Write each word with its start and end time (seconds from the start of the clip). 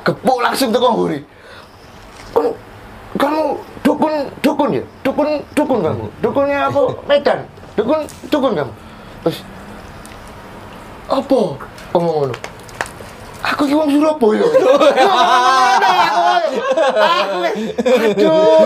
tak 0.00 0.16
gepuk 0.16 0.40
langsung 0.40 0.72
tuh 0.72 0.80
nguri. 0.80 1.20
Kamu, 2.32 2.50
kamu 3.20 3.42
dukun 3.84 4.12
dukun 4.40 4.70
ya? 4.72 4.84
Dukun 5.04 5.28
dukun 5.52 5.78
kamu. 5.84 6.04
Dukunnya 6.24 6.72
apa? 6.72 6.80
Medan. 7.08 7.44
Dukun 7.76 8.00
dukun 8.32 8.52
kamu. 8.56 8.72
Terus 9.28 9.38
apa? 11.12 11.40
Ngomong 11.92 12.14
ngono. 12.16 12.34
Aku 13.40 13.64
ki 13.68 13.76
wong 13.76 13.92
Surabaya. 13.92 14.44
Aku 17.20 17.38
aduh. 18.08 18.64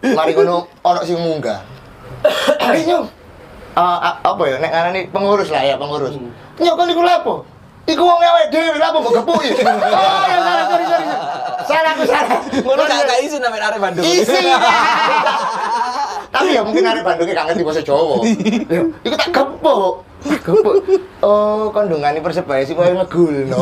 Mari 0.00 0.32
ngono 0.36 0.68
ono 0.84 1.00
sing 1.04 1.16
munggah. 1.16 1.60
Ayo 2.60 2.80
nyong. 2.84 3.06
Eh, 3.70 3.98
a- 4.04 4.20
apa 4.20 4.42
ya 4.44 4.56
nek 4.60 4.68
ngarani 4.74 5.00
pengurus 5.08 5.48
lah 5.48 5.64
ya 5.64 5.80
pengurus. 5.80 6.12
Nyong 6.60 6.76
kan 6.76 6.92
iku 6.92 7.00
lapo? 7.04 7.34
Iku 7.90 8.06
wong 8.06 8.22
awake 8.22 8.54
dhewe 8.54 8.78
lapo 8.78 9.02
mbok 9.02 9.12
gepuki. 9.18 9.50
Oh, 9.66 10.22
ya 10.30 10.38
salah 10.38 10.64
sorry 10.70 10.86
sorry. 10.86 11.06
Salah 11.66 11.90
aku 11.98 12.04
salah. 12.06 12.38
Ngono 12.62 12.82
gak 12.86 13.02
gak 13.02 13.18
izin 13.26 13.42
sampe 13.42 13.58
arek 13.58 13.78
Bandung. 13.82 14.06
Isi. 14.06 14.42
Tapi 16.34 16.54
ya 16.54 16.62
mungkin 16.62 16.86
arek 16.86 17.02
Bandungnya 17.02 17.34
gak 17.34 17.46
ngerti 17.50 17.62
bahasa 17.66 17.82
Jawa. 17.82 18.22
Iku 19.06 19.14
tak 19.18 19.30
gepuk. 19.34 20.06
Gepuk. 20.22 20.74
Oh, 21.18 21.74
kandungane 21.74 22.22
Persebaya 22.22 22.62
sih 22.62 22.78
koyo 22.78 22.94
ngegulno. 22.94 23.58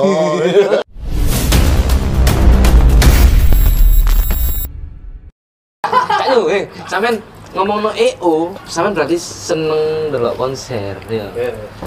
Kak 5.89 6.27
yo, 6.37 6.53
eh, 6.53 6.69
sampean 6.85 7.17
ngomong 7.57 7.81
no 7.81 7.91
EO, 7.97 8.53
sampean 8.69 8.93
berarti 8.93 9.17
seneng 9.17 10.13
delok 10.13 10.37
konser, 10.37 11.01
ya. 11.09 11.33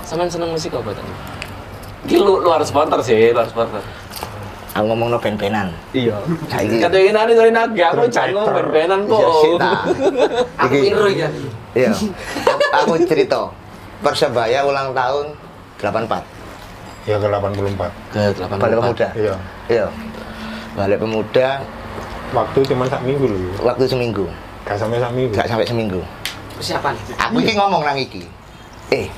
Sampean 0.02 0.34
seneng 0.34 0.50
musik 0.50 0.74
apa 0.74 0.98
tadi? 0.98 1.41
Iki 2.06 2.18
lu 2.18 2.42
luar 2.42 2.62
supporter 2.66 2.98
sih, 3.02 3.30
luar 3.32 3.46
supporter. 3.46 3.82
Aku 4.72 4.88
ngomong 4.88 5.12
no 5.12 5.20
ben-benan. 5.20 5.68
Iya. 5.92 6.16
Kata 6.48 6.96
ingin 6.98 7.12
ada 7.14 7.34
dari 7.36 7.52
naga, 7.52 7.92
aku 7.92 8.08
cari 8.08 8.32
ngomong 8.32 8.56
ben-benan 8.56 9.00
kok. 9.04 9.20
Iya, 9.20 9.32
sih, 9.36 9.54
tak. 9.60 9.80
Aku 10.64 10.74
Iki- 10.74 10.90
iru 10.90 11.08
ya. 11.12 11.30
Iya. 11.76 11.92
Aku 12.80 12.96
cerita. 13.04 13.52
Persebaya 14.02 14.64
ulang 14.64 14.96
tahun 14.96 15.36
84. 15.78 16.24
Ya 17.06 17.18
ke 17.18 17.28
84. 17.28 17.92
Ke 18.10 18.22
8 18.34 18.58
Balik 18.58 18.78
pemuda. 18.80 19.08
Iya. 19.14 19.36
Iya. 19.68 19.86
Balik 20.74 20.98
pemuda 20.98 21.50
Waktu 22.32 22.60
cuma 22.64 22.88
sak 22.88 23.04
minggu 23.04 23.28
loh. 23.28 23.40
waktu 23.60 23.84
seminggu. 23.84 24.24
Gak 24.64 24.80
sampai 24.80 25.04
sak 25.04 25.12
minggu. 25.12 25.36
Gak 25.36 25.52
sampai 25.52 25.68
seminggu. 25.68 26.00
Persiapan. 26.56 26.96
Aku 27.20 27.44
iki 27.44 27.60
ngomong 27.60 27.84
nang 27.84 28.00
iki. 28.00 28.24
Eh. 28.88 29.12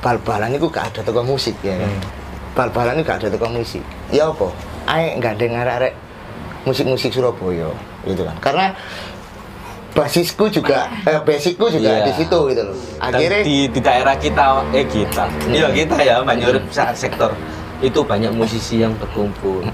Bal-balan 0.00 0.54
itu 0.54 0.66
gak 0.68 0.92
ada 0.94 1.00
toko 1.02 1.22
musik 1.22 1.56
ya. 1.60 1.74
kan? 1.74 1.88
Hmm. 1.88 2.02
Bal-balan 2.54 3.00
itu 3.00 3.04
gak 3.04 3.18
ada 3.24 3.28
toko 3.32 3.48
musik. 3.48 3.82
Ya 4.12 4.28
apa? 4.28 4.48
Ayo 4.86 5.18
gandeng 5.18 5.54
arek-arek 5.54 5.92
musik-musik 6.62 7.10
Surabaya 7.10 7.70
gitu 8.04 8.22
kan. 8.22 8.36
Karena 8.38 8.66
basisku 9.92 10.46
juga 10.46 10.92
eh, 11.02 11.16
basicku 11.18 11.66
juga 11.72 11.88
Iya. 11.90 12.06
di 12.06 12.12
situ 12.14 12.38
gitu 12.52 12.62
loh. 12.62 12.76
Dan 13.00 13.16
Akhirnya 13.16 13.40
di, 13.42 13.56
di 13.66 13.80
daerah 13.80 14.14
kita, 14.14 14.46
eh 14.70 14.84
kita, 14.84 15.24
iya 15.48 15.66
kita 15.72 15.96
ya, 15.98 16.20
banyak 16.20 16.68
saat 16.68 16.92
sektor 16.94 17.32
itu 17.80 18.00
banyak 18.00 18.30
musisi 18.30 18.80
yang 18.80 18.92
berkumpul. 18.96 19.64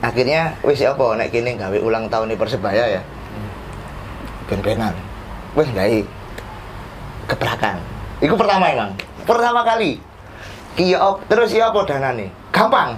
akhirnya 0.00 0.54
wis 0.62 0.78
apa 0.80 1.18
nek 1.18 1.28
kene 1.28 1.56
gawe 1.56 1.78
ulang 1.78 2.06
tahun 2.06 2.30
di 2.30 2.36
Persebaya 2.36 2.84
ya. 2.90 3.02
Ben-benan. 4.46 4.94
Wis 5.52 5.66
gawe 5.68 5.98
kebrakan. 7.26 7.76
Iku 8.18 8.34
pertama 8.34 8.70
emang. 8.70 8.90
Pertama 9.26 9.60
kali. 9.60 9.98
Ki 10.72 10.94
ya 10.94 11.02
op- 11.02 11.24
terus 11.26 11.50
ya 11.50 11.68
apa 11.68 11.82
danane? 11.82 12.30
Gampang. 12.54 12.94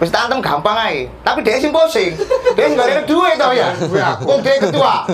Wis 0.00 0.10
tak 0.10 0.26
antem 0.26 0.42
gampang 0.42 0.74
ae. 0.74 1.06
Tapi 1.22 1.46
dia 1.46 1.62
sing 1.62 1.70
pusing. 1.70 2.10
Dia 2.58 2.66
sing 2.66 2.74
gak 2.74 3.06
duit 3.06 3.38
to 3.38 3.48
ya. 3.54 3.70
Wong 4.26 4.42
dia 4.42 4.58
ketua. 4.58 5.06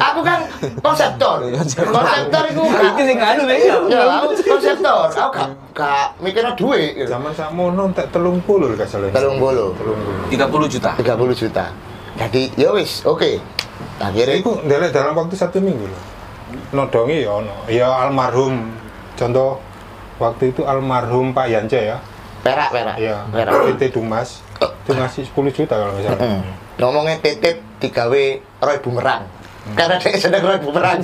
Aku 0.00 0.24
kan 0.24 0.40
konseptor. 0.80 1.44
Konseptor 1.76 2.42
iku 2.48 2.64
Iki 2.64 3.02
sing 3.04 3.18
anu 3.20 3.44
ya. 3.44 3.76
Ya, 3.92 4.00
aku 4.16 4.32
konseptor. 4.40 5.12
Aku 5.12 5.30
gak 5.36 5.48
gak 5.76 6.04
mikirnya 6.18 6.56
duit. 6.56 6.96
gitu. 6.96 7.12
Zaman 7.12 7.28
sakmono 7.36 7.92
tak 7.92 8.08
telung 8.08 8.40
puluh 8.40 8.72
gak 8.72 8.88
salah. 8.88 9.12
Telung 9.12 9.36
puluh. 9.36 9.76
Telung 9.76 10.00
puluh. 10.00 10.24
30 10.32 10.72
juta. 10.72 10.90
30 10.96 11.36
juta. 11.36 11.64
Jadi 12.16 12.42
ya 12.56 12.72
wis, 12.72 13.04
oke. 13.04 13.36
Akhirnya 14.00 14.40
Iku 14.40 14.64
ndelek 14.64 14.96
dalam 14.96 15.12
waktu 15.12 15.36
satu 15.36 15.60
minggu 15.60 15.84
loh. 15.84 16.02
Nodongi 16.72 17.20
ya 17.20 17.36
ono. 17.36 17.54
Ya 17.68 17.92
almarhum. 17.92 18.72
Contoh 19.12 19.60
waktu 20.16 20.54
itu 20.54 20.62
almarhum 20.64 21.32
Pak 21.36 21.46
Yance 21.48 21.80
ya. 21.80 21.98
perak 22.46 22.70
perak. 22.70 22.96
Ya. 23.02 23.26
Perak. 23.26 23.74
PT 23.74 23.98
Dumas. 23.98 24.38
Itu 24.62 24.94
ngasih 24.94 25.26
10 25.26 25.50
juta 25.50 25.74
kalau 25.74 25.92
nggak 25.98 26.04
salah. 26.06 26.20
Mm. 26.22 26.42
Ngomongnya 26.78 27.16
titip 27.18 27.56
digawe 27.82 28.24
Roy 28.62 28.78
Bumerang. 28.78 29.26
Karena 29.74 29.98
dia 29.98 30.14
sedang 30.14 30.46
Roy 30.46 30.58
Bumerang. 30.62 31.02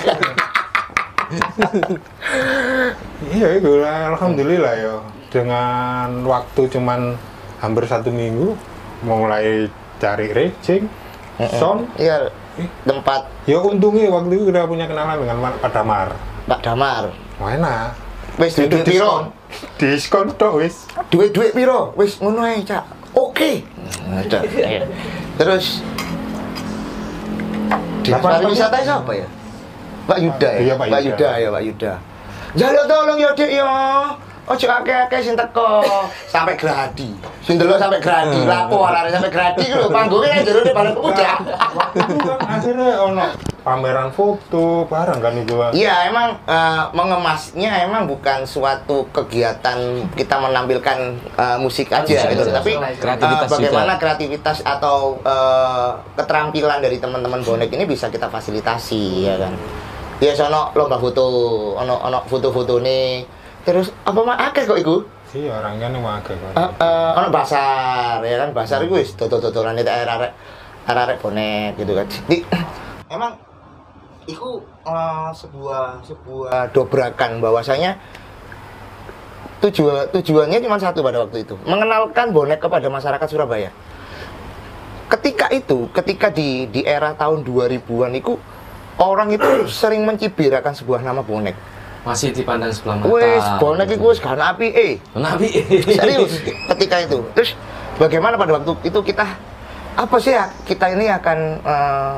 Iya, 3.32 3.48
itu 3.56 3.80
lah, 3.80 4.12
alhamdulillah 4.12 4.74
ya. 4.76 4.96
Dengan 5.32 6.28
waktu 6.28 6.68
cuman 6.68 7.16
hampir 7.62 7.88
satu 7.88 8.12
minggu, 8.12 8.52
mulai 9.06 9.72
cari 9.96 10.28
racing, 10.34 10.84
sound. 11.56 11.88
Iya, 11.96 12.28
tempat 12.84 13.32
Ya 13.48 13.58
untungnya 13.58 14.12
waktu 14.12 14.36
itu 14.36 14.44
udah 14.52 14.68
punya 14.68 14.84
kenalan 14.84 15.24
dengan 15.24 15.56
Pak 15.56 15.72
Damar. 15.72 16.08
Pak 16.44 16.60
Damar. 16.60 17.04
Wah 17.40 17.50
enak. 17.56 18.01
Wis 18.40 18.56
duit 18.56 18.84
piro? 18.84 19.32
Diskon 19.76 20.32
tok 20.40 20.64
wis. 20.64 20.88
Duit-duit 21.12 21.52
piro? 21.52 21.92
Wis 21.96 22.16
ngono 22.20 22.44
ae, 22.46 22.64
Cak. 22.64 22.84
Oke. 23.12 23.64
Ada. 24.08 24.40
Iya. 24.48 24.88
Terus 25.36 25.84
Dinas 28.02 28.18
pariwisata 28.18 28.82
itu 28.82 28.92
apa 28.92 29.12
ya? 29.14 29.28
Pak 30.08 30.18
Yuda 30.18 30.48
ya? 30.48 30.60
Iya, 30.60 30.74
Pak 30.74 30.86
Pak 30.90 31.00
Yuda. 31.06 31.28
Ya, 31.38 31.48
Pak 31.52 31.62
Yuda. 31.62 31.92
Jaluk 32.52 32.84
tolong 32.90 33.18
ya, 33.20 33.30
Dik 33.36 33.50
ya. 33.52 33.68
Ojo 34.42 34.66
akeh-akeh 34.66 35.22
sing 35.22 35.38
teko 35.38 35.86
sampai 36.26 36.58
gradi. 36.58 37.14
Sing 37.46 37.62
delok 37.62 37.78
sampai 37.78 38.02
gradi, 38.02 38.42
lapo 38.42 38.82
arek 38.82 39.14
sampai 39.14 39.30
gradi 39.30 39.70
lho 39.70 39.86
panggungnya 39.86 40.34
kan 40.34 40.42
jero 40.42 40.60
di 40.66 40.74
balai 40.74 40.92
pemuda. 40.98 41.30
Itu 41.94 42.26
kan 42.26 42.58
akhirnya 42.58 42.90
ono 43.06 43.26
pameran 43.62 44.10
foto 44.10 44.84
barang 44.90 45.18
kan 45.22 45.32
itu. 45.38 45.54
Pak. 45.54 45.70
Iya, 45.72 46.10
emang 46.10 46.36
eh, 46.44 46.84
mengemasnya 46.92 47.86
emang 47.86 48.10
bukan 48.10 48.44
suatu 48.44 49.06
kegiatan 49.14 50.06
kita 50.18 50.36
menampilkan 50.38 50.98
eh, 51.38 51.58
musik 51.62 51.88
aja 51.90 52.04
Musik 52.04 52.30
gitu, 52.34 52.42
aja, 52.46 52.52
tapi 52.58 52.72
kreativitas 52.98 53.48
eh, 53.48 53.52
bagaimana 53.54 53.92
juga. 53.94 54.02
kreativitas 54.02 54.58
atau 54.66 55.22
eh, 55.22 55.90
keterampilan 56.18 56.78
dari 56.82 56.98
teman-teman 56.98 57.40
bonek 57.46 57.70
ini 57.70 57.86
bisa 57.86 58.10
kita 58.10 58.26
fasilitasi 58.28 59.30
ya 59.30 59.38
kan. 59.38 59.54
Ya 60.22 60.34
sono 60.38 60.70
lomba 60.78 61.02
foto, 61.02 61.26
ono 61.74 61.98
ono 61.98 62.22
foto-foto 62.30 62.78
nih. 62.78 63.26
Terus 63.62 63.94
apa 64.02 64.20
mah 64.22 64.38
akeh 64.50 64.66
kok 64.66 64.78
iku? 64.78 65.02
Iya 65.32 65.64
orangnya 65.64 65.88
nih 65.88 66.00
wae 66.02 66.20
kok. 66.22 66.34
Eh, 66.34 66.60
eh, 66.60 67.10
ono 67.16 67.28
basar 67.32 68.20
ya 68.20 68.36
kan 68.42 68.50
basar 68.52 68.84
itu 68.84 69.00
wis 69.00 69.16
dodol-dodolan 69.16 69.80
itu 69.80 69.88
arek 69.88 70.32
arek 70.86 71.16
bonek 71.22 71.78
gitu 71.80 71.92
kan. 71.96 72.06
Jadi 72.10 72.36
emang 73.16 73.32
itu 74.26 74.62
eh, 74.86 75.30
sebuah 75.34 76.06
sebuah 76.06 76.58
dobrakan 76.70 77.42
bahwasanya 77.42 77.98
tujuan 79.62 80.10
tujuannya 80.10 80.58
cuma 80.58 80.76
satu 80.78 81.06
pada 81.06 81.22
waktu 81.22 81.46
itu 81.46 81.54
mengenalkan 81.62 82.34
bonek 82.34 82.58
kepada 82.58 82.90
masyarakat 82.90 83.28
Surabaya. 83.30 83.70
Ketika 85.06 85.52
itu, 85.52 85.92
ketika 85.92 86.32
di 86.32 86.66
di 86.72 86.80
era 86.88 87.12
tahun 87.12 87.44
2000-an 87.44 88.12
itu 88.16 88.40
orang 88.96 89.28
itu 89.36 89.68
sering 89.68 90.02
mencibirakan 90.08 90.72
sebuah 90.72 91.04
nama 91.04 91.20
bonek. 91.20 91.54
Masih 92.02 92.34
dipandang 92.34 92.74
sebelah 92.74 92.98
mata. 92.98 93.06
Wes, 93.14 93.44
bonek 93.62 93.94
itu 93.94 94.02
wis 94.02 94.18
gak 94.18 94.34
api 94.34 94.68
eh. 94.74 94.92
Nabi. 95.14 95.46
Serius 95.86 96.42
ketika 96.74 96.96
itu. 97.04 97.22
Terus 97.36 97.54
bagaimana 98.00 98.34
pada 98.34 98.58
waktu 98.58 98.74
itu 98.82 98.98
kita 99.04 99.26
apa 99.92 100.16
sih 100.16 100.32
ya 100.32 100.48
kita 100.64 100.96
ini 100.96 101.06
akan 101.12 101.38
eh, 101.60 102.16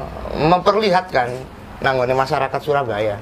memperlihatkan 0.49 1.29
nanggone 1.85 2.11
masyarakat 2.11 2.59
Surabaya 2.59 3.21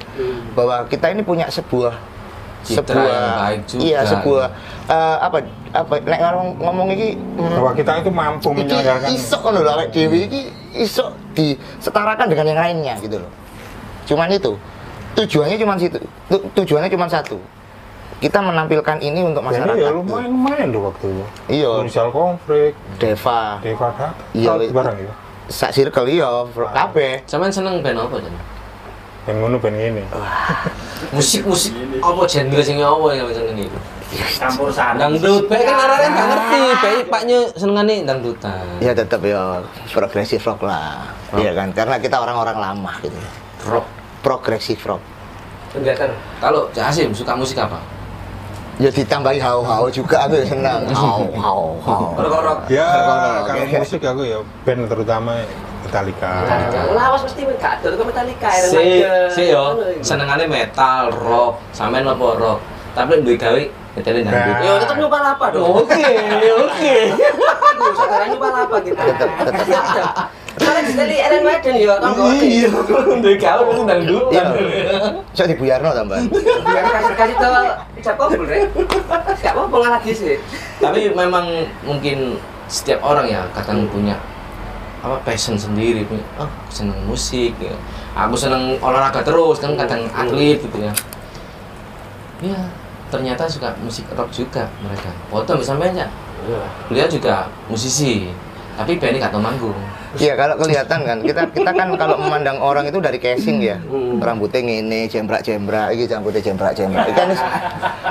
bahwa 0.55 0.87
kita 0.87 1.11
ini 1.11 1.21
punya 1.21 1.51
sebuah 1.51 2.15
Citra 2.63 2.95
sebuah 2.95 3.11
yang 3.11 3.39
baik 3.43 3.61
juga. 3.67 3.81
iya 3.83 4.01
sebuah 4.07 4.47
eh, 4.87 5.17
apa 5.19 5.39
apa 5.73 5.95
nek 6.01 6.19
ngomong 6.23 6.49
ngomong 6.63 6.89
iki 6.95 7.09
mm, 7.19 7.59
Bahwa 7.59 7.73
kita 7.75 7.93
itu 7.99 8.11
mampu 8.13 8.49
iki 8.49 8.59
menyelenggarakan. 8.63 9.09
iso 9.11 9.37
ngono 9.37 9.59
lho 9.61 9.71
awake 9.73 9.91
dhewe 9.91 10.19
iki 10.23 10.41
iso 10.79 11.05
disetarakan 11.35 12.27
dengan 12.29 12.47
yang 12.47 12.61
lainnya 12.61 12.95
gitu 12.97 13.19
loh. 13.19 13.31
Cuman 14.05 14.31
itu 14.31 14.55
tujuannya 15.13 15.57
cuma 15.57 15.75
situ. 15.75 15.99
Tu- 16.29 16.45
tujuannya 16.55 16.87
cuma 16.89 17.11
satu. 17.11 17.43
Kita 18.19 18.39
menampilkan 18.39 19.03
ini 19.03 19.21
untuk 19.21 19.43
Jadi 19.43 19.59
masyarakat. 19.59 19.83
ya 19.83 19.91
lumayan 19.91 20.31
lumayan 20.31 20.67
loh 20.71 20.83
waktu 20.89 21.07
itu. 21.11 21.25
Iya. 21.51 21.71
Inisial 21.83 22.09
konflik, 22.09 22.79
Deva, 22.97 23.59
Deva 23.59 23.89
Iya, 24.31 24.53
wis. 24.57 24.71
barang 24.71 24.97
ya. 24.97 25.13
Sak 25.49 25.71
circle 25.75 26.07
iya, 26.11 26.29
kabeh. 26.53 27.25
Cuman 27.27 27.51
seneng 27.51 27.81
band 27.83 27.99
apa 27.99 28.17
Jan? 28.21 28.35
Ben 29.23 29.35
ngono 29.39 29.57
ben 29.63 29.75
ngene. 29.79 30.03
Ah. 30.11 30.67
Musik 31.15 31.47
musik 31.47 31.71
apa 32.03 32.23
genre 32.27 32.63
sing 32.63 32.83
apa 32.83 33.07
yang 33.15 33.31
seneng 33.31 33.59
itu? 33.71 33.81
campur 34.13 34.69
sari. 34.69 35.01
Dangdut, 35.01 35.49
baik 35.49 35.65
kan 35.65 35.77
arek 35.89 35.99
kan 36.05 36.11
gak 36.13 36.29
ngerti, 36.29 36.63
baik 36.85 37.03
paknya 37.09 37.39
senengane 37.57 37.95
dangdutan. 38.05 38.65
Ya 38.85 38.93
tetap 38.93 39.25
ya 39.25 39.65
progresif 39.89 40.45
rock 40.45 40.61
lah. 40.67 41.09
Iya 41.33 41.57
kan? 41.57 41.73
Karena 41.73 41.97
kita 41.97 42.21
orang-orang 42.21 42.57
lama 42.61 42.93
gitu. 43.01 43.17
Rock 43.69 43.87
progresif 44.21 44.85
rock. 44.85 45.01
Pendatar. 45.73 46.13
Kalau 46.45 46.69
Cak 46.77 46.93
Asim 46.93 47.17
suka 47.17 47.33
musik 47.33 47.57
apa? 47.57 47.81
Ya 48.81 48.89
ditambahi 48.89 49.37
hau-hau 49.37 49.85
juga 49.93 50.25
aku 50.25 50.41
ya 50.41 50.47
senang. 50.49 50.81
Hau 50.97 51.29
hau 51.37 51.77
hau. 51.85 52.17
Korok-korok. 52.17 52.59
Ya, 52.73 52.89
Kalau- 53.45 53.81
musik 53.85 54.01
aku 54.01 54.23
ya 54.25 54.39
band 54.65 54.89
terutama 54.89 55.45
Metallica. 55.85 56.33
Metallica. 56.49 56.81
Lawas 56.97 57.21
mesti 57.27 57.41
gak 57.61 57.73
ada 57.83 57.89
ke 57.93 58.05
Metallica. 58.05 58.49
Si, 58.65 58.85
si 59.35 59.43
yo, 59.53 59.77
senengane 60.01 60.49
metal, 60.49 61.13
rock, 61.13 61.61
sampean 61.77 62.09
apa 62.09 62.27
rock. 62.39 62.59
Tapi 62.93 63.25
duwe 63.25 63.37
gawe 63.37 63.63
metalin 63.93 64.25
dangdut. 64.25 64.57
Yo 64.65 64.73
tetep 64.81 64.97
nyumpah 65.01 65.21
apa 65.37 65.47
dong? 65.53 65.65
Oke, 65.85 66.05
oke. 66.65 66.97
Aduh, 67.73 67.93
saudara 67.97 68.25
nyumpah 68.29 68.51
apa 68.69 68.77
kita? 68.85 69.03
Soalnya 69.05 70.03
di 70.61 70.93
tadi 70.93 71.17
Iron 71.17 71.43
Maiden 71.47 71.75
yo, 71.81 71.95
tau 71.97 72.13
kok. 72.13 72.29
Iya, 72.37 72.69
gawe 73.41 73.73
dangdutan. 73.89 74.47
Iya. 74.59 74.93
Sok 75.33 75.47
dibuyarno 75.49 75.91
kasih 78.03 78.41
Rek. 78.45 78.69
Apa-apa 79.43 79.77
lagi 79.79 80.13
sih. 80.13 80.37
Tapi 80.83 81.13
memang 81.15 81.65
mungkin 81.87 82.37
setiap 82.73 83.05
orang 83.05 83.29
ya 83.29 83.45
kadang 83.53 83.85
punya 83.93 84.17
apa 85.03 85.19
passion 85.27 85.59
sendiri 85.59 86.07
punya 86.07 86.23
oh 86.39 86.47
seneng 86.71 86.95
musik 87.11 87.53
ya. 87.59 87.75
aku 88.15 88.39
seneng 88.39 88.79
olahraga 88.79 89.19
terus 89.21 89.59
kan 89.59 89.75
kadang 89.75 90.07
atlet 90.15 90.63
gitu 90.63 90.79
ya 90.79 90.95
ya 92.39 92.61
ternyata 93.11 93.51
suka 93.51 93.75
musik 93.83 94.07
rock 94.15 94.31
juga 94.31 94.71
mereka 94.79 95.11
foto 95.27 95.59
misalnya 95.59 95.91
aja 95.91 96.07
beliau 96.87 97.09
juga 97.11 97.51
musisi 97.67 98.31
tapi 98.79 98.97
bandnya 98.97 99.27
gak 99.29 99.35
tau 99.37 99.43
manggung 99.43 99.77
Iya 100.13 100.37
kalau 100.37 100.61
kelihatan 100.61 101.01
kan 101.09 101.19
kita 101.25 101.43
kita 101.57 101.71
kan 101.73 101.89
kalau 101.97 102.21
memandang 102.21 102.61
orang 102.61 102.85
itu 102.85 103.01
dari 103.01 103.17
casing 103.17 103.65
ya. 103.65 103.81
Hmm. 103.89 104.21
Rambutnya 104.21 104.61
ngene, 104.61 105.09
jembrak-jembrak, 105.09 105.97
iki 105.97 106.05
rambutnya 106.13 106.43
jembrak-jembrak. 106.45 107.05
Iki 107.09 107.17
kan 107.17 107.29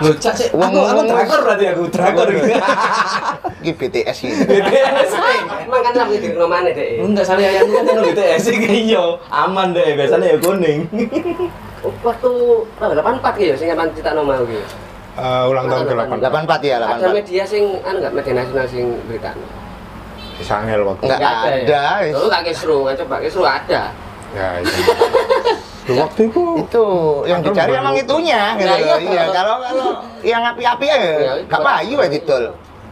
Loh, 0.02 0.16
cak 0.18 0.34
sih, 0.34 0.48
Wong- 0.58 0.74
aku, 0.74 0.82
aku 0.82 1.02
drakor 1.06 1.40
berarti 1.46 1.66
aku, 1.70 1.84
drakor 1.94 2.28
gitu. 2.34 2.48
iki 3.62 3.72
BTS 3.78 4.18
gitu. 4.26 4.44
BTS. 4.50 5.10
Emang 5.70 5.82
kan 5.86 5.94
lagi 5.94 6.18
di 6.18 6.28
rumah 6.34 6.50
mana 6.58 6.70
deh? 6.74 6.98
Enggak, 6.98 7.24
soalnya 7.30 7.54
yang 7.54 7.70
kan 7.70 7.84
yang 7.86 8.02
BTS 8.02 8.42
sih 8.50 8.56
iya, 8.66 9.04
aman 9.30 9.78
deh, 9.78 9.94
biasanya 9.94 10.26
ya 10.34 10.38
kuning. 10.42 10.80
Waktu 12.06 12.30
oh, 12.82 12.90
84 12.94 13.42
ya, 13.42 13.54
sing 13.58 13.68
nyaman 13.70 13.90
cerita 13.94 14.18
nomor 14.18 14.42
gitu. 14.50 14.66
Eh, 15.12 15.44
ulang 15.44 15.66
tahun 15.68 15.86
ke-8 15.92 16.14
84 16.24 16.62
ya, 16.64 16.76
Ada 16.80 16.88
84. 17.14 17.20
media 17.20 17.44
sing 17.44 17.64
anu 17.84 17.98
enggak 18.00 18.14
media 18.16 18.34
nasional 18.42 18.66
sing 18.66 18.86
berita. 19.06 19.32
Sangel 20.42 20.82
waktu 20.82 21.04
Enggak 21.06 21.22
ada. 21.22 21.86
ya. 22.02 22.14
Gak 22.28 22.42
kisru, 22.46 22.84
kan 22.84 22.94
coba 22.98 23.16
kisru 23.20 23.44
ada. 23.44 23.82
ya 24.32 24.48
itu 24.64 24.82
Loh, 25.92 26.08
waktu 26.08 26.30
itu 26.30 26.44
Itu 26.62 26.86
yang 27.26 27.42
dicari 27.42 27.74
emang 27.74 27.98
itunya 27.98 28.54
gitu. 28.56 28.70
Nah, 28.70 28.78
iya. 28.78 28.96
Iya, 29.02 29.24
kalau 29.34 29.56
kalau 29.60 29.88
yang 30.22 30.44
api-api 30.46 30.86
ya 30.86 30.98
Iya, 30.98 31.34
gak 31.50 31.60
payu 31.60 31.96
ya 31.98 32.08
didol. 32.08 32.44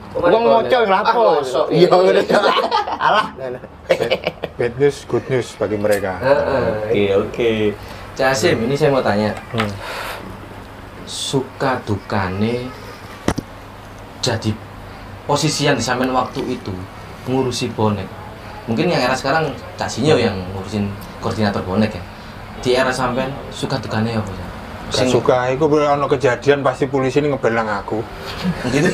Kemarin 0.10 0.34
Wong 0.34 0.44
ngoco 0.44 0.74
yang 0.76 0.90
Ah, 0.90 1.04
lapo. 1.06 1.22
mosok. 1.38 1.66
Iya, 1.70 1.88
udah. 1.88 2.24
Alah. 3.08 3.26
bad 4.58 4.74
news 4.76 5.06
good 5.06 5.22
news 5.30 5.54
bagi 5.56 5.78
mereka. 5.78 6.18
Oke, 6.84 7.04
oke. 7.14 7.52
Cak 8.18 8.34
Asim, 8.34 8.58
ini 8.60 8.74
saya 8.74 8.90
mau 8.90 9.00
tanya. 9.00 9.32
Hmm. 9.54 9.70
Suka 11.06 11.78
dukane 11.84 12.68
jadi 14.20 14.52
posisi 15.24 15.64
yang 15.64 15.78
disampaikan 15.78 16.12
waktu 16.12 16.42
itu 16.52 16.74
ngurusi 17.28 17.72
bonek. 17.74 18.08
Mungkin 18.70 18.86
yang 18.86 19.02
era 19.02 19.16
sekarang 19.18 19.50
Cak 19.76 19.90
Sinyo 19.90 20.16
yang 20.16 20.38
ngurusin 20.54 20.88
koordinator 21.20 21.66
bonek 21.66 21.98
ya. 21.98 22.04
Di 22.60 22.70
era 22.76 22.92
sampean 22.94 23.32
suka 23.50 23.80
dukane 23.80 24.14
apa 24.14 24.30
ya? 24.30 24.46
Gak 24.90 25.06
suka, 25.06 25.54
itu 25.54 25.62
ono 25.70 26.10
kejadian 26.10 26.66
pasti 26.66 26.90
polisi 26.90 27.22
ini 27.22 27.30
ngebelang 27.30 27.70
aku 27.70 28.02
gitu. 28.74 28.90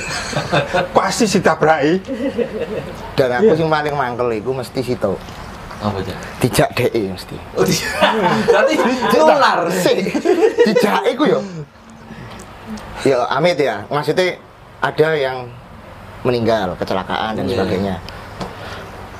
pasti 0.97 1.23
ditabraki 1.23 2.03
Dan 3.15 3.31
aku 3.31 3.55
sing 3.55 3.71
paling 3.71 3.95
mangkel 3.95 4.27
iku 4.35 4.51
mesti 4.51 4.83
situ. 4.83 5.15
Apa 5.79 5.95
aja? 5.95 6.11
Dijak 6.43 6.75
DE 6.75 7.15
mesti. 7.15 7.35
Oh, 7.55 7.63
di- 7.63 7.79
berarti 8.47 8.75
nular. 9.15 9.59
Sik. 9.87 10.19
Dijak 10.67 11.03
iku 11.15 11.31
yo. 11.31 11.39
Ya 13.07 13.23
amit 13.31 13.55
ya. 13.55 13.87
Maksudnya 13.87 14.35
ada 14.83 15.07
yang 15.15 15.47
meninggal, 16.27 16.75
kecelakaan 16.75 17.39
dan 17.39 17.45
Iya. 17.47 17.53
sebagainya. 17.55 17.95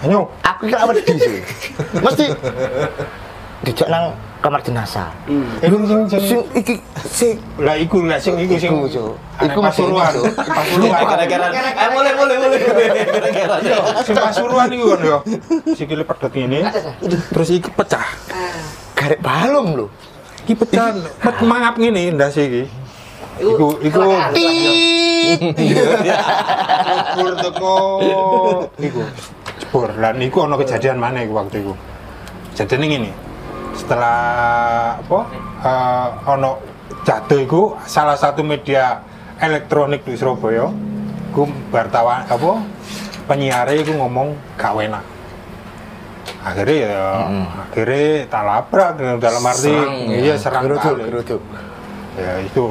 Ayo 0.05 0.21
Aku 0.45 0.61
kira 0.69 0.85
wedi 0.85 1.01
sih. 1.17 1.41
Mesti 1.99 2.25
dijak 3.65 3.87
nang 3.89 4.13
kamar 4.39 4.61
jenazah. 4.61 5.09
Iku 5.57 5.75
sing 5.89 5.99
sing 6.05 6.41
iki 6.53 6.73
sing 7.09 7.35
lah 7.57 7.73
iku 7.73 8.05
lah 8.05 8.21
sing 8.21 8.37
iku 8.37 8.55
sing 8.61 8.71
Iku, 8.71 9.17
Iku 9.41 9.59
Pasuruan. 9.59 10.13
Pasuruan 10.37 11.01
Gara-gara 11.01 11.47
eh 11.73 11.89
boleh 11.89 12.13
boleh 12.13 12.35
boleh. 12.37 12.59
Gara-gara. 12.61 13.55
sing 14.05 14.15
Pasuruan 14.15 14.69
iku 14.69 14.85
kan 14.93 15.01
yo 15.01 15.17
sikile 15.73 16.05
pedot 16.05 16.29
ngene 16.29 16.61
terus 17.33 17.49
iki 17.49 17.69
pecah 17.73 18.05
garek 18.93 19.19
balung 19.19 19.73
lho. 19.73 19.87
iki 20.45 20.53
pecah 20.53 20.93
pet 21.19 21.37
mangap 21.41 21.81
ngene 21.81 22.13
ndas 22.13 22.37
iki 22.37 22.69
iku 23.41 23.81
iku. 23.81 24.01
Tit. 24.37 25.41
jebur 27.15 27.33
teko 27.41 27.77
iku 28.77 29.01
jebur 29.61 29.89
lan 29.95 30.19
iku 30.19 30.47
ono 30.47 30.55
kejadian 30.59 30.99
mana 30.99 31.23
iku 31.23 31.33
waktu 31.39 31.63
iku 31.63 31.73
kejadian 32.53 32.81
ngene 32.85 33.11
setelah 33.75 34.19
apa 34.99 35.19
eh, 35.63 36.07
ono 36.31 36.51
jatuh 37.03 37.39
iku 37.43 37.61
salah 37.85 38.15
satu 38.15 38.41
media 38.41 38.99
elektronik 39.39 40.03
di 40.07 40.15
Surabaya 40.15 40.71
iku 41.31 41.47
wartawan 41.71 42.23
apa 42.27 42.51
penyiar 43.27 43.67
iku 43.75 43.95
ngomong 43.99 44.35
gak 44.55 44.75
enak 44.79 45.03
akhirnya 46.45 46.77
ya 46.77 47.05
akhirnya 47.69 48.05
tak 48.29 48.43
labrak 48.45 48.89
dalam 49.17 49.43
arti 49.49 49.73
Serang, 49.73 49.97
ya. 50.09 50.17
iya 50.21 50.35
serang 50.37 50.63
Geruduk, 50.69 50.93
balik. 50.93 51.05
geruduk. 51.09 51.41
ya 52.21 52.33
itu 52.45 52.65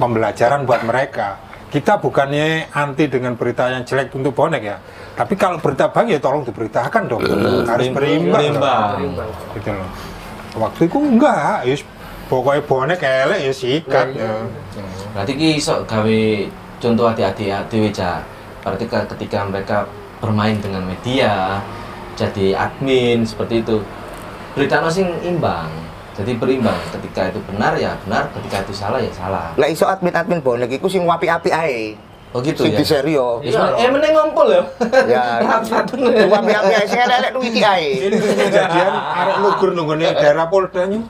pembelajaran 0.00 0.64
buat 0.64 0.82
mereka 0.88 1.36
kita 1.70 2.02
bukannya 2.02 2.66
anti 2.74 3.06
dengan 3.06 3.38
berita 3.38 3.70
yang 3.70 3.86
jelek 3.86 4.10
untuk 4.12 4.34
bonek 4.34 4.62
ya. 4.62 4.76
Tapi 5.14 5.38
kalau 5.38 5.62
berita 5.62 5.86
baik 5.86 6.18
ya 6.18 6.18
tolong 6.18 6.42
diberitakan 6.42 7.02
dong. 7.06 7.22
Harus 7.62 7.88
berimbang. 7.94 8.42
Berimbang. 8.58 9.30
gitu 9.54 9.70
loh. 9.70 9.88
Waktu 10.58 10.80
itu 10.90 10.98
enggak. 10.98 11.56
Ya 11.62 11.74
pokoknya 12.26 12.62
bonek 12.66 13.00
elek 13.02 13.40
ya 13.46 13.52
sikat 13.54 14.06
ya. 14.18 14.32
Berarti 15.14 15.32
ki 15.34 15.48
iso 15.58 15.82
gawe 15.86 16.20
contoh 16.82 17.06
hati-hati 17.06 17.44
ya 17.50 17.58
dhewe 17.70 17.90
Cak. 17.90 18.22
Berarti 18.66 18.84
ke- 18.86 19.08
ketika 19.16 19.46
mereka 19.46 19.78
bermain 20.20 20.58
dengan 20.58 20.84
media, 20.84 21.58
jadi 22.18 22.54
admin 22.54 23.22
seperti 23.24 23.62
itu. 23.62 23.78
Berita 24.58 24.82
sing 24.90 25.06
imbang. 25.22 25.70
Jadi 26.20 26.32
berimbang. 26.36 26.78
Ketika 26.92 27.32
itu 27.32 27.40
benar 27.48 27.72
ya 27.80 27.96
benar, 28.04 28.28
ketika 28.36 28.56
itu 28.68 28.72
salah 28.76 29.00
ya 29.00 29.12
salah. 29.16 29.56
Lah 29.56 29.68
iso 29.68 29.88
admin-admin 29.88 30.44
bonek 30.44 30.70
iku 30.70 30.86
sing 30.86 31.08
wapi-api 31.08 31.50
ae. 31.50 31.82
Oh 32.30 32.38
gitu 32.38 32.62
Sing 32.62 32.78
ya. 32.78 32.86
serio. 32.86 33.42
Iya, 33.42 33.74
eh 33.74 33.90
meneng 33.90 34.14
ngumpul 34.14 34.46
ya. 34.54 34.62
Ya. 35.10 35.24
Rapat. 35.58 35.96
Wapi-api 36.30 36.72
ae 36.76 36.86
sing 36.86 37.00
elek-elek 37.00 37.32
duit 37.34 37.54
ae. 37.58 37.88
ini 38.06 38.16
kejadian 38.20 38.92
arek 38.94 39.36
lugur 39.42 39.70
nunggone 39.72 40.06
daerah 40.14 40.46
Poldanya 40.46 41.00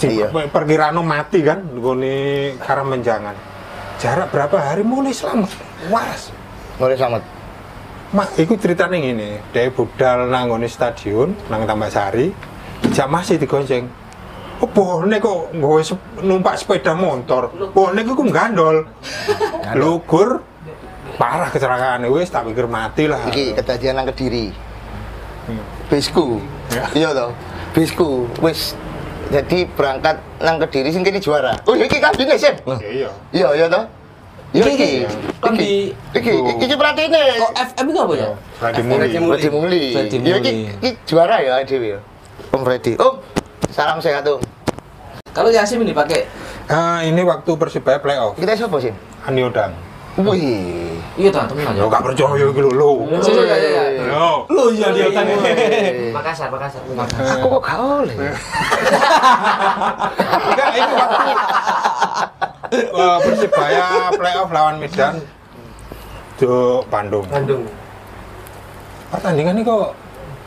Iya. 0.00 0.32
iya. 0.32 0.48
perkiraan 0.48 0.96
mati 1.04 1.44
kan 1.44 1.60
nunggone 1.60 2.56
Karamenjangan 2.56 3.36
jarak 4.00 4.32
berapa 4.32 4.56
hari 4.56 4.80
mulai 4.80 5.12
selamat 5.12 5.52
waras 5.92 6.32
Ngore 6.80 6.96
selamat. 6.96 7.22
Mak, 8.16 8.40
iku 8.40 8.56
ceritanya 8.56 8.96
gini, 8.96 9.36
dari 9.52 9.68
budal 9.68 10.32
nang 10.32 10.48
ngone 10.48 10.64
stadion, 10.64 11.36
nang 11.52 11.68
Tambak 11.68 11.92
Sari, 11.92 12.32
jam 12.90 13.08
masih 13.08 13.38
digonceng. 13.38 13.86
Oh, 14.60 14.68
bonek 14.68 15.24
kok 15.24 15.56
nggawe 15.56 15.80
sep- 15.80 16.20
numpak 16.20 16.60
sepeda 16.60 16.92
motor. 16.92 17.48
Bonek 17.72 18.04
iku 18.04 18.28
gandol. 18.28 18.84
Lugur 19.72 20.44
parah 21.16 21.48
kecelakaan 21.48 22.04
wis 22.12 22.28
tak 22.28 22.44
pikir 22.44 22.68
mati 22.68 23.08
lah. 23.08 23.24
Iki 23.24 23.56
kejadian 23.56 23.96
nang 23.96 24.06
Kediri. 24.08 24.52
Hmm. 25.48 25.64
Bisku. 25.88 26.44
Ya. 26.68 26.84
Iya 26.92 27.08
toh. 27.16 27.30
Bisku 27.72 28.28
wis 28.44 28.76
jadi 29.32 29.64
berangkat 29.72 30.20
nang 30.44 30.60
Kediri 30.60 30.92
sing 30.92 31.00
kene 31.00 31.24
juara. 31.24 31.56
Oh, 31.64 31.72
iki 31.72 31.96
kabine 31.96 32.36
sih. 32.36 32.52
Ya, 32.52 32.76
iya. 32.84 33.08
Iya, 33.32 33.48
iya 33.56 33.66
toh. 33.72 33.84
Iya 34.50 34.64
Iki, 34.66 34.74
iki. 34.74 34.90
Iki. 35.46 35.70
Iki 36.20 36.32
iki 36.68 36.74
perhatine. 36.76 37.20
Kok 37.38 37.52
FM 37.54 37.86
itu 37.86 37.98
apa 38.02 38.14
ya? 38.18 38.28
Freddy 38.58 38.82
Muli. 38.82 39.06
Freddy 39.08 39.48
Muli. 39.48 39.84
Freddy 39.96 40.16
Iya 40.20 40.36
iki 40.36 40.52
juara 41.08 41.40
ya 41.40 41.64
dhewe 41.64 41.96
ya. 41.96 42.00
Om 42.50 42.62
Freddy. 42.66 42.98
Om, 42.98 43.14
salam 43.70 44.02
sehat 44.02 44.26
Om. 44.26 44.42
Kalau 45.30 45.50
Yasim 45.54 45.78
ini 45.86 45.94
pakai 45.94 46.26
Ah, 46.70 47.02
ini 47.02 47.22
waktu 47.26 47.50
Persibaya 47.58 47.98
playoff. 47.98 48.38
Kita 48.38 48.54
siapa 48.54 48.78
sih? 48.78 48.94
Aniodang. 49.26 49.74
Wih. 50.18 50.98
Iya 51.14 51.30
ta, 51.30 51.46
temen 51.46 51.62
aja. 51.66 51.78
Yo 51.78 51.86
gak 51.86 52.02
percaya 52.02 52.34
iki 52.34 52.60
lho 52.62 52.70
lho. 52.74 52.90
Iya, 53.22 53.42
iya, 53.42 53.82
iya. 53.94 54.02
Yo. 54.10 54.46
Lu 54.50 54.70
iya 54.74 54.90
dia 54.90 55.06
tanya. 55.14 55.34
Makassar, 56.14 56.50
Makassar. 56.50 56.82
Aku 57.38 57.46
kok 57.58 57.62
gak 57.62 57.78
oleh. 57.78 58.14
Enggak, 60.50 60.68
itu 60.74 60.94
waktu 60.94 61.30
eh, 62.74 63.18
Persibaya 63.22 63.86
playoff 64.14 64.50
lawan 64.50 64.76
Medan 64.82 65.14
di 66.38 66.46
Bandung. 66.90 67.26
Bandung. 67.30 67.62
Pertandingan 69.10 69.58
ini 69.58 69.62
kok 69.66 69.94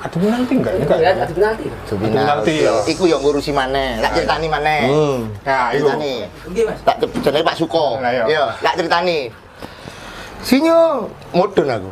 ada 0.04 0.16
penalti 0.20 0.54
enggak? 0.60 0.74
Enggak. 0.76 0.98
Enggak, 1.00 1.12
ada 1.16 1.34
penalti. 1.34 1.66
penalti, 1.88 2.56
ya. 2.60 2.74
Iku 2.92 3.04
yang 3.08 3.22
ngurusi 3.24 3.52
maneh. 3.56 4.04
Lak 4.04 4.12
ceritani 4.12 4.48
maneh. 4.52 4.82
Nah, 5.48 5.72
itu. 5.72 5.88
Ceritani. 5.88 6.14
Nggih, 6.52 6.64
Mas. 6.68 6.80
Tak 6.84 6.96
jenenge 7.24 7.46
Pak 7.48 7.56
Suko. 7.56 8.04
Lah, 8.04 8.12
iya. 8.12 8.24
Iya, 8.28 8.46
lak 8.60 8.74
ceritani. 8.76 9.20
Sinyo 10.44 11.08
mudun 11.32 11.68
aku. 11.72 11.92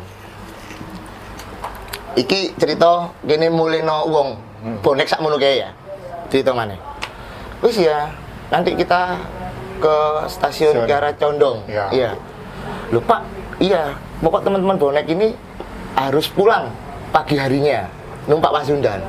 Iki 2.20 2.60
cerita 2.60 3.08
kene 3.24 3.48
mulino 3.48 4.04
wong 4.12 4.28
Hmm. 4.62 4.78
bonek 4.78 5.10
sak 5.10 5.18
kae 5.18 5.66
ya. 5.66 5.74
Cerita 6.30 6.54
maneh. 6.54 6.78
Wis 7.66 7.82
ya, 7.82 8.14
nanti 8.52 8.78
kita 8.78 9.18
ke 9.82 9.96
stasiun. 10.30 10.86
Kiara 10.86 11.10
Condong. 11.18 11.66
Iya. 11.66 11.90
Iya. 11.90 12.10
Lho 12.94 13.02
Pak, 13.02 13.26
iya, 13.58 13.96
pokok 14.22 14.46
teman-teman 14.46 14.78
bonek 14.78 15.10
ini 15.10 15.34
harus 15.98 16.30
pulang 16.30 16.70
pagi 17.10 17.34
harinya 17.36 17.90
numpak 18.26 18.50
Pasundan. 18.54 19.00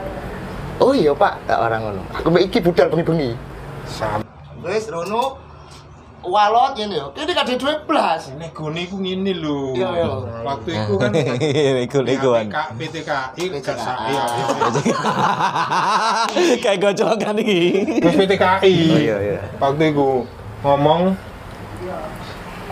Oh 0.81 0.91
iya 0.91 1.13
Pak, 1.13 1.45
tak 1.45 1.59
orang 1.61 1.81
ngono. 1.85 2.01
Aku 2.17 2.27
iki 2.41 2.57
budal 2.59 2.89
bengi-bengi. 2.89 3.37
Sam. 3.85 4.25
Wis 4.65 4.89
rono 4.89 5.37
walot 6.23 6.73
ngene 6.79 6.95
yo. 6.97 7.07
Kene 7.13 7.55
duit 7.59 7.79
blas. 7.85 8.31
Ini 8.33 8.47
gune 8.55 8.79
iku 8.87 8.97
ngene 8.97 9.33
lho. 9.37 9.75
Iya, 9.77 9.89
iya. 9.93 10.07
Waktu 10.41 10.69
itu 10.73 10.93
kan. 10.97 11.11
PTK, 11.13 11.67
PTKI 12.79 13.43
PTKI. 13.53 14.09
iya. 14.09 14.23
Kayak 16.63 16.77
gocokan 16.81 17.35
iki. 17.43 17.61
Terus 18.01 18.15
PTKI. 18.17 18.75
Oh, 18.89 18.97
iya, 18.97 19.17
iya. 19.19 19.39
Waktu 19.61 19.83
itu 19.93 20.25
ngomong 20.63 21.01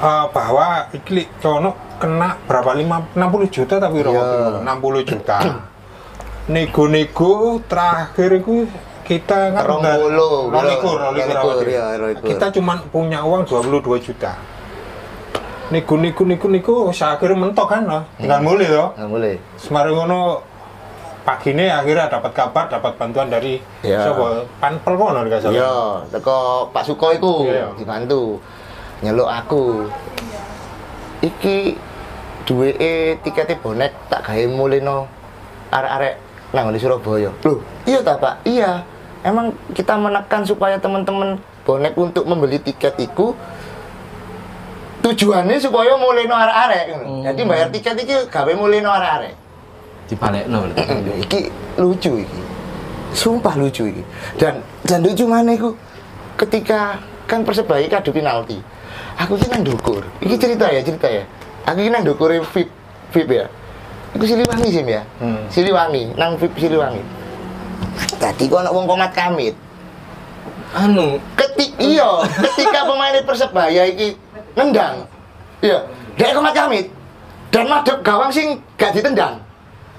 eh, 0.01 0.25
bahwa 0.31 0.89
iki 0.95 1.27
cono 1.37 1.75
kena 2.01 2.33
berapa 2.49 2.73
lima 2.73 3.05
60 3.13 3.53
juta 3.53 3.77
tapi 3.77 4.01
waktu 4.01 4.35
itu 4.41 4.57
60 4.65 5.09
juta. 5.11 5.37
Nego-nego 6.49 7.61
terakhir 7.69 8.41
itu 8.41 8.65
kita 9.05 9.53
kan 9.53 9.63
puluh, 9.67 10.49
rolikur, 10.49 10.97
rolikur. 10.97 12.23
Kita 12.23 12.49
cuma 12.49 12.79
punya 12.89 13.21
uang 13.21 13.45
22 13.45 14.01
juta. 14.01 14.33
Nego-nego 15.69 16.23
nego-nego 16.25 16.89
saya 16.91 17.15
akhirnya 17.15 17.37
mentok 17.47 17.67
kan 17.69 17.83
loh. 17.85 18.03
Tinggal 18.17 18.41
mulai 18.41 18.67
loh. 18.67 18.89
Nggak 18.97 19.09
boleh. 19.09 19.35
Semarang 19.55 19.95
ngono 19.95 20.19
pagi 21.21 21.53
ini 21.53 21.69
akhirnya 21.69 22.09
dapat 22.09 22.31
kabar 22.33 22.65
dapat 22.65 22.97
bantuan 22.97 23.29
dari 23.29 23.61
Iya. 23.85 24.09
siapa 24.09 24.41
panpel 24.57 24.97
kono 24.97 25.21
dikasih 25.21 25.53
Iya, 25.53 26.01
teko 26.09 26.65
Pak 26.73 26.81
Suko 26.81 27.13
iku 27.13 27.45
Iya. 27.45 27.69
dibantu 27.77 28.41
nyeluk 29.05 29.29
aku. 29.29 29.85
Iki 31.21 31.77
duweke 32.49 33.21
tikete 33.21 33.53
bonek 33.61 33.93
tak 34.09 34.25
gawe 34.25 34.43
mulino 34.49 35.05
arek-arek 35.69 36.17
nang 36.51 36.71
di 36.71 36.79
Surabaya. 36.79 37.31
Loh, 37.43 37.59
iya 37.87 37.99
ta, 38.03 38.19
Pak? 38.19 38.43
Iya. 38.43 38.83
Emang 39.21 39.53
kita 39.77 39.95
menekan 39.95 40.43
supaya 40.43 40.81
teman-teman 40.81 41.37
bonek 41.61 41.93
untuk 41.93 42.25
membeli 42.25 42.57
tiket 42.57 42.97
iku 42.97 43.37
tujuannya 45.05 45.61
supaya 45.61 45.93
mulino 45.97 46.33
arek-arek 46.33 46.83
ngono. 46.89 47.25
Jadi 47.29 47.41
bayar 47.45 47.67
tiket 47.69 47.95
iki 48.01 48.15
gawe 48.29 48.51
mulino 48.57 48.89
arek-arek. 48.89 49.33
Dibalekno 50.09 50.57
berarti. 50.65 50.83
iki 51.25 51.39
lucu 51.77 52.11
iki 52.25 52.41
sumpah 53.11 53.53
lucu 53.59 53.91
iki 53.91 54.03
dan 54.39 54.63
dan 54.87 55.03
lucu 55.03 55.27
mana 55.27 55.55
iku 55.55 55.75
ketika 56.39 56.99
kan 57.27 57.43
persebaya 57.43 57.83
iki 57.83 57.95
adu 57.95 58.11
penalti 58.15 58.59
aku 59.19 59.35
iki 59.35 59.47
nang 59.51 59.63
dukur 59.67 60.03
iki 60.23 60.35
cerita 60.39 60.71
ya 60.71 60.81
cerita 60.83 61.07
ya 61.11 61.23
aku 61.67 61.83
iki 61.83 61.91
nang 61.91 62.07
dukur 62.07 62.31
VIP 62.31 62.71
VIP 63.11 63.29
ya 63.35 63.45
Iku 64.11 64.25
Siliwangi 64.27 64.67
sih 64.67 64.83
ya? 64.83 65.03
Hmm. 65.23 65.39
Siliwangi 65.47 66.11
nang 66.19 66.35
VIP 66.35 66.55
Siliwangi. 66.59 66.99
Tadi 68.19 68.43
kok 68.51 68.59
ana 68.59 68.69
wong 68.75 68.83
komat 68.83 69.11
kamit. 69.15 69.55
Anu, 70.75 71.19
ketik 71.35 71.71
iya. 71.79 72.23
Ketika 72.27 72.87
pemain 72.87 73.15
persebaya 73.23 73.87
iki 73.87 74.15
nendang. 74.55 75.07
Iya. 75.63 75.87
Dari 76.19 76.31
komat 76.35 76.53
kamit. 76.55 76.91
Dan 77.51 77.67
madep 77.67 77.99
gawang 78.03 78.31
sing 78.31 78.59
gak 78.75 78.95
ditendang. 78.95 79.39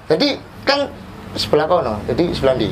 Jadi 0.09 0.37
kan 0.65 0.89
sebelah 1.33 1.65
kono. 1.65 1.97
Jadi 2.05 2.33
sebelah 2.33 2.57
di 2.57 2.69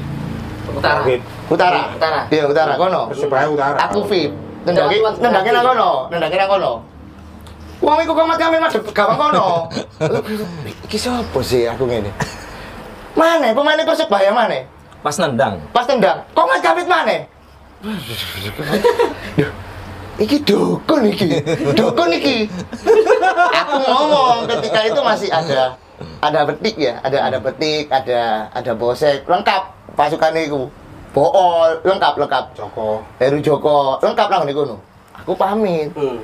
Utara. 0.72 1.04
Utara. 1.50 1.82
Utara. 1.98 2.22
iya 2.30 2.46
utara 2.46 2.74
kono. 2.78 3.10
Persebaya 3.10 3.50
utara. 3.50 3.78
aku 3.82 4.06
VIP. 4.06 4.34
Nendangin 4.62 5.02
nendangin 5.18 5.52
nang 5.58 5.66
kono. 5.74 5.90
Nendangin 6.14 6.38
nang 6.38 6.52
kono 6.54 6.91
Wong 7.82 7.98
iku 8.06 8.14
komat 8.14 8.38
kamit 8.38 8.62
madep 8.62 8.86
gawang 8.94 9.18
kono. 9.18 9.66
Iki 10.86 10.98
sapa 11.02 11.40
sih 11.42 11.66
aku 11.66 11.90
ngene? 11.90 12.14
Mana 13.18 13.52
pemain 13.52 13.82
persebaya 13.82 14.32
mana 14.32 14.62
Pas 15.02 15.18
nendang. 15.18 15.58
pas 15.74 15.84
tendang 15.84 16.22
komat 16.38 16.62
kamit 16.62 16.86
mana 16.86 17.26
Duh, 17.82 19.50
iki 20.22 20.38
dukun 20.46 21.10
iki. 21.10 21.42
Dukun 21.74 22.14
iki. 22.14 22.46
Aku 23.50 23.76
ngomong 23.82 24.46
ketika 24.46 24.86
itu 24.86 25.02
masih 25.02 25.30
ada 25.34 25.74
ada 26.22 26.40
betik 26.46 26.78
ya. 26.78 27.02
Ada 27.02 27.18
ada 27.34 27.38
betik 27.42 27.90
ada 27.90 28.46
ada 28.54 28.72
bosek. 28.78 29.26
Lengkap 29.26 29.74
pasukan 29.98 30.38
itu 30.38 30.70
bool 31.18 31.70
lengkap 31.82 32.14
lengkap. 32.22 32.54
Joko. 32.54 33.02
Heru 33.18 33.42
Joko. 33.42 33.98
Lengkap 34.06 34.30
lah 34.30 34.46
niku 34.46 34.70
no. 34.70 34.78
aku 35.18 35.34
pamit. 35.34 35.90
Hmm. 35.98 36.22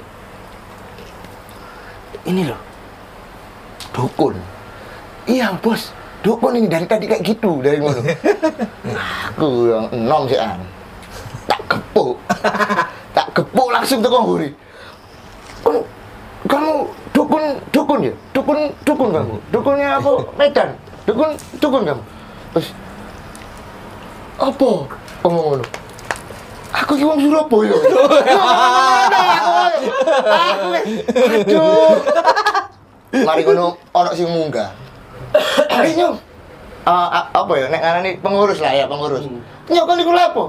Ini 2.28 2.44
loh. 2.46 2.60
Dukun. 3.96 4.36
Iya 5.26 5.56
bos. 5.58 5.96
Dukun 6.22 6.60
ini 6.60 6.68
dari 6.68 6.84
tadi 6.84 7.08
kayak 7.08 7.24
gitu 7.24 7.64
dari 7.64 7.80
ngono. 7.80 8.04
Aku 9.32 9.48
yang 9.72 9.88
enom 9.96 10.28
sih 10.28 10.38
an. 10.38 10.60
Tak 11.48 11.62
gepuk. 11.72 12.20
Tak 13.16 13.28
gepuk 13.32 13.68
langsung 13.72 14.04
tuh 14.04 14.12
nguri. 14.12 14.52
Kamu 15.64 15.80
kamu 16.48 16.72
dukun 17.16 17.44
dukun 17.72 18.00
ya? 18.08 18.14
Dukun 18.36 18.60
dukun 18.84 19.10
kamu? 19.16 19.36
Dukunnya 19.50 19.88
apa? 19.98 20.12
Medan? 20.36 20.70
Dukun 21.08 21.30
dukun 21.64 21.82
kamu? 21.88 22.04
Terus 22.54 22.68
apa? 24.38 24.70
Ngomong 25.24 25.64
aku 26.74 26.92
ki 27.00 27.04
wong 27.06 27.20
Surabaya. 27.22 27.78
Aku 30.28 30.68
aduh. 30.74 31.96
Mari 33.24 33.42
ngono 33.46 33.78
ono 33.96 34.10
sing 34.12 34.28
munggah. 34.28 34.72
Ayo 35.72 35.92
nyong. 35.96 36.16
Ah, 36.88 37.28
apa 37.32 37.54
ya? 37.60 37.68
Nek 37.72 37.82
ngarani 37.84 38.12
pengurus 38.20 38.60
lah 38.60 38.74
ya 38.74 38.88
pengurus. 38.88 39.24
Nyok 39.68 39.86
kan 39.86 40.00
iku 40.00 40.12
lapo 40.12 40.44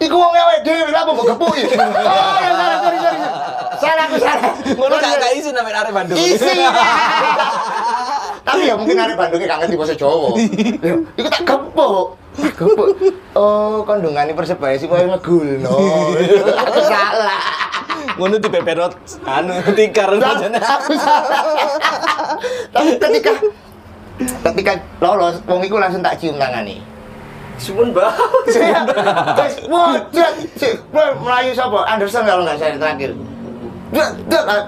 iku 0.00 0.16
wong 0.16 0.32
awake 0.32 0.64
dhewe 0.64 0.88
lapo 0.88 1.12
mbok 1.12 1.26
gepuki 1.28 1.62
oh 1.76 2.36
ya 2.40 2.50
salah 2.56 2.78
sorry 2.80 2.98
sorry 3.04 3.18
salah 3.76 4.04
aku 4.08 4.16
salah. 4.16 4.52
Ngono 4.72 4.94
gak 4.96 5.12
gak 5.20 5.32
izin 5.36 5.52
sampe 5.52 5.70
arek 5.76 5.92
Bandung. 5.92 6.16
isi 6.16 6.48
tapi 8.48 8.60
ya 8.64 8.74
mungkin 8.80 8.96
arek 8.96 9.16
Bandungnya 9.20 9.48
kangen 9.52 9.68
di 9.68 9.76
bahasa 9.76 9.92
Jawa. 9.92 10.40
Ya, 10.80 10.96
iku 11.20 11.28
tak 11.28 11.44
gepuk 11.44 12.16
oh 13.34 13.82
kandungan 13.84 14.30
persebaya 14.36 14.76
sih 14.78 14.86
koyo 14.86 15.10
ngegulno. 15.10 15.74
Aku 16.66 16.80
salah. 16.84 17.40
Ngono 18.16 18.36
di 18.40 18.48
peperot 18.48 18.92
anu 19.26 19.52
tikar 19.74 20.10
aku 20.14 20.92
salah. 20.94 21.42
Tapi 22.72 22.90
ketika 23.00 23.32
ketika 24.52 24.72
lolos 25.00 25.40
wong 25.48 25.64
iku 25.64 25.80
langsung 25.80 26.04
tak 26.04 26.20
cium 26.20 26.36
tangane 26.36 26.80
Sumun 27.60 27.92
bau. 27.92 28.08
saya 28.48 28.88
terus 29.36 29.68
boy, 29.68 31.08
Melayu 31.20 31.52
siapa 31.52 31.78
Anderson 31.84 32.24
kalau 32.24 32.42
nggak 32.44 32.56
saya 32.56 32.80
terakhir. 32.80 33.12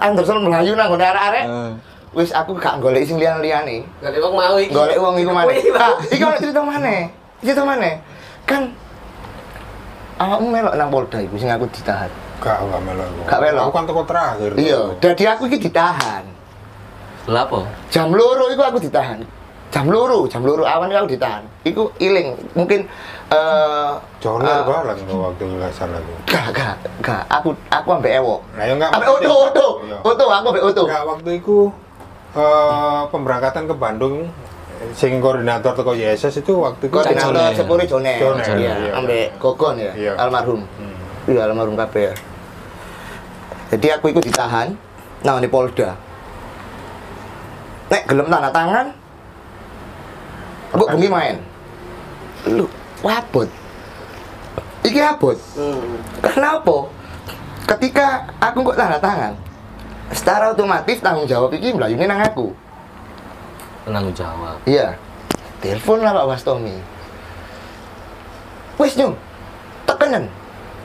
Anderson 0.00 0.44
Melayu 0.44 0.76
nang 0.76 0.92
ngene 0.92 1.06
arek-arek. 1.08 1.46
Hmm. 1.48 1.74
wis 2.12 2.28
aku 2.36 2.52
gak 2.60 2.76
golek 2.84 3.08
sing 3.08 3.16
liyan-liyane. 3.16 3.88
Gak 4.04 4.12
ada 4.12 4.20
wong 4.20 4.36
mau 4.36 4.60
iki. 4.60 4.76
golek 4.76 5.00
wong 5.00 5.16
iku 5.16 5.32
maneh. 5.32 5.56
Ah 5.72 5.96
Bang. 5.96 5.96
iki 6.12 6.20
ono 6.20 6.36
cerita 6.36 6.60
maneh 6.60 7.21
cerita 7.42 7.62
maneh 7.62 7.98
kan 8.46 8.70
awakmu 10.16 10.48
melok 10.48 10.74
nang 10.78 10.88
Polda 10.88 11.18
iku 11.18 11.34
sing 11.36 11.50
aku 11.50 11.66
ditahan 11.70 12.10
Gak, 12.42 12.58
gak 12.58 12.82
melo. 12.82 13.06
aku. 13.06 13.20
Gak 13.30 13.38
melo? 13.38 13.60
Aku 13.62 13.70
kan 13.70 13.84
toko 13.86 14.02
terakhir. 14.02 14.50
iya 14.58 14.80
dadi 14.98 15.24
aku 15.26 15.46
iki 15.46 15.58
ditahan 15.62 16.26
Lapo? 17.30 17.62
jam 17.86 18.10
loro 18.10 18.50
iku 18.50 18.62
aku 18.62 18.82
ditahan 18.82 19.22
jam 19.72 19.88
luru 19.88 20.28
jam 20.28 20.44
luru 20.44 20.68
awan 20.68 20.92
itu 20.92 20.98
aku 21.00 21.10
ditahan 21.16 21.42
iku 21.64 21.88
iling 21.96 22.36
mungkin 22.52 22.84
eh 23.32 23.92
eh, 24.20 24.60
tuh 25.00 25.16
waktu 25.16 25.42
itu 25.48 25.54
nggak 25.56 25.72
salah 25.72 25.96
tuh. 25.96 26.16
gak 26.28 26.46
gak 26.52 26.74
gak 27.00 27.22
aku 27.32 27.56
aku 27.72 27.88
ambek 27.96 28.20
ewo 28.20 28.44
Nah, 28.52 28.68
ya 28.68 28.76
enggak. 28.76 28.92
ambek 28.92 29.08
oto 29.08 29.32
oto 29.48 29.68
Iya. 29.80 29.96
oto 30.04 30.24
aku 30.28 30.46
ambek 30.52 30.64
oto 30.66 30.82
Enggak, 30.84 31.04
waktu 31.08 31.30
itu 31.40 31.58
eh, 32.36 33.02
pemberangkatan 33.08 33.64
ke 33.64 33.74
Bandung 33.74 34.28
sing 34.90 35.22
koordinator 35.22 35.72
toko 35.72 35.94
YSS 35.94 36.42
itu 36.42 36.58
waktu 36.58 36.90
itu 36.90 36.94
koordinator 36.94 37.54
sepuri 37.54 37.84
jone. 37.86 38.12
Jone, 38.18 38.42
iya 38.58 38.74
ambek 38.98 39.38
gogon 39.38 39.78
ya 39.78 39.92
Iya. 39.94 40.12
almarhum. 40.18 40.66
Hmm. 40.66 40.94
iya 41.30 41.46
almarhum 41.46 41.78
kabeh 41.78 42.10
ya. 42.10 42.14
Jadi 43.72 43.86
aku 43.94 44.12
ikut 44.12 44.24
ditahan 44.26 44.74
nah 45.22 45.38
di 45.38 45.48
Polda. 45.48 45.94
Nek 47.88 48.02
gelem 48.08 48.26
tanda 48.28 48.50
tangan 48.50 48.86
aku 50.74 50.84
bengi 50.92 51.08
main. 51.08 51.36
Lu 52.50 52.66
wabot. 53.00 53.48
Iki 54.82 54.98
abot. 54.98 55.38
Hmm. 55.54 56.00
kenapa? 56.20 56.90
Ketika 57.62 58.26
aku 58.42 58.66
kok 58.66 58.76
tanda 58.76 58.98
tangan 58.98 59.32
secara 60.12 60.52
otomatis 60.52 61.00
tanggung 61.00 61.24
jawab 61.24 61.48
iki 61.56 61.72
mlayune 61.72 62.04
nang 62.04 62.20
aku 62.20 62.52
Penanggung 63.82 64.14
jawab. 64.14 64.56
Iya. 64.66 64.94
Telepon 65.58 66.02
lah 66.02 66.14
Pak 66.14 66.26
Wastomi. 66.26 66.74
Wis 68.78 68.94
nyung. 68.98 69.14
Tekenan. 69.86 70.26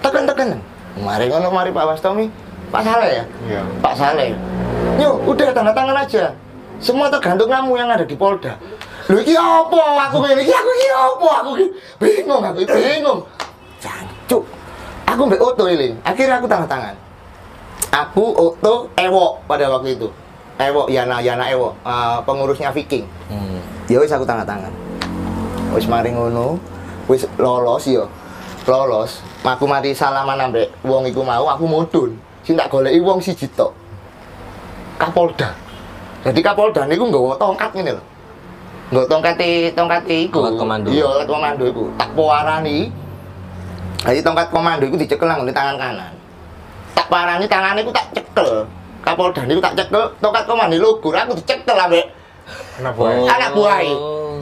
Teken 0.02 0.24
tekenan. 0.26 0.60
Mari 0.98 1.30
ngono 1.30 1.50
mari 1.54 1.70
Pak 1.74 1.86
Wastomi. 1.94 2.30
Pak 2.74 2.82
Saleh 2.84 3.10
ya? 3.22 3.26
Iya. 3.48 3.62
Pak 3.80 3.94
Saleh. 3.96 4.34
Nyung, 4.98 5.24
udah 5.30 5.50
tanda 5.54 5.72
tangan 5.74 5.98
aja. 5.98 6.34
Semua 6.78 7.10
tergantung 7.10 7.50
kamu 7.50 7.74
yang 7.74 7.90
ada 7.90 8.06
di 8.06 8.14
Polda. 8.14 8.54
Lu 9.10 9.18
iki 9.24 9.34
apa? 9.34 10.12
Aku 10.12 10.20
ngene 10.22 10.42
iki 10.44 10.54
aku 10.54 10.72
iki 10.78 10.90
apa? 10.94 11.30
Aku 11.42 11.50
iki 11.58 11.68
bingung 11.98 12.42
aku 12.44 12.60
bingung. 12.68 13.20
Jancuk. 13.82 14.44
Aku 15.08 15.22
mbek 15.26 15.42
Oto 15.42 15.66
iling. 15.66 15.96
Akhirnya 16.04 16.38
aku 16.38 16.46
tanda 16.46 16.68
tangan. 16.70 16.96
Aku 17.90 18.36
Oto 18.36 18.92
Ewo 19.00 19.42
pada 19.48 19.72
waktu 19.72 19.96
itu. 19.96 20.10
Ewo 20.58 20.90
Yana 20.90 21.22
Yana 21.22 21.46
Ewo, 21.54 21.78
eh, 21.86 22.18
pengurusnya 22.26 22.74
Viking. 22.74 23.06
Hmm. 23.30 23.62
Ya 23.86 24.02
wis 24.02 24.10
aku 24.10 24.26
tanda 24.26 24.42
tangan. 24.42 24.74
Wis 25.72 25.86
mari 25.86 26.10
ngono, 26.10 26.58
wis 27.06 27.30
lolos 27.38 27.86
yo. 27.86 28.10
Lolos. 28.66 29.22
Aku 29.48 29.64
mari 29.64 29.96
salaman 29.96 30.50
ambek 30.50 30.68
wong 30.84 31.08
iku 31.08 31.24
mau, 31.24 31.48
aku 31.48 31.64
mudun. 31.70 32.12
Sing 32.44 32.60
tak 32.60 32.68
goleki 32.68 33.00
wong 33.00 33.24
siji 33.24 33.48
tok. 33.56 33.72
Kapolda. 35.00 35.54
Jadi 36.26 36.42
Kapolda 36.44 36.84
niku 36.84 37.08
nggawa 37.08 37.40
tongkat 37.40 37.72
ngene 37.72 37.96
lho. 37.96 38.04
Nggawa 38.92 39.06
tongkat 39.08 39.36
tongkat 39.72 40.04
iku. 40.10 40.52
Komando. 40.58 40.92
Iya, 40.92 41.06
tongkat 41.24 41.28
komando 41.32 41.64
iku. 41.64 41.84
Tak 41.96 42.10
powarani. 42.12 42.92
Jadi 44.04 44.20
tongkat 44.20 44.48
komando 44.52 44.84
iku 44.84 44.96
dicekel 45.00 45.28
nang 45.32 45.48
tangan 45.48 45.76
kanan. 45.80 46.14
Tak 46.98 47.08
parani 47.08 47.46
tangane 47.48 47.80
iku 47.86 47.92
tak 47.94 48.10
cekel. 48.12 48.68
Kapolda 49.08 49.42
niku 49.48 49.64
tak 49.64 49.80
cekel, 49.80 50.04
tongkat 50.20 50.44
komando 50.44 50.76
lugur 50.76 51.16
aku 51.16 51.40
dicekel 51.40 51.80
ambek 51.80 52.12
Anak 52.80 52.94
buah. 52.96 53.12
Anak 53.28 53.50
buah. 53.56 53.80
Oh. 53.92 54.40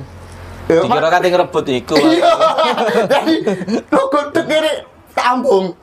Dikira 0.65 1.09
kate 1.13 1.27
ngerebut 1.29 1.65
iku. 1.69 1.97
Iya. 1.97 2.33
Jadi 3.11 3.35
godek 3.93 4.45
gini 4.49 4.73
tambung. 5.13 5.73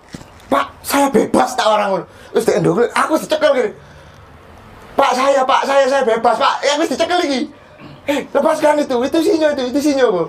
Pak, 0.51 0.67
saya 0.85 1.09
bebas 1.09 1.57
tak 1.57 1.65
orang 1.65 1.89
ngono. 1.97 2.05
Terus 2.35 2.45
dia 2.45 2.61
ndok, 2.61 2.85
aku 2.93 3.12
dicekel 3.17 3.51
gini. 3.57 3.71
Pak 4.93 5.12
saya, 5.17 5.41
Pak 5.49 5.62
saya, 5.65 5.85
saya 5.89 6.03
bebas, 6.05 6.37
Pak. 6.37 6.55
Ya 6.61 6.77
wis 6.77 6.93
dicekel 6.93 7.19
lagi. 7.19 7.41
Eh, 8.03 8.27
lepaskan 8.35 8.83
itu, 8.83 8.97
itu 9.07 9.19
sinyo 9.23 9.49
itu, 9.55 9.62
itu 9.71 9.81
sinyo 9.81 10.07
kok. 10.11 10.29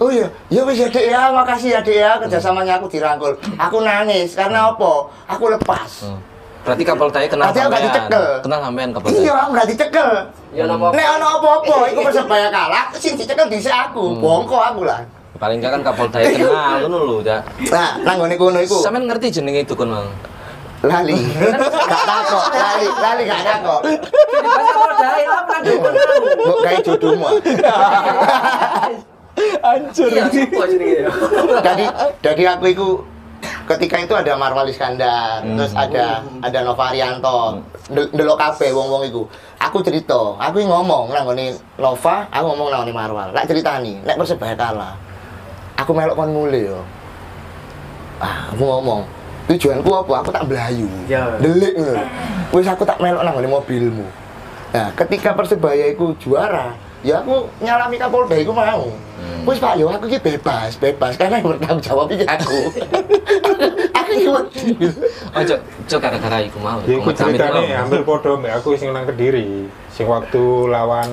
Oh 0.00 0.10
iya, 0.10 0.26
ya 0.50 0.62
wis 0.66 0.78
ya 0.82 0.88
dek 0.88 1.06
ya, 1.06 1.30
makasih 1.30 1.78
ya 1.78 1.80
dek 1.82 1.94
ya, 1.94 2.10
kerjasamanya 2.18 2.80
aku 2.80 2.86
dirangkul. 2.88 3.34
Aku 3.58 3.84
nangis, 3.84 4.34
karena 4.34 4.72
apa? 4.72 5.10
Aku 5.30 5.50
lepas. 5.50 6.06
Hmm. 6.08 6.31
Berarti 6.62 6.82
Kapolda 6.86 7.18
kenal 7.26 7.50
Berarti 7.50 7.60
sampean. 7.66 7.82
dicekel. 7.90 8.24
Kenal 8.46 8.58
sampean 8.62 8.88
Kapolda. 8.94 9.18
Iya, 9.18 9.32
aku 9.34 9.50
gak 9.50 9.66
dicekel. 9.66 10.08
Ya 10.54 10.64
napa? 10.70 10.86
Nek 10.94 11.06
ono 11.18 11.26
apa-apa, 11.42 11.76
iku 11.90 12.00
persebaya 12.06 12.48
kalah, 12.54 12.84
sing 12.94 13.18
dicekel 13.18 13.46
dhisik 13.50 13.74
aku, 13.74 14.14
bongko 14.22 14.58
aku 14.62 14.82
lah. 14.86 15.02
Paling 15.42 15.58
enggak 15.58 15.72
kan 15.74 15.82
Kapolda 15.82 16.18
kenal 16.22 16.86
ngono 16.86 16.98
lho, 17.02 17.16
Cak. 17.26 17.40
Nah, 17.66 17.90
nang 18.06 18.16
ngene 18.22 18.34
kono 18.38 18.58
iku. 18.62 18.78
Sampean 18.78 19.10
ngerti 19.10 19.42
jenenge 19.42 19.66
itu 19.66 19.74
kon, 19.74 19.90
Mang? 19.90 20.06
lali 20.82 21.14
gak 21.14 22.02
takok 22.10 22.44
lali 22.58 22.86
lali 22.90 23.22
gak 23.22 23.42
takok 23.46 23.80
mbok 26.42 26.58
gawe 26.58 26.78
jodohmu 26.82 27.26
Hancur. 29.62 30.12
Iya, 30.12 30.28
ya? 30.28 31.10
jadi 31.64 31.84
jadi 32.20 32.42
aku 32.52 32.64
itu 32.68 32.86
ketika 33.64 33.96
itu 33.96 34.12
ada 34.12 34.34
Marwal 34.34 34.66
Iskandar 34.66 35.40
terus 35.42 35.72
ada 35.72 36.20
ada 36.40 36.58
Novarianto. 36.62 37.62
Del- 37.86 38.10
delok 38.10 38.38
kabeh 38.38 38.70
wong-wong 38.70 39.06
iku. 39.06 39.22
Aku 39.58 39.78
cerita 39.80 40.34
aku 40.36 40.58
ngomong 40.60 41.10
nang 41.10 41.26
ngene 41.26 41.54
Nova 41.76 42.26
aku 42.28 42.44
ngomong 42.48 42.68
nang 42.68 42.80
ngene 42.82 42.92
Marwal. 42.92 43.28
Lek 43.30 43.46
ceritani 43.46 44.02
nek 44.02 44.16
persebaya 44.16 44.54
kalah 44.54 44.94
aku 45.74 45.90
melok 45.90 46.14
kon 46.14 46.30
mule 46.30 46.60
yo. 46.68 46.80
Ah 48.18 48.50
aku 48.50 48.62
ngomong 48.62 49.02
tujuanku 49.46 49.90
apa? 49.90 50.12
Aku 50.22 50.30
tak 50.30 50.46
belayu 50.46 50.86
Ya. 51.06 51.38
delik 51.38 51.74
ngono. 51.74 52.02
Wis 52.50 52.66
aku 52.66 52.82
tak 52.82 52.98
melok 52.98 53.22
nang 53.22 53.34
ngene 53.34 53.50
mobilmu. 53.50 54.06
Nah 54.72 54.88
ketika 54.94 55.34
persebaya 55.34 55.90
iku 55.90 56.14
juara 56.18 56.74
ya 57.02 57.22
aku 57.22 57.46
nyalami 57.58 57.96
Kapolda 57.98 58.36
iku 58.38 58.52
mau 58.54 58.90
wis 59.42 59.58
Pak 59.58 59.74
yo 59.78 59.90
aku 59.90 60.06
iki 60.06 60.18
bebas 60.22 60.78
bebas 60.78 61.18
karena 61.18 61.42
yang 61.42 61.50
bertanggung 61.50 61.82
jawab 61.82 62.06
iki 62.14 62.26
aku 62.26 62.58
aku 64.02 64.10
iki 64.14 64.28
wedi. 64.28 64.66
Ojo, 65.32 65.54
ojo 65.58 65.96
gara-gara 65.98 66.38
iku 66.44 66.58
mau. 66.60 66.78
Ya 66.84 67.00
iku 67.00 67.10
ceritane 67.14 67.72
hampir 67.72 68.00
podo 68.04 68.36
mbek 68.38 68.52
aku 68.60 68.76
sing 68.76 68.92
nang 68.92 69.08
Kediri. 69.08 69.66
Sing 69.88 70.06
waktu 70.06 70.42
lawan 70.68 71.10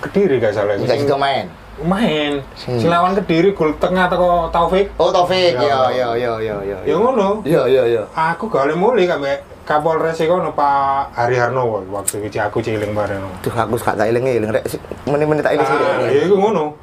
Kediri 0.00 0.38
gak 0.38 0.54
salah. 0.54 0.78
Sing 0.78 1.08
main. 1.18 1.48
Main. 1.82 2.38
Hmm. 2.66 2.78
Sing 2.78 2.86
lawan 2.86 3.18
Kediri 3.18 3.50
gol 3.50 3.74
tengah 3.82 4.06
teko 4.06 4.46
Taufik. 4.54 4.94
Oh 5.00 5.10
Taufik, 5.10 5.58
Ya. 5.58 5.90
yo 5.90 5.90
yo 5.90 6.08
yo 6.14 6.32
yo 6.38 6.56
yo. 6.62 6.78
Ya 6.86 6.94
ngono. 6.94 7.42
Yo 7.42 7.66
yo 7.66 7.82
yo. 7.88 8.02
Aku 8.14 8.46
gak 8.46 8.70
oleh 8.70 8.78
mulai 8.78 9.10
kabeh 9.10 9.54
Kapolres 9.64 10.20
iku 10.20 10.44
ono 10.44 10.52
Pak 10.52 11.16
Hari 11.16 11.40
Harnowo 11.40 11.80
waktu 11.88 12.28
itu 12.28 12.36
aku 12.36 12.60
cilik 12.60 12.92
bareng. 12.92 13.24
Duh 13.40 13.48
aku 13.48 13.80
gak 13.80 13.96
tak 13.96 14.12
eling-eling 14.12 14.52
rek 14.52 14.68
sik 14.68 14.80
menit-menit 15.08 15.40
tak 15.40 15.56
eling 15.56 15.64
Ah, 15.64 16.04
ya 16.04 16.20
iku 16.28 16.36
ngono. 16.36 16.76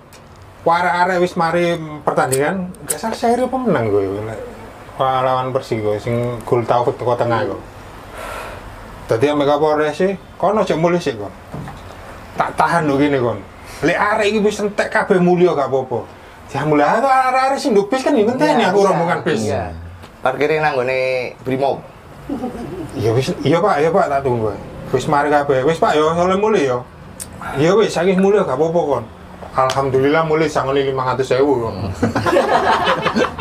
Arek-arek 0.65 1.21
wis 1.21 1.37
mari 1.37 1.77
pertandingan, 2.01 2.73
gak 2.89 2.97
salah 2.97 3.13
seri 3.13 3.45
apa 3.45 3.53
menang 3.53 3.85
gue. 3.85 4.01
Lawan 4.97 5.53
Persi 5.53 5.77
gue 5.77 6.01
sing 6.01 6.41
gol 6.41 6.65
Taufik 6.65 6.97
teko 6.97 7.13
tengah 7.13 7.53
gue. 7.53 7.61
Dadi 9.05 9.29
ambek 9.29 9.45
Kapolres 9.45 10.01
sih, 10.01 10.17
kono 10.41 10.65
aja 10.65 10.73
mulih 10.73 10.97
sih 10.97 11.13
kon. 11.13 11.29
Tak 12.33 12.57
tahan 12.57 12.89
lho 12.89 12.97
gini 12.97 13.21
kon. 13.21 13.37
Lek 13.81 13.97
arek 13.97 14.27
iki 14.29 14.39
wis 14.45 14.61
entek 14.61 14.93
kabeh 14.93 15.17
mulya 15.17 15.57
gak 15.57 15.69
apa-apa. 15.69 16.05
Ya 16.53 16.61
mulai 16.67 16.85
arek-arek 17.01 17.57
sing 17.57 17.73
nduk 17.73 17.89
bis 17.89 18.05
kan 18.05 18.13
ya 18.13 18.27
ngenteni 18.27 18.63
aku 18.67 18.85
rombongan 18.85 19.25
bis. 19.25 19.49
Iya. 19.49 19.73
Parkirin 20.21 20.61
nang 20.61 20.77
gone 20.77 21.33
Brimob. 21.41 21.81
Iya 22.93 23.09
wis, 23.17 23.33
iya 23.41 23.57
Pak, 23.57 23.81
iya 23.81 23.89
Pak 23.89 24.05
tak 24.05 24.21
tunggu. 24.21 24.53
Wis 24.93 25.09
mari 25.09 25.33
kabeh. 25.33 25.65
Wis 25.65 25.81
Pak 25.81 25.97
yo 25.97 26.13
oleh 26.13 26.37
mulih 26.37 26.63
yo. 26.63 26.79
Iya 27.57 27.73
wis 27.73 27.89
saking 27.89 28.21
mulih 28.21 28.45
gak 28.45 28.59
apa-apa 28.59 28.81
kon. 28.85 29.05
Alhamdulillah 29.51 30.23
mulih 30.23 30.47
sangoni 30.47 30.87
500.000 30.95 31.43
kok. 31.43 31.73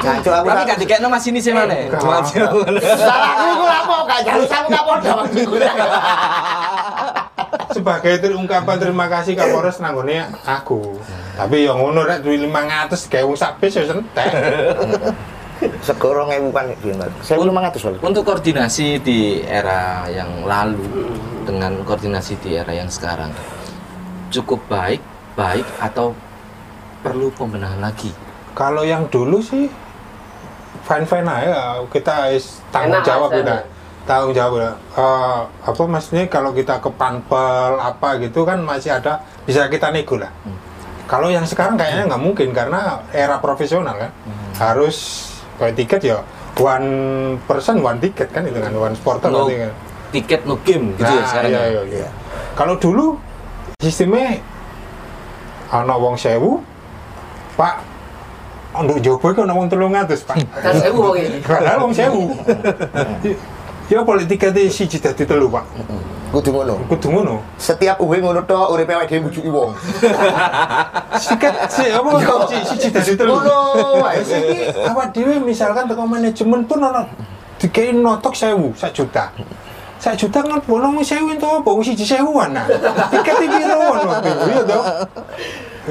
Jancuk 0.03 0.33
aku 0.35 0.47
Tapi 0.51 0.63
gak 0.67 0.79
dikekno 0.83 1.07
Mas 1.07 1.23
ini 1.31 1.39
sih 1.39 1.55
mana? 1.55 1.87
Cuma 1.87 2.19
Salah 2.27 3.31
aku 3.39 3.63
lapo 3.63 3.97
gak 4.11 4.21
jalur 4.27 4.47
sangu 4.51 4.69
Kapolda 4.73 5.11
waktu. 5.23 5.43
Sebagai 7.71 8.19
ungkapan 8.35 8.77
terima 8.83 9.07
kasih 9.07 9.39
Kapolres 9.39 9.79
nanggone 9.79 10.27
aku. 10.45 10.99
Tapi 11.39 11.65
yo 11.65 11.79
ngono 11.79 12.03
rek 12.05 12.21
duit 12.27 12.43
500 12.43 13.11
gawe 13.11 13.25
wong 13.25 13.39
sak 13.39 13.63
bis 13.63 13.79
yo 13.79 13.85
entek. 13.87 14.29
Segoro 15.85 16.25
ngewu 16.25 16.49
kan 16.57 16.73
biyen, 16.81 16.97
Mas. 16.97 17.13
1500 17.29 17.85
wae. 17.85 18.01
Untuk 18.01 18.25
koordinasi 18.25 18.97
di 19.05 19.45
era 19.45 20.09
yang 20.09 20.49
lalu 20.49 20.89
dengan 21.45 21.85
koordinasi 21.85 22.41
di 22.41 22.57
era 22.57 22.73
yang 22.73 22.89
sekarang 22.89 23.29
cukup 24.33 24.61
baik, 24.73 25.05
baik 25.37 25.67
atau 25.83 26.17
perlu 27.05 27.29
pembenahan 27.37 27.81
lagi? 27.81 28.13
Kalau 28.57 28.85
yang 28.89 29.09
dulu 29.13 29.45
sih 29.45 29.69
fine 30.85 31.07
fine 31.07 31.29
aja 31.29 31.85
kita 31.93 32.33
is 32.33 32.65
tanggung 32.73 33.01
Enak 33.01 33.05
jawab 33.05 33.31
kita 33.37 33.55
ya. 33.61 33.80
Tanggung 34.11 34.35
jawab 34.35 34.59
ya. 34.59 34.73
Eh, 34.93 35.41
apa 35.63 35.83
maksudnya 35.87 36.27
kalau 36.27 36.51
kita 36.51 36.79
ke 36.79 36.91
panpel 36.91 37.79
apa 37.79 38.19
gitu 38.19 38.43
kan 38.43 38.59
masih 38.59 38.91
ada 38.93 39.23
bisa 39.47 39.65
kita 39.67 39.89
nego 39.89 40.19
lah 40.19 40.35
kalau 41.07 41.27
yang 41.27 41.43
sekarang 41.43 41.75
kayaknya 41.75 42.07
nggak 42.07 42.19
mungkin 42.21 42.49
karena 42.51 43.03
era 43.11 43.39
profesional 43.39 43.95
kan 43.95 44.11
harus 44.57 45.27
kayak 45.57 45.75
tiket 45.75 46.01
ya 46.05 46.19
one 46.55 46.91
person 47.45 47.79
one 47.79 47.99
ticket 47.99 48.29
kan 48.29 48.43
itu 48.43 48.55
kan 48.57 48.71
one 48.71 48.95
supporter 48.95 49.27
No 49.27 49.47
kan. 49.47 49.71
tiket 50.11 50.43
no 50.43 50.59
game 50.61 50.95
gitu 50.95 51.07
ya 51.07 51.15
Nah, 51.17 51.27
sekarang 51.27 51.51
iya, 51.51 51.61
ya? 51.61 51.67
iya, 51.69 51.83
iya. 52.03 52.09
Kalau 52.53 52.75
dulu 52.77 53.15
sistemnya 53.79 54.39
ana 55.69 55.95
wong 55.95 56.15
sewu 56.15 56.63
Pak 57.55 57.75
untuk 58.73 58.99
jowo 58.99 59.19
iku 59.25 59.41
ana 59.43 59.53
wong 59.53 59.67
300 59.67 60.15
Pak 60.21 60.37
Kan 60.65 60.75
sewu 60.79 61.15
iki. 61.15 61.43
padahal 61.43 61.79
wong 61.81 61.93
sewu 61.93 62.23
ya 63.91 64.07
politika 64.07 64.55
di 64.55 64.71
siji 64.71 65.03
dadi 65.03 65.27
telu 65.27 65.51
Pak. 65.51 65.67
Kudu 66.31 66.55
ngono. 66.55 66.79
kudu 66.87 67.11
ngono. 67.11 67.43
Setiap 67.59 67.99
uwe 67.99 68.23
ngono 68.23 68.47
tok 68.47 68.71
uripe 68.71 68.95
awake 68.95 69.19
dhewe 69.19 69.27
mbujuki 69.27 69.51
wong. 69.51 69.75
sikat 71.27 71.67
si 71.67 71.91
apa 71.91 72.11
si 72.47 72.57
siji 72.71 72.89
dadi 72.95 73.19
telu. 73.19 73.35
Ngono 73.35 73.59
wae 74.07 74.23
sih. 74.23 74.39
Iki 74.39 74.87
awak 74.87 75.11
dhewe 75.11 75.43
misalkan 75.43 75.91
teko 75.91 76.07
manajemen 76.07 76.63
pun 76.71 76.87
ana 76.87 77.03
dikei 77.59 77.91
notok 77.91 78.39
sewu 78.39 78.71
sak 78.79 78.95
juta. 78.95 79.35
Sak 79.99 80.15
juta 80.15 80.39
kan 80.39 80.63
bolong 80.63 81.03
sewu 81.03 81.35
itu 81.35 81.43
apa? 81.51 81.71
Siji 81.83 82.07
sewuan 82.07 82.55
nah. 82.55 82.71
Tiket 83.11 83.43
piro 83.43 83.75
ngono 83.75 84.11
iya 84.23 84.63
to 84.71 84.79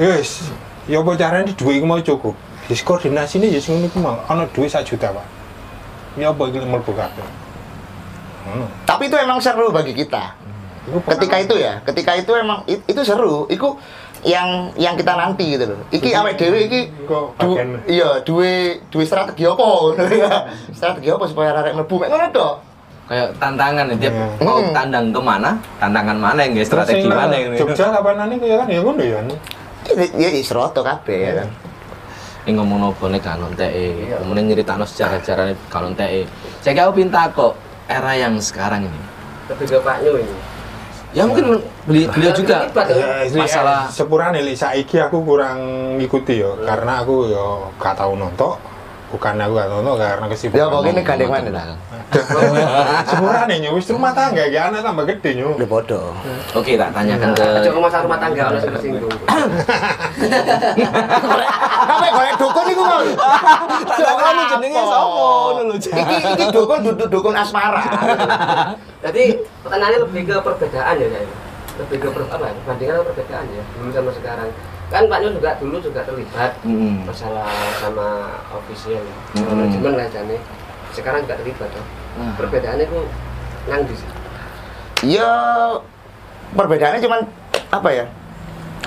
wis 0.00 0.48
ya 0.88 1.04
apa 1.04 1.20
carane 1.20 1.52
iku 1.52 1.84
mau 1.84 2.00
cukup? 2.00 2.32
Wis 2.72 2.80
koordinasine 2.80 3.52
ya 3.52 3.60
sing 3.60 3.76
ngono 3.76 3.92
iku 3.92 4.00
mau. 4.00 4.16
Ana 4.24 4.48
duwe 4.48 4.72
sak 4.72 4.88
juta 4.88 5.12
Pak. 5.12 5.26
Ya 6.16 6.32
apa 6.32 6.48
iki 6.48 6.64
mlebu 6.64 6.96
kabeh 6.96 7.39
ngono 8.42 8.66
Tapi 8.84 9.02
itu 9.06 9.16
emang 9.16 9.38
seru 9.38 9.68
bagi 9.68 9.92
kita. 9.92 10.34
Iku 10.86 10.98
Ketika 11.06 11.36
itu 11.38 11.54
ya, 11.54 11.78
ketika 11.82 12.12
itu 12.14 12.32
emang 12.32 12.64
it- 12.64 12.82
itu 12.84 13.00
seru. 13.00 13.44
Iku 13.46 13.76
yang 14.20 14.68
yang 14.74 14.96
kita 14.96 15.12
nanti 15.12 15.54
gitu 15.54 15.64
loh. 15.64 15.80
Iki 15.88 16.12
awake 16.12 16.36
dhewe 16.36 16.58
iki 16.64 16.80
du, 17.36 17.50
iya 17.86 18.20
duwe 18.20 18.52
duwe 18.86 19.04
strategi 19.04 19.44
apa? 19.44 19.60
Ngono 19.96 20.04
ya. 20.10 20.48
Strategi 20.70 21.08
apa 21.08 21.24
supaya 21.24 21.52
arek 21.54 21.72
mlebu? 21.74 21.94
Mek 21.96 22.08
ngono 22.08 22.48
kayak 23.10 23.34
tantangan 23.42 23.90
ya 23.90 23.96
tiap 23.98 24.14
Iya. 24.14 24.26
mau 24.38 24.62
Hmm. 24.62 24.70
tandang 24.70 25.10
ke 25.10 25.18
mana 25.18 25.50
tantangan 25.82 26.14
mana 26.14 26.46
yang 26.46 26.54
guys 26.54 26.70
strategi 26.70 27.10
mana 27.10 27.34
yang 27.34 27.58
Jogja 27.58 27.90
kapanane 27.90 28.38
ku 28.38 28.46
ya 28.46 28.62
kan? 28.62 28.66
Ya 28.70 28.80
ngono 28.80 29.02
ya 29.02 29.18
Ya 30.14 30.28
ya 30.30 30.40
seroto 30.40 30.78
kabeh 30.80 31.18
ya. 31.18 31.32
Kan. 31.42 31.50
ini 32.40 32.56
ngomong 32.56 32.78
nopo 32.80 33.04
nih 33.04 33.18
kalon 33.18 33.52
TE 33.52 34.16
kemudian 34.16 34.48
nyeritakno 34.48 34.86
sejarah-sejarah 34.86 35.52
kalon 35.68 35.92
TE 35.92 36.24
saya 36.62 36.72
kau 36.78 36.94
pinta 36.94 37.28
kok 37.28 37.52
era 37.90 38.12
yang 38.14 38.38
sekarang 38.38 38.86
ini. 38.86 39.00
Lebih 39.50 39.66
ke 39.66 39.78
Pak 39.82 39.96
Nyo 40.06 40.14
ini. 40.22 40.34
ya 41.10 41.26
mungkin 41.26 41.58
beli, 41.90 42.06
beliau 42.06 42.30
juga. 42.30 42.70
Terlibat, 42.70 42.86
ya. 42.86 43.26
Ya, 43.26 43.34
Masalah- 43.34 43.90
sepurane 43.90 44.38
li 44.46 44.54
saiki 44.54 45.02
aku 45.02 45.26
kurang 45.26 45.58
ngikuti 45.98 46.38
yo. 46.38 46.54
Karena 46.62 47.02
aku 47.02 47.26
yo 47.26 47.74
gak 47.82 47.98
tau 47.98 48.14
nonton 48.14 48.54
bukan 49.10 49.34
aku 49.36 49.52
gak 49.52 49.68
nonton 49.68 49.94
karena 49.98 50.26
kesibukan 50.30 50.54
Ya 50.56 50.66
pokoknya 50.66 50.92
ini 50.94 51.02
gandeng 51.02 51.30
mana 51.30 51.50
lah. 51.50 51.64
sepurane 53.04 53.54
nyo 53.58 53.70
wis 53.74 53.86
rumah 53.86 54.10
tangga 54.10 54.44
ya 54.44 54.66
anak 54.66 54.82
tambah 54.82 55.02
gede 55.04 55.30
nyo 55.34 55.54
Udah 55.54 55.68
bodoh. 55.68 56.10
oke 56.54 56.72
tak 56.74 56.90
tanyakan 56.90 57.28
ke 57.34 57.46
ke 57.64 57.80
masalah 57.80 58.04
rumah 58.06 58.18
tangga 58.18 58.42
sing 58.56 58.70
tersinggung. 58.70 59.10
Kape 61.80 62.08
golek 62.10 62.34
dukun 62.36 62.66
iku 62.66 62.82
mau. 62.82 63.02
Tanyakan 63.86 64.32
lu 64.32 64.44
jenenge 64.48 64.80
sapa 64.80 65.18
lho. 65.58 65.74
Iki 65.74 66.16
iki 66.34 66.44
dukun 66.50 66.78
duduk 66.86 67.08
dukun 67.10 67.34
asmara. 67.34 67.82
Jadi 69.00 69.24
pertanyaannya 69.62 69.98
lebih 70.06 70.22
ke 70.24 70.36
perbedaan 70.38 70.94
ya. 70.98 71.08
Lebih 71.80 71.96
ke 71.96 72.08
apa? 72.28 72.44
ya, 72.44 72.52
Perbandingan 72.60 72.94
perbedaan 73.02 73.44
ya, 73.48 73.62
dulu 73.72 73.88
sama 73.90 74.10
sekarang. 74.12 74.48
Kan 74.90 75.06
Pak 75.06 75.18
Nyo 75.22 75.30
juga 75.30 75.54
dulu 75.56 75.78
juga 75.78 76.02
terlibat 76.02 76.50
Mm-mm. 76.66 77.06
masalah 77.06 77.46
sama 77.78 78.26
official 78.50 78.98
Hmm. 79.32 79.46
manajemen 79.46 79.94
lah 79.94 80.06
jane. 80.10 80.36
Sekarang 80.90 81.22
juga 81.22 81.38
terlibat 81.38 81.70
toh. 81.70 81.86
Nah. 82.18 82.34
Perbedaannya 82.34 82.84
itu 82.84 82.98
nang 83.70 83.82
di 83.86 83.94
sini. 83.94 84.14
Ya 85.14 85.30
perbedaannya 86.52 87.00
cuman 87.00 87.20
apa 87.70 87.88
ya? 87.94 88.04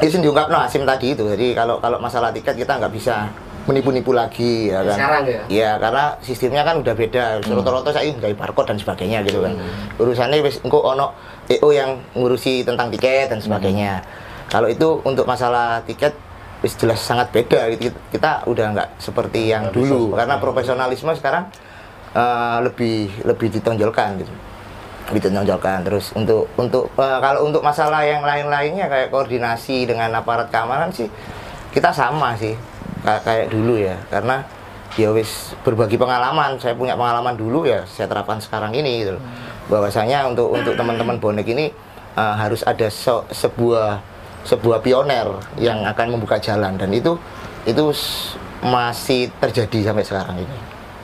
Isin 0.03 0.19
diungkapno 0.19 0.59
Asim 0.59 0.83
tadi 0.83 1.15
itu. 1.15 1.23
Jadi 1.23 1.55
kalau 1.55 1.79
kalau 1.79 2.03
masalah 2.03 2.35
tiket 2.35 2.59
kita 2.59 2.75
nggak 2.75 2.91
bisa 2.91 3.31
menipu-nipu 3.63 4.11
lagi 4.11 4.67
ya 4.67 4.83
kan. 4.83 4.97
Sekarang 4.99 5.23
ya? 5.23 5.41
Iya, 5.47 5.71
karena 5.79 6.03
sistemnya 6.19 6.67
kan 6.67 6.83
udah 6.83 6.91
beda. 6.91 7.23
Roto-roto 7.47 7.95
saya 7.95 8.11
dari 8.11 8.35
barcode 8.35 8.75
dan 8.75 8.77
sebagainya 8.77 9.23
gitu 9.23 9.39
kan. 9.39 9.55
Urusannya 9.95 10.43
wis 10.43 10.59
engko 10.59 10.83
ono 10.83 11.15
EO 11.47 11.71
yang 11.71 11.95
ngurusi 12.11 12.67
tentang 12.67 12.91
tiket 12.91 13.31
dan 13.31 13.39
sebagainya. 13.39 14.03
Kalau 14.53 14.69
itu 14.69 15.01
untuk 15.01 15.25
masalah 15.25 15.81
tiket 15.81 16.13
wis 16.61 16.77
jelas 16.77 17.01
sangat 17.01 17.33
beda 17.33 17.73
gitu. 17.73 17.89
Kita 18.13 18.45
udah 18.45 18.65
nggak 18.69 18.89
seperti 19.01 19.49
yang 19.49 19.73
bisa 19.73 19.81
dulu. 19.81 20.13
seperti 20.13 20.17
karena 20.21 20.35
profesionalisme 20.37 21.11
sekarang 21.17 21.43
eh, 22.13 22.57
lebih 22.61 23.25
lebih 23.25 23.49
ditonjolkan 23.49 24.21
gitu. 24.21 24.33
Ditonjolkan. 25.09 25.81
Terus 25.83 26.13
untuk 26.13 26.47
untuk 26.55 26.93
eh, 26.95 27.19
kalau 27.19 27.49
untuk 27.49 27.65
masalah 27.65 28.05
yang 28.05 28.21
lain-lainnya 28.21 28.85
kayak 28.87 29.09
koordinasi 29.09 29.89
dengan 29.89 30.13
aparat 30.13 30.53
keamanan 30.53 30.93
sih 30.93 31.09
kita 31.73 31.89
sama 31.89 32.37
sih. 32.37 32.53
Kayak 33.01 33.21
kayak 33.25 33.45
dulu 33.49 33.73
ya. 33.75 33.97
Karena 34.13 34.45
ya 34.95 35.09
wis 35.09 35.57
berbagi 35.65 35.97
pengalaman. 35.97 36.61
Saya 36.61 36.77
punya 36.77 36.93
pengalaman 36.93 37.33
dulu 37.33 37.65
ya 37.65 37.83
saya 37.89 38.05
terapkan 38.05 38.37
sekarang 38.37 38.69
ini 38.77 39.01
gitu 39.01 39.17
loh. 39.17 39.23
bahwasanya 39.63 40.27
untuk 40.29 40.53
untuk 40.53 40.77
teman-teman 40.77 41.17
bonek 41.17 41.49
ini 41.49 41.73
eh, 42.15 42.35
harus 42.37 42.61
ada 42.63 42.87
se- 42.87 43.27
sebuah 43.33 44.12
sebuah 44.43 44.84
pioner 44.84 45.27
yang 45.60 45.84
akan 45.88 46.19
membuka 46.19 46.39
jalan. 46.39 46.75
Dan 46.75 46.91
itu 46.91 47.15
itu 47.63 47.84
masih 48.63 49.32
terjadi 49.39 49.91
sampai 49.91 50.03
sekarang 50.03 50.38
ini. 50.39 50.58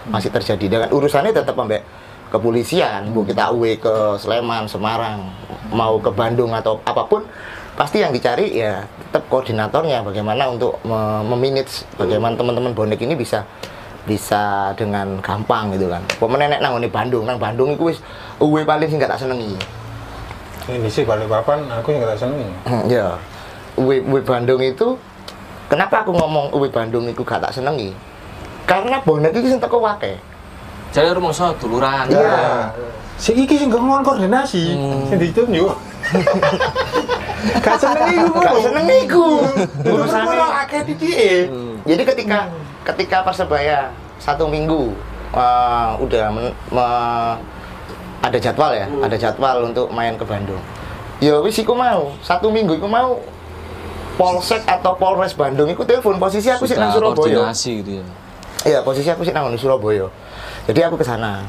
Masih 0.08 0.32
terjadi. 0.32 0.65
Dengan 0.67 0.89
urusannya 0.91 1.32
tetap 1.36 1.56
sampai 1.56 1.84
kepolisian, 2.30 3.12
bu. 3.12 3.25
Kita 3.25 3.52
UW 3.52 3.80
ke 3.80 3.95
Sleman, 4.21 4.69
Semarang, 4.69 5.28
mau 5.73 5.97
ke 5.99 6.10
Bandung 6.13 6.54
atau 6.54 6.80
apa 6.86 7.04
pun, 7.06 7.25
pasti 7.75 8.02
yang 8.04 8.13
dicari 8.13 8.54
ya 8.60 8.86
tetap 9.10 9.28
koordinatornya. 9.28 10.06
Bagaimana 10.06 10.49
untuk 10.49 10.78
me- 10.86 11.25
memanage 11.25 11.84
bagaimana 11.97 12.38
teman-teman 12.38 12.71
bonek 12.75 13.02
ini 13.02 13.17
bisa 13.17 13.43
bisa 14.08 14.73
dengan 14.73 15.21
gampang 15.21 15.69
gitu 15.75 15.91
kan. 15.91 16.02
Pemenang 16.17 16.58
nek 16.58 16.62
nang 16.63 16.82
Bandung, 16.89 17.30
nang 17.30 17.38
Bandung 17.38 17.75
itu 17.75 17.93
wis 17.93 17.99
UW 18.41 18.65
paling 18.65 18.89
sing 18.89 18.97
gak 18.97 19.13
tak 19.13 19.21
senengi. 19.21 19.54
Ini 20.71 20.88
sih 20.88 21.03
balik 21.03 21.25
papan 21.25 21.65
aku 21.67 21.91
yang 21.91 22.03
gak 22.03 22.19
seneng 22.19 22.49
ya. 22.86 23.17
UW, 23.75 23.89
UW 24.03 24.21
Bandung 24.21 24.60
itu 24.60 24.97
kenapa 25.65 26.01
aku 26.01 26.12
ngomong 26.12 26.51
UW 26.51 26.67
Bandung 26.67 27.05
itu 27.05 27.21
gak 27.21 27.41
tak 27.41 27.51
senengi? 27.51 27.95
Karena 28.63 28.99
bonek 28.99 29.32
itu 29.32 29.49
sing 29.49 29.60
teko 29.60 29.79
wake. 29.79 30.19
jadi 30.89 31.13
rumah 31.13 31.29
so 31.29 31.53
duluran 31.55 32.10
Iya. 32.10 32.73
si 33.13 33.29
iki 33.36 33.55
sing 33.55 33.69
ngomong 33.69 34.01
koordinasi 34.01 34.73
Hmm. 34.73 35.05
sing 35.05 35.17
ditunjuk 35.19 35.69
gak 37.62 37.77
seneng 37.77 38.10
iku 38.17 38.34
Gak 38.36 38.58
seneng 38.60 38.88
iku. 38.99 39.25
urusannya 39.79 39.86
Urusannya 39.86 40.47
akeh 40.65 40.82
iki 40.88 41.13
Jadi 41.86 42.03
ketika 42.05 42.39
ketika 42.84 43.17
persebaya 43.21 43.93
satu 44.17 44.49
minggu 44.49 44.89
eh, 45.32 45.89
udah 46.01 46.25
men- 46.27 46.58
me- 46.67 47.38
ada 48.19 48.36
jadwal 48.36 48.71
ya, 48.71 48.88
ada 48.99 49.15
jadwal 49.15 49.58
untuk 49.63 49.88
main 49.89 50.13
ke 50.13 50.23
Bandung. 50.23 50.60
Ya 51.19 51.36
wis 51.38 51.55
iku 51.55 51.71
mau 51.71 52.15
satu 52.19 52.47
minggu 52.47 52.75
iku 52.75 52.86
mau 52.86 53.19
Polsek 54.15 54.63
atau 54.65 54.95
Polres 54.95 55.32
Bandung 55.32 55.67
iku 55.67 55.84
telepon 55.84 56.15
posisi 56.15 56.47
aku 56.47 56.63
sih 56.63 56.75
nang 56.75 56.91
Surabaya. 56.91 57.15
koordinasi 57.15 57.71
gitu 57.79 57.91
ya 57.97 58.05
Iya, 58.60 58.79
posisi 58.84 59.08
aku 59.08 59.23
sih 59.23 59.32
nang 59.32 59.47
Surabaya. 59.55 60.12
Jadi 60.67 60.79
aku 60.82 60.95
ke 60.95 61.05
sana, 61.05 61.47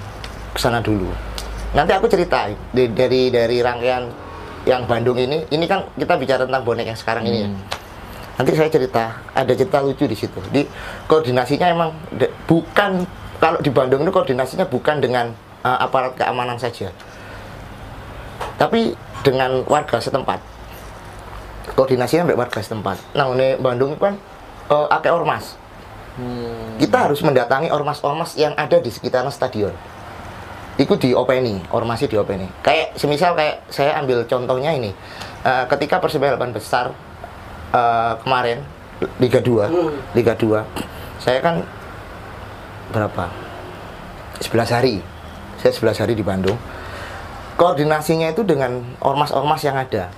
ke 0.50 0.58
sana 0.58 0.78
dulu. 0.78 1.10
Nanti 1.70 1.90
aku 1.90 2.06
cerita 2.06 2.46
di- 2.70 2.86
dari 2.88 3.26
dari 3.26 3.58
rangkaian 3.58 4.06
yang 4.62 4.86
Bandung 4.86 5.18
ini. 5.18 5.42
Ini 5.44 5.66
kan 5.66 5.90
kita 5.92 6.14
bicara 6.14 6.46
tentang 6.46 6.62
bonek 6.62 6.86
yang 6.86 6.94
sekarang 6.94 7.26
ini 7.26 7.38
ya. 7.40 7.48
Hmm. 7.48 7.58
Nanti 8.38 8.54
saya 8.54 8.70
cerita, 8.70 9.04
ada 9.28 9.50
cerita 9.50 9.82
lucu 9.82 10.06
di 10.06 10.14
situ. 10.14 10.38
Di 10.48 10.62
koordinasinya 11.04 11.66
emang 11.66 11.90
de- 12.12 12.30
bukan 12.46 13.02
kalau 13.36 13.58
di 13.58 13.68
Bandung 13.68 14.00
itu 14.00 14.10
koordinasinya 14.10 14.64
bukan 14.64 15.02
dengan 15.02 15.34
uh, 15.62 15.78
aparat 15.80 16.16
keamanan 16.16 16.56
saja. 16.56 16.92
Tapi 18.56 18.92
dengan 19.20 19.64
warga 19.64 20.00
setempat. 20.00 20.40
Koordinasinya 21.76 22.28
dengan 22.28 22.40
warga 22.44 22.60
setempat. 22.60 22.96
Nah, 23.14 23.30
ini 23.36 23.56
Bandung 23.56 23.96
kan 23.96 24.16
uh, 24.68 24.86
akeh 24.90 25.12
ormas 25.12 25.56
Hmm. 26.10 26.74
kita 26.76 27.06
harus 27.06 27.22
mendatangi 27.22 27.70
ormas-ormas 27.70 28.34
yang 28.34 28.52
ada 28.58 28.82
di 28.82 28.90
sekitaran 28.90 29.30
stadion. 29.30 29.70
Itu 30.74 30.98
diopeni, 30.98 31.62
ormasnya 31.70 32.10
diopeni. 32.10 32.50
Kayak 32.66 32.98
semisal 32.98 33.38
kayak 33.38 33.62
saya 33.70 33.94
ambil 33.96 34.26
contohnya 34.26 34.74
ini, 34.74 34.90
Eh, 35.40 35.64
ketika 35.72 35.96
Persebaya 35.96 36.36
8 36.36 36.52
besar 36.52 36.92
eh, 37.72 38.12
kemarin 38.20 38.60
Liga 39.16 39.40
2, 39.40 39.64
Hmm. 39.70 39.96
Liga 40.12 40.36
2, 40.36 40.60
saya 41.16 41.40
kan 41.40 41.64
berapa? 42.92 43.32
11 44.44 44.68
hari. 44.68 45.00
Saya 45.60 45.72
11 45.76 46.02
hari 46.02 46.14
di 46.16 46.24
Bandung. 46.24 46.56
Koordinasinya 47.60 48.32
itu 48.32 48.40
dengan 48.40 48.80
ormas-ormas 49.04 49.60
yang 49.60 49.76
ada. 49.76 50.08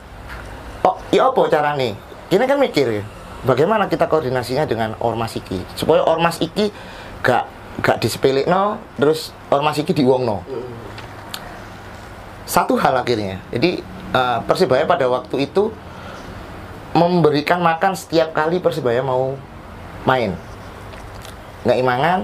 Oh, 0.86 0.94
ya 1.10 1.28
apa 1.30 1.42
cara 1.50 1.74
nih? 1.74 1.98
Ini 2.30 2.44
kan 2.46 2.62
mikir 2.62 3.02
bagaimana 3.42 3.90
kita 3.90 4.06
koordinasinya 4.06 4.64
dengan 4.64 4.94
ormas 5.02 5.34
iki 5.34 5.58
supaya 5.74 6.06
ormas 6.06 6.38
iki 6.38 6.70
gak 7.26 7.50
gak 7.82 7.98
disepele 7.98 8.46
no, 8.46 8.78
terus 8.94 9.34
ormas 9.50 9.74
iki 9.82 9.90
diwong 9.90 10.22
no. 10.22 10.46
Satu 12.46 12.78
hal 12.78 12.94
akhirnya, 13.02 13.42
jadi 13.50 13.82
eh, 14.14 14.38
persebaya 14.46 14.86
pada 14.86 15.10
waktu 15.10 15.50
itu 15.50 15.74
memberikan 16.92 17.64
makan 17.64 17.96
setiap 17.96 18.36
kali 18.36 18.60
persebaya 18.60 19.00
mau 19.00 19.36
main 20.04 20.36
nggak 21.62 21.78
imangan 21.78 22.18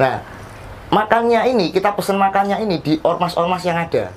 nah 0.00 0.22
makannya 0.88 1.40
ini 1.48 1.68
kita 1.68 1.92
pesen 1.92 2.16
makannya 2.16 2.60
ini 2.60 2.76
di 2.80 2.96
ormas-ormas 3.02 3.62
yang 3.62 3.76
ada 3.76 4.08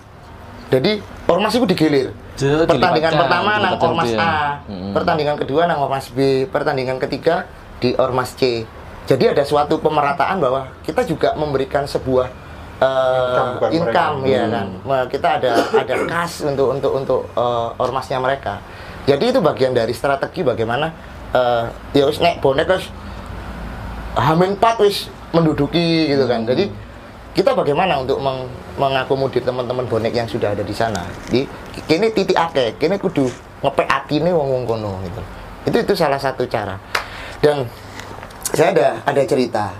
jadi 0.71 1.03
ormas 1.27 1.51
itu 1.51 1.67
digilir 1.67 2.15
Tuh, 2.31 2.63
pertandingan 2.63 3.11
dilipatkan, 3.11 3.21
pertama 3.27 3.51
nang 3.59 3.75
ormas 3.77 4.07
gitu 4.07 4.15
ya. 4.15 4.23
A 4.23 4.33
Mm-mm. 4.65 4.91
pertandingan 4.95 5.35
kedua 5.35 5.61
nang 5.67 5.79
ormas 5.83 6.07
B 6.09 6.47
pertandingan 6.47 6.97
ketiga 6.97 7.43
di 7.83 7.91
ormas 7.99 8.31
C 8.33 8.63
jadi 9.03 9.35
ada 9.35 9.43
suatu 9.43 9.81
pemerataan 9.83 10.39
bahwa 10.39 10.71
kita 10.87 11.03
juga 11.03 11.35
memberikan 11.35 11.83
sebuah 11.83 12.31
eh, 12.79 12.87
Income 13.19 13.51
bukan 13.59 13.69
income, 13.75 14.15
mereka. 14.23 14.31
ya 14.31 14.43
kan 14.47 14.67
Nah, 14.87 15.03
kita 15.11 15.27
ada 15.37 15.49
ada 15.75 15.95
kas 16.07 16.39
untuk 16.41 16.67
untuk 16.71 16.91
untuk 16.95 17.21
eh, 17.35 17.67
ormasnya 17.77 18.17
mereka 18.17 18.63
jadi 19.03 19.33
itu 19.35 19.43
bagian 19.43 19.75
dari 19.75 19.91
strategi 19.91 20.39
bagaimana 20.41 20.87
eh, 21.35 21.63
ya 21.91 22.07
wis 22.07 22.23
nek 22.23 22.39
bonek 22.39 22.71
wis 22.71 22.87
Hamin 24.15 24.55
4 24.55 24.83
wis 24.83 25.11
menduduki 25.31 26.11
gitu 26.11 26.27
kan. 26.27 26.43
Jadi 26.47 26.67
kita 27.31 27.55
bagaimana 27.55 28.03
untuk 28.03 28.19
meng- 28.19 28.51
mengakomodir 28.75 29.43
teman-teman 29.43 29.87
bonek 29.87 30.11
yang 30.11 30.27
sudah 30.27 30.51
ada 30.51 30.63
di 30.63 30.75
sana. 30.75 31.03
Di 31.31 31.47
kini 31.87 32.11
titik 32.11 32.35
akeh, 32.35 32.75
kini 32.75 32.99
kudu 32.99 33.31
ngepek 33.63 33.87
atine 33.87 34.31
wong-wong 34.31 34.63
kono 34.67 34.99
gitu. 35.07 35.21
Itu 35.71 35.77
itu 35.87 35.93
salah 35.95 36.19
satu 36.19 36.43
cara. 36.47 36.75
Dan 37.39 37.65
saya 38.51 38.75
ada 38.75 38.87
ada 39.07 39.21
cerita 39.23 39.71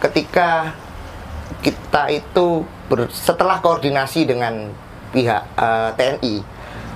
ketika 0.00 0.72
kita 1.60 2.08
itu 2.08 2.64
ber- 2.88 3.12
setelah 3.12 3.60
koordinasi 3.60 4.24
dengan 4.28 4.72
pihak 5.12 5.42
eh, 5.56 5.90
TNI 5.96 6.34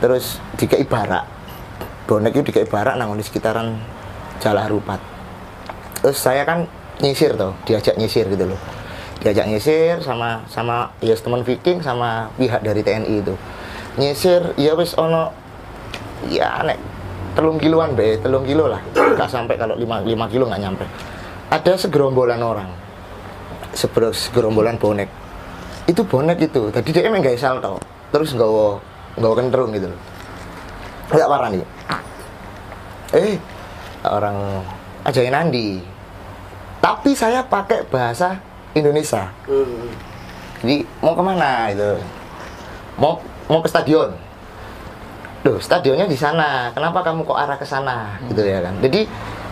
terus 0.01 0.41
dikai 0.57 0.85
barak 0.85 1.25
bonek 2.05 2.37
itu 2.37 2.53
dikai 2.53 2.69
barak 2.69 2.97
nang 2.97 3.17
di 3.17 3.25
sekitaran 3.25 3.77
Jalan 4.41 4.63
Harupat 4.65 5.01
terus 6.01 6.21
saya 6.21 6.45
kan 6.45 6.69
nyisir 7.01 7.35
tuh 7.35 7.55
diajak 7.67 7.97
nyisir 7.99 8.27
gitu 8.31 8.45
loh. 8.47 8.61
Diajak 9.23 9.49
nyisir 9.49 9.99
sama 10.05 10.45
sama 10.51 10.93
ya 11.01 11.17
teman 11.17 11.43
Viking 11.43 11.81
sama 11.81 12.29
pihak 12.37 12.61
dari 12.61 12.85
TNI 12.85 13.15
itu. 13.25 13.35
Nyisir 13.97 14.53
ya 14.61 14.77
wis 14.77 14.95
ono 14.95 15.33
ya 16.29 16.63
nek 16.63 16.79
telung 17.35 17.59
kiloan 17.59 17.97
be 17.97 18.19
telung 18.21 18.45
kilo 18.45 18.69
lah. 18.71 18.83
Nggak 18.95 19.31
sampai 19.31 19.55
kalau 19.57 19.75
lima, 19.75 20.05
lima 20.05 20.27
kilo 20.29 20.47
nggak 20.47 20.63
nyampe. 20.63 20.85
Ada 21.51 21.79
segerombolan 21.87 22.43
orang. 22.43 22.71
Segerombolan 23.75 24.79
bonek. 24.79 25.09
Itu 25.89 26.05
bonek 26.05 26.39
itu 26.41 26.73
tadi 26.73 26.97
dia 26.97 27.05
emang 27.05 27.21
gak 27.21 27.37
salto 27.37 27.77
terus 28.09 28.33
nggawa 28.33 28.81
nggawa 29.19 29.35
kenderung 29.37 29.71
gitu 29.75 29.89
loh. 29.91 30.01
Nggak 31.13 31.29
parah 31.29 31.49
nih 31.53 31.65
eh 33.15 33.39
orang 34.03 34.37
ajain 35.07 35.33
Andi 35.33 35.79
tapi 36.85 37.17
saya 37.17 37.41
pakai 37.41 37.89
bahasa 37.89 38.37
Indonesia 38.77 39.33
Hmm. 39.49 39.89
jadi 40.61 40.85
mau 41.01 41.17
ke 41.17 41.23
mana 41.25 41.73
itu 41.73 41.97
mau 43.01 43.17
mau 43.49 43.65
ke 43.65 43.73
stadion 43.73 44.13
Loh, 45.45 45.61
stadionnya 45.61 46.09
di 46.09 46.17
sana. 46.17 46.73
Kenapa 46.73 47.05
kamu 47.05 47.21
kok 47.29 47.37
arah 47.37 47.61
ke 47.61 47.69
sana? 47.69 48.17
Gitu 48.33 48.41
ya 48.49 48.65
kan. 48.65 48.81
Jadi 48.81 49.05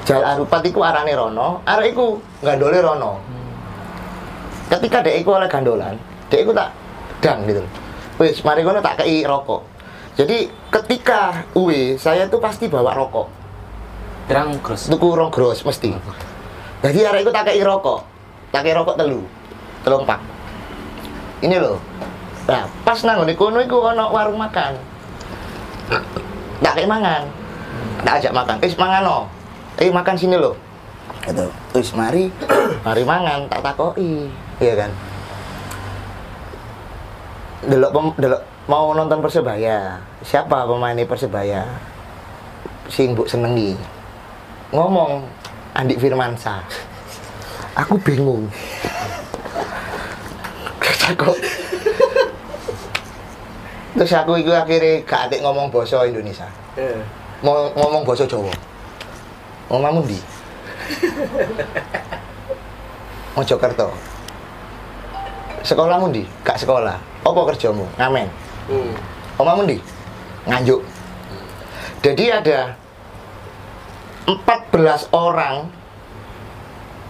Jalan 0.09 0.25
Arupat 0.25 0.64
iku 0.64 0.81
arane 0.81 1.12
rono, 1.12 1.61
arek 1.68 1.92
iku 1.92 2.16
gandole 2.40 2.81
rono. 2.81 3.21
Ketika 4.73 5.05
dek 5.05 5.21
iku 5.21 5.37
oleh 5.37 5.53
gandolan, 5.53 6.01
dek 6.33 6.49
iku 6.49 6.57
tak 6.57 6.73
dang 7.21 7.45
gitu. 7.45 7.61
Wis, 8.16 8.40
mari 8.40 8.64
kono 8.64 8.81
tak 8.81 9.05
kei 9.05 9.21
rokok. 9.21 9.68
Jadi 10.16 10.49
ketika 10.73 11.45
uwe, 11.53 12.01
saya 12.01 12.25
tuh 12.25 12.40
pasti 12.40 12.73
bawa 12.73 12.97
rokok. 12.97 13.29
Terang 14.33 14.64
cross. 14.64 14.88
Tuku 14.88 15.12
rong 15.12 15.29
gros 15.29 15.61
mesti. 15.61 15.92
Jadi 16.83 16.99
arek 17.07 17.23
iku 17.23 17.31
tak 17.31 17.47
kei 17.47 17.62
rokok. 17.62 18.03
Tak 18.51 18.66
kei 18.66 18.75
rokok 18.75 18.99
telu. 18.99 19.23
Telung 19.87 20.03
pak. 20.03 20.18
Ini 21.42 21.57
loh. 21.62 21.79
Nah, 22.51 22.66
pas 22.83 22.99
nang 23.07 23.23
ngene 23.23 23.38
kono 23.38 23.62
iku 23.62 23.87
ana 23.87 24.11
warung 24.11 24.38
makan. 24.38 24.75
Tak 26.59 26.75
kei 26.75 26.87
mangan. 26.87 27.23
Tak 28.03 28.18
ajak 28.18 28.35
makan. 28.35 28.57
Eh, 28.62 28.75
mangan 28.75 29.03
no. 29.07 29.18
Eh, 29.79 29.90
makan 29.95 30.14
sini 30.18 30.35
loh. 30.35 30.59
Gitu. 31.23 31.47
Terus 31.71 31.95
mari, 31.95 32.35
mari 32.87 33.03
mangan, 33.07 33.47
tak 33.47 33.62
takoki. 33.62 34.27
Iya 34.59 34.75
kan? 34.75 34.90
Delok 37.62 37.90
pem- 37.95 38.16
delok 38.18 38.42
mau 38.66 38.90
nonton 38.90 39.23
Persebaya. 39.23 40.03
Siapa 40.27 40.66
pemain 40.66 40.99
Persebaya? 41.07 41.62
Sing 42.90 43.14
mbok 43.14 43.31
senengi. 43.31 43.79
Ngomong 44.75 45.23
Andi 45.72 45.96
Firmansyah. 45.96 46.61
Aku 47.80 47.96
bingung. 48.04 48.44
Terus 50.82 51.00
aku 51.08 51.32
Terus 53.92 54.12
aku 54.16 54.32
itu 54.40 54.52
akhirnya 54.52 55.04
gak 55.04 55.28
atik 55.28 55.40
ngomong 55.44 55.68
bahasa 55.68 56.04
Indonesia. 56.08 56.48
Eh. 56.76 57.00
Mau 57.44 57.68
ngomong 57.76 58.04
bahasa 58.04 58.24
Jawa. 58.24 58.52
Ngomong 59.68 60.04
ndi? 60.04 60.18
Mojokerto. 63.37 63.88
Sekolahmu 65.64 66.12
ndi? 66.12 66.24
Gak 66.44 66.61
sekolah. 66.61 66.96
Apa 67.22 67.40
kerjamu? 67.52 67.87
Ngamen. 67.96 68.28
Hmm. 68.68 68.92
Omamu 69.40 69.64
ndi? 69.64 69.78
Nganjuk. 70.48 70.80
Jadi 72.02 72.24
ada 72.35 72.74
14 74.26 75.11
orang 75.11 75.66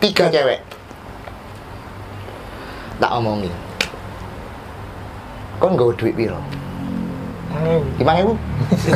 tiga 0.01 0.33
cewek. 0.33 0.61
Tak 3.01 3.13
omongin 3.19 3.53
kon 5.63 5.79
gak 5.79 5.95
duit 5.95 6.15
piro? 6.19 6.43
lima 8.03 8.13
ribu. 8.19 8.35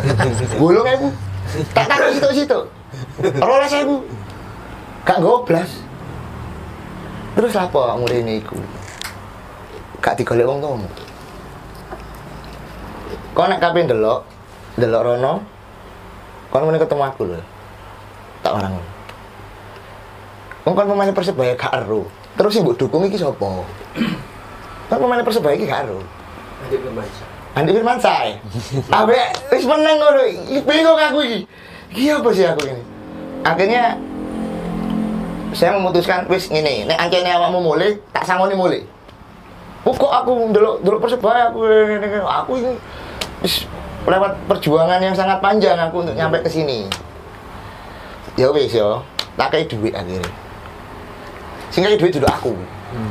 Bolong 0.61 0.83
ribu. 0.83 1.09
Tak 1.71 1.87
tahu 1.87 2.11
situ 2.11 2.29
situ 2.43 2.61
rolas 3.39 3.71
ribu. 3.71 4.03
Gak 5.07 5.23
goblas 5.23 5.71
terus 7.39 7.55
apa 7.55 7.95
mulai 7.95 8.25
ini 8.25 8.43
iku? 8.43 8.59
Gak 10.03 10.19
digolek 10.19 10.49
wong 10.49 10.59
tuamu? 10.59 10.89
Kau 13.37 13.47
nek 13.47 13.63
kabeh 13.63 13.87
ndelok 13.87 14.27
ndelok 14.77 15.03
rono 15.07 15.33
kau 16.51 16.65
ketemu 16.67 17.05
aku 17.05 17.23
lho 17.29 17.41
tak 18.47 18.55
orang 18.55 18.79
Wong 20.67 20.75
kan 20.75 20.87
pemain 20.87 21.11
persebaya 21.11 21.59
gak 21.59 21.75
ero 21.83 22.07
terus 22.39 22.55
yang 22.55 22.67
mbok 22.67 22.79
dukung 22.79 23.03
iki 23.07 23.19
sapa 23.19 23.67
kan 24.91 24.99
pemain 25.03 25.27
persebaya 25.27 25.59
iki 25.59 25.67
gak 25.67 25.91
ero 25.91 25.99
Andi 26.67 26.77
Firmansyah. 26.81 27.29
Andi 27.57 27.71
Firmansyah. 27.73 28.19
Abe 29.05 29.21
wis 29.53 29.65
meneng 29.69 29.97
ngono. 30.01 30.23
Iki 30.25 30.61
bingung 30.65 30.99
aku 30.99 31.19
iki. 31.23 31.39
Iki 31.93 32.05
apa 32.17 32.29
sih 32.33 32.45
aku 32.49 32.63
ini? 32.67 32.83
Akhirnya 33.47 33.83
saya 35.55 35.79
memutuskan 35.79 36.27
wis 36.29 36.51
ngene, 36.51 36.91
nek 36.91 36.99
ancene 37.01 37.33
awakmu 37.33 37.65
mulai, 37.65 37.97
tak 38.13 38.27
sangoni 38.29 38.59
mulai. 38.59 38.83
Oh, 39.87 39.95
kok 39.95 40.11
aku 40.11 40.51
ndelok 40.51 40.83
ndelok 40.83 41.01
Persebaya 41.07 41.55
aku 41.55 41.63
aku 42.27 42.53
ini 42.59 42.75
wis 43.41 43.71
lewat 44.03 44.35
perjuangan 44.51 44.99
yang 44.99 45.15
sangat 45.15 45.39
panjang 45.39 45.79
aku 45.79 46.03
untuk 46.03 46.19
nyampe 46.19 46.43
ke 46.43 46.51
sini. 46.51 46.91
Ya 48.37 48.53
wis 48.53 48.77
yo, 48.77 49.01
tak 49.41 49.49
kayak 49.57 49.73
duit 49.73 49.97
akhirnya. 49.97 50.29
Sing 51.73 51.81
kayak 51.81 51.97
duit 51.97 52.13
dulu 52.13 52.29
aku. 52.29 52.53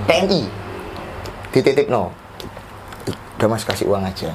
TNI. 0.05 0.45
Dititip 1.49 1.89
no 1.89 2.13
udah 3.35 3.47
mas 3.51 3.67
kasih 3.67 3.89
uang 3.89 4.05
aja. 4.05 4.31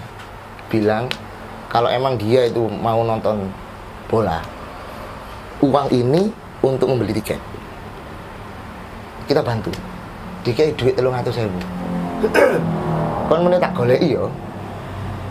Bilang 0.68 1.08
kalau 1.72 1.88
emang 1.88 2.20
dia 2.20 2.50
itu 2.50 2.68
mau 2.68 3.00
nonton 3.00 3.48
bola 4.10 4.44
uang 5.64 5.88
ini 5.94 6.28
untuk 6.60 6.92
membeli 6.92 7.16
tiket. 7.16 7.40
Kita 9.24 9.40
bantu. 9.40 9.72
Dikai 10.44 10.76
duit 10.76 10.98
telung 10.98 11.16
atus 11.16 11.40
ribu. 11.40 11.60
Kon 13.30 13.46
menit 13.46 13.62
tak 13.62 13.72
golek 13.72 14.02
yo. 14.04 14.28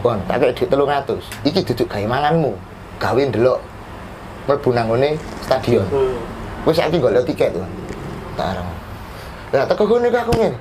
Kon 0.01 0.17
tak 0.25 0.41
kayak 0.41 0.55
duit 0.57 0.69
telung 0.71 0.89
atus 0.89 1.23
iki 1.45 1.61
duduk 1.61 1.85
gawe 1.85 2.05
manganmu. 2.09 2.57
Gawe 2.97 3.21
ndelok 3.21 3.59
mlebu 4.49 4.69
nang 4.73 4.89
ngene 4.89 5.13
stadion 5.45 5.85
Hmm. 5.93 6.17
Wis 6.65 6.75
saiki 6.75 6.97
golek 6.97 7.23
tiket 7.23 7.53
tuh. 7.53 7.63
Tarang. 8.33 8.65
Lah 9.53 9.63
teko 9.63 9.85
gone 9.85 10.09
aku 10.09 10.33
ngene. 10.33 10.57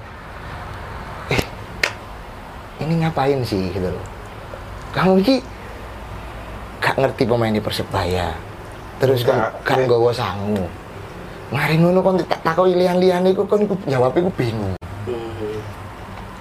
Eh. 1.29 1.43
Ini 2.79 2.95
ngapain 3.03 3.41
sih 3.43 3.73
gitu 3.73 3.89
loh. 3.89 4.05
Kamu 4.93 5.19
iki 5.19 5.41
gak 6.79 6.95
ngerti 6.97 7.27
pemain 7.27 7.51
di 7.51 7.59
Persebaya. 7.59 8.37
Terus 9.01 9.27
kan 9.27 9.51
gak 9.65 9.75
iya. 9.75 9.85
nggawa 9.85 10.13
sangu. 10.13 10.69
Mari 11.49 11.81
ngono 11.81 11.99
kon 11.99 12.21
tak 12.23 12.45
takoki 12.45 12.77
lian-lian 12.77 13.25
iku 13.27 13.43
kon 13.45 13.67
jawab 13.89 14.15
iku 14.15 14.31
bingung. 14.37 14.77
Hmm. 15.03 15.59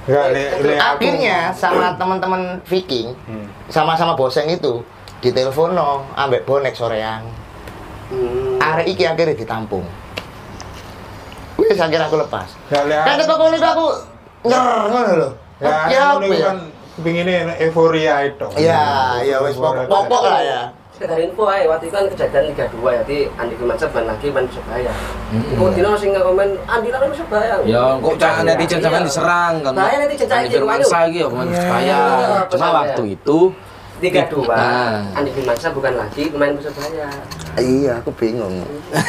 Enggak, 0.07 0.27
le, 0.31 0.43
le, 0.61 0.73
aku- 0.77 1.01
Akhirnya 1.01 1.37
sama 1.51 1.97
teman-teman 1.97 2.61
Viking 2.63 3.11
Hmm. 3.25 3.47
sama-sama 3.67 4.13
boseng 4.13 4.47
itu 4.47 4.79
ditelepon 5.21 5.73
no 5.73 6.05
ambek 6.13 6.45
bonek 6.45 6.77
soreang 6.77 7.25
Hmm. 8.07 8.55
arek 8.63 8.87
iki 8.87 9.03
akhirnya 9.03 9.35
ditampung. 9.35 9.83
Wis 11.59 11.75
akhirnya 11.75 12.07
aku 12.07 12.15
lepas. 12.15 12.55
Ya, 12.71 12.79
kan 13.03 13.19
teko 13.19 13.35
kono 13.35 13.57
aku 13.59 13.85
nyer 14.47 14.63
ngono 14.87 15.11
lho. 15.11 15.29
Ya, 15.59 15.75
ya 15.91 16.05
iku 16.15 16.31
ya? 16.31 16.47
kan 16.47 16.57
kepinginnya 16.95 17.59
euforia 17.59 18.15
itu. 18.23 18.47
ya 18.55 19.19
ya 19.27 19.43
wis 19.43 19.59
pokok 19.59 19.91
pokok 19.91 20.23
lah 20.23 20.39
ya. 20.39 20.61
Sekedar 20.97 21.21
info 21.21 21.45
aja 21.45 21.69
waktu 21.69 21.91
itu 21.91 21.93
kan 21.93 22.05
kejadian 22.09 22.43
Liga 22.49 22.65
2 22.73 22.89
ya 22.89 23.01
di 23.05 23.17
Andi 23.37 23.53
Firmansyah 23.53 23.89
ban 23.93 24.03
lagi 24.09 24.27
ban 24.33 24.45
Surabaya 24.49 24.89
kok 25.29 25.69
dino 25.77 25.93
sing 25.93 26.09
komen 26.09 26.49
Andi 26.65 26.89
lah 26.89 26.99
Surabaya 27.13 27.53
Ya, 27.69 27.83
kok 28.01 28.15
jangan 28.17 28.43
netizen 28.49 28.81
sampean 28.81 29.05
diserang 29.05 29.53
kan. 29.61 29.77
Bahaya 29.77 29.97
netizen 30.01 30.25
Andi 30.25 30.49
cari 30.49 30.57
Firman 30.57 30.81
Firman 30.81 30.97
lagi 30.97 31.17
ya, 31.21 31.27
pemain 31.29 31.47
Persebaya. 31.53 32.01
Cuma 32.49 32.67
waktu 32.81 33.03
itu 33.13 33.37
Liga 33.97 34.21
2 34.27 34.45
Ah. 34.47 35.01
Andi 35.11 35.33
Firmansyah 35.33 35.71
bukan 35.71 35.93
lagi 35.95 36.29
pemain 36.29 36.53
Persebaya 36.53 37.09
iya 37.57 37.97
aku 37.97 38.13
bingung. 38.13 38.61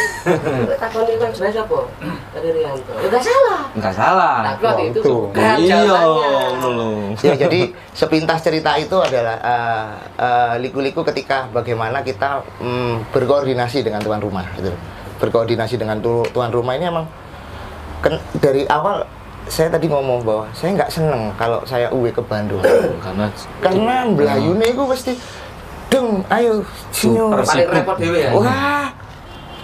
Takon 0.80 1.04
ini 1.04 1.20
kan 1.20 1.28
sebenarnya 1.28 1.54
siapa? 1.60 1.78
Dari 2.32 2.48
Rianto. 2.50 2.92
Ya 2.96 3.08
gak 3.10 3.20
salah. 3.22 3.60
Enggak 3.74 3.94
salah. 3.94 4.36
tapi 4.46 4.62
waktu 4.64 4.84
itu 4.88 5.00
Iya, 5.60 5.78
ya 7.20 7.34
jadi 7.44 7.60
sepintas 7.92 8.40
cerita 8.40 8.72
itu 8.74 8.96
adalah 8.96 9.36
eh, 9.36 9.86
eh, 10.16 10.54
liku-liku 10.58 11.04
ketika 11.04 11.44
bagaimana 11.50 12.00
kita 12.00 12.40
mm, 12.56 13.12
berkoordinasi 13.12 13.84
dengan 13.84 14.00
tuan 14.00 14.18
rumah 14.18 14.48
gitu. 14.56 14.72
Berkoordinasi 15.18 15.76
dengan 15.76 16.00
tu- 16.00 16.24
tuan 16.30 16.48
rumah 16.48 16.72
ini 16.72 16.88
emang 16.88 17.04
ken- 18.00 18.24
dari 18.34 18.64
awal 18.64 19.04
saya 19.48 19.68
tadi 19.72 19.88
ngomong 19.88 20.22
bahwa 20.22 20.46
saya 20.52 20.76
nggak 20.76 20.90
seneng 20.92 21.32
kalau 21.36 21.60
saya 21.64 21.88
uwe 21.90 22.12
ke 22.12 22.20
Bandung 22.24 22.60
Karena 23.04 23.26
karena 23.60 23.94
belayune 24.12 24.64
itu 24.64 24.82
pasti 24.86 25.12
deng 25.88 26.20
ayo 26.28 26.60
Super 26.92 27.42
paling 27.42 27.68
repot 27.72 27.96
dewe 27.96 28.18
ya 28.20 28.30
wah 28.36 28.88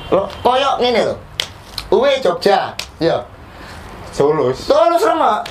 lo 0.08 0.28
koyok 0.40 0.80
ngene 0.80 1.00
lho 1.12 1.16
uwe 1.92 2.16
Jogja 2.20 2.72
ya 3.04 3.20
Sulus. 4.14 4.70
Tulus 4.70 5.02
remek. 5.02 5.42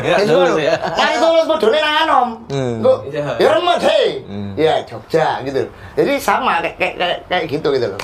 Ya, 0.00 0.16
tulus 0.24 0.56
ya. 0.56 0.80
Mari 0.96 1.16
tulus 1.20 1.44
bodone 1.44 1.76
nang 1.76 1.96
anom. 2.08 2.28
Hmm. 2.48 2.80
Kok 2.80 2.98
Iya. 3.12 3.36
ya 3.36 3.48
remet 3.52 3.80
hei. 3.84 4.08
Hmm. 4.24 4.52
Ya 4.56 4.80
Jogja 4.88 5.44
gitu. 5.44 5.68
Jadi 5.92 6.16
sama 6.16 6.64
kayak 6.64 6.80
kayak 6.80 6.94
kayak, 6.96 7.18
kayak 7.28 7.44
gitu 7.52 7.68
gitu 7.76 7.86
loh. 7.92 8.00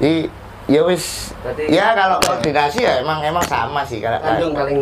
Jadi 0.00 0.32
ya 0.68 0.80
wis 0.84 1.32
Berarti- 1.40 1.72
ya 1.72 1.96
kalau 1.96 2.16
koordinasi 2.20 2.78
ya 2.84 3.00
emang 3.00 3.24
emang 3.24 3.44
sama 3.44 3.80
sih 3.82 3.98
kalau 3.98 4.20
Bandung 4.20 4.52
paling 4.52 4.78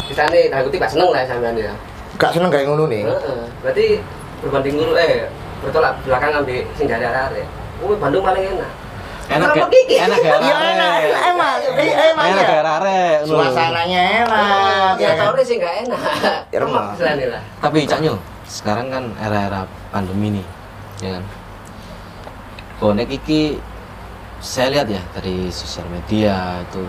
di 0.00 0.14
sana 0.16 0.32
aku 0.32 0.72
gak 0.72 0.90
seneng 0.90 1.10
lah 1.12 1.22
sama 1.22 1.52
dia 1.52 1.72
gak 2.16 2.32
seneng 2.32 2.50
kayak 2.50 2.66
ngono 2.66 2.84
nih. 2.88 3.04
Heeh. 3.04 3.40
berarti 3.60 3.86
berbanding 4.40 4.76
dulu 4.76 4.92
eh 4.96 5.28
bertolak 5.60 5.92
belakang 6.04 6.32
ambil 6.34 6.60
sing 6.72 6.88
dari 6.88 7.04
arah 7.04 7.28
Oh, 7.80 7.96
Bandung 7.96 8.20
paling 8.20 8.44
enak. 8.44 8.70
enak 9.30 9.50
ya. 9.56 9.64
Enak 10.04 10.20
ya. 10.20 10.34
Ya 10.36 10.56
enak, 10.76 10.96
emang 11.32 11.56
emang 11.80 12.26
Enak 12.28 12.44
ya. 12.44 12.52
ya 12.52 12.60
rare. 12.60 13.00
Suasananya 13.24 14.00
enak. 14.20 14.92
Ya, 15.00 15.08
ya 15.08 15.12
sore 15.16 15.40
sih 15.40 15.56
nggak 15.56 15.74
enak. 15.88 16.00
Ya, 16.52 16.60
lah. 16.60 17.40
Tapi 17.56 17.88
Cak 17.88 18.04
Nyo, 18.04 18.20
sekarang 18.44 18.92
kan 18.92 19.04
era-era 19.16 19.64
pandemi 19.88 20.28
nih, 20.36 20.46
ya 21.00 21.10
kan. 21.16 21.24
Bonek 22.76 23.08
iki 23.08 23.56
saya 24.40 24.72
lihat 24.72 24.88
ya 24.88 25.02
dari 25.12 25.52
sosial 25.52 25.84
media 25.92 26.64
itu 26.64 26.80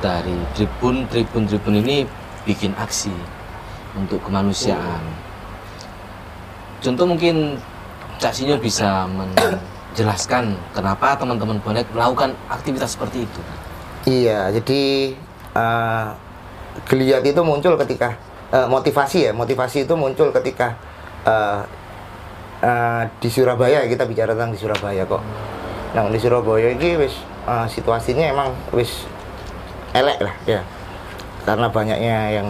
dari 0.00 0.32
tribun 0.56 1.04
tribun 1.12 1.44
tribun 1.44 1.74
ini 1.84 2.08
bikin 2.48 2.72
aksi 2.80 3.12
untuk 3.92 4.24
kemanusiaan. 4.24 5.04
Contoh 6.80 7.04
mungkin 7.04 7.60
Cak 8.16 8.32
Sinyo 8.32 8.56
bisa 8.56 9.04
menjelaskan 9.04 10.56
kenapa 10.72 11.12
teman-teman 11.20 11.60
bonek 11.60 11.84
melakukan 11.92 12.32
aktivitas 12.48 12.96
seperti 12.96 13.28
itu. 13.28 13.40
Iya, 14.08 14.48
jadi 14.56 15.12
eh, 15.52 16.06
geliat 16.88 17.20
itu 17.20 17.40
muncul 17.44 17.76
ketika 17.76 18.16
eh, 18.48 18.64
motivasi 18.64 19.28
ya, 19.28 19.32
motivasi 19.36 19.84
itu 19.84 19.92
muncul 19.92 20.32
ketika 20.32 20.72
eh, 21.28 21.60
eh, 22.64 23.02
di 23.20 23.28
Surabaya 23.28 23.84
kita 23.84 24.08
bicara 24.08 24.32
tentang 24.32 24.56
di 24.56 24.58
Surabaya 24.60 25.04
kok. 25.04 25.20
Nah 25.90 26.06
di 26.06 26.18
Surabaya 26.18 26.70
ini 26.70 26.96
wis 26.96 27.14
eh, 27.44 27.66
situasinya 27.66 28.26
emang 28.30 28.54
wis 28.70 29.04
elek 29.90 30.22
lah 30.22 30.34
ya, 30.46 30.62
karena 31.42 31.66
banyaknya 31.66 32.18
yang 32.30 32.48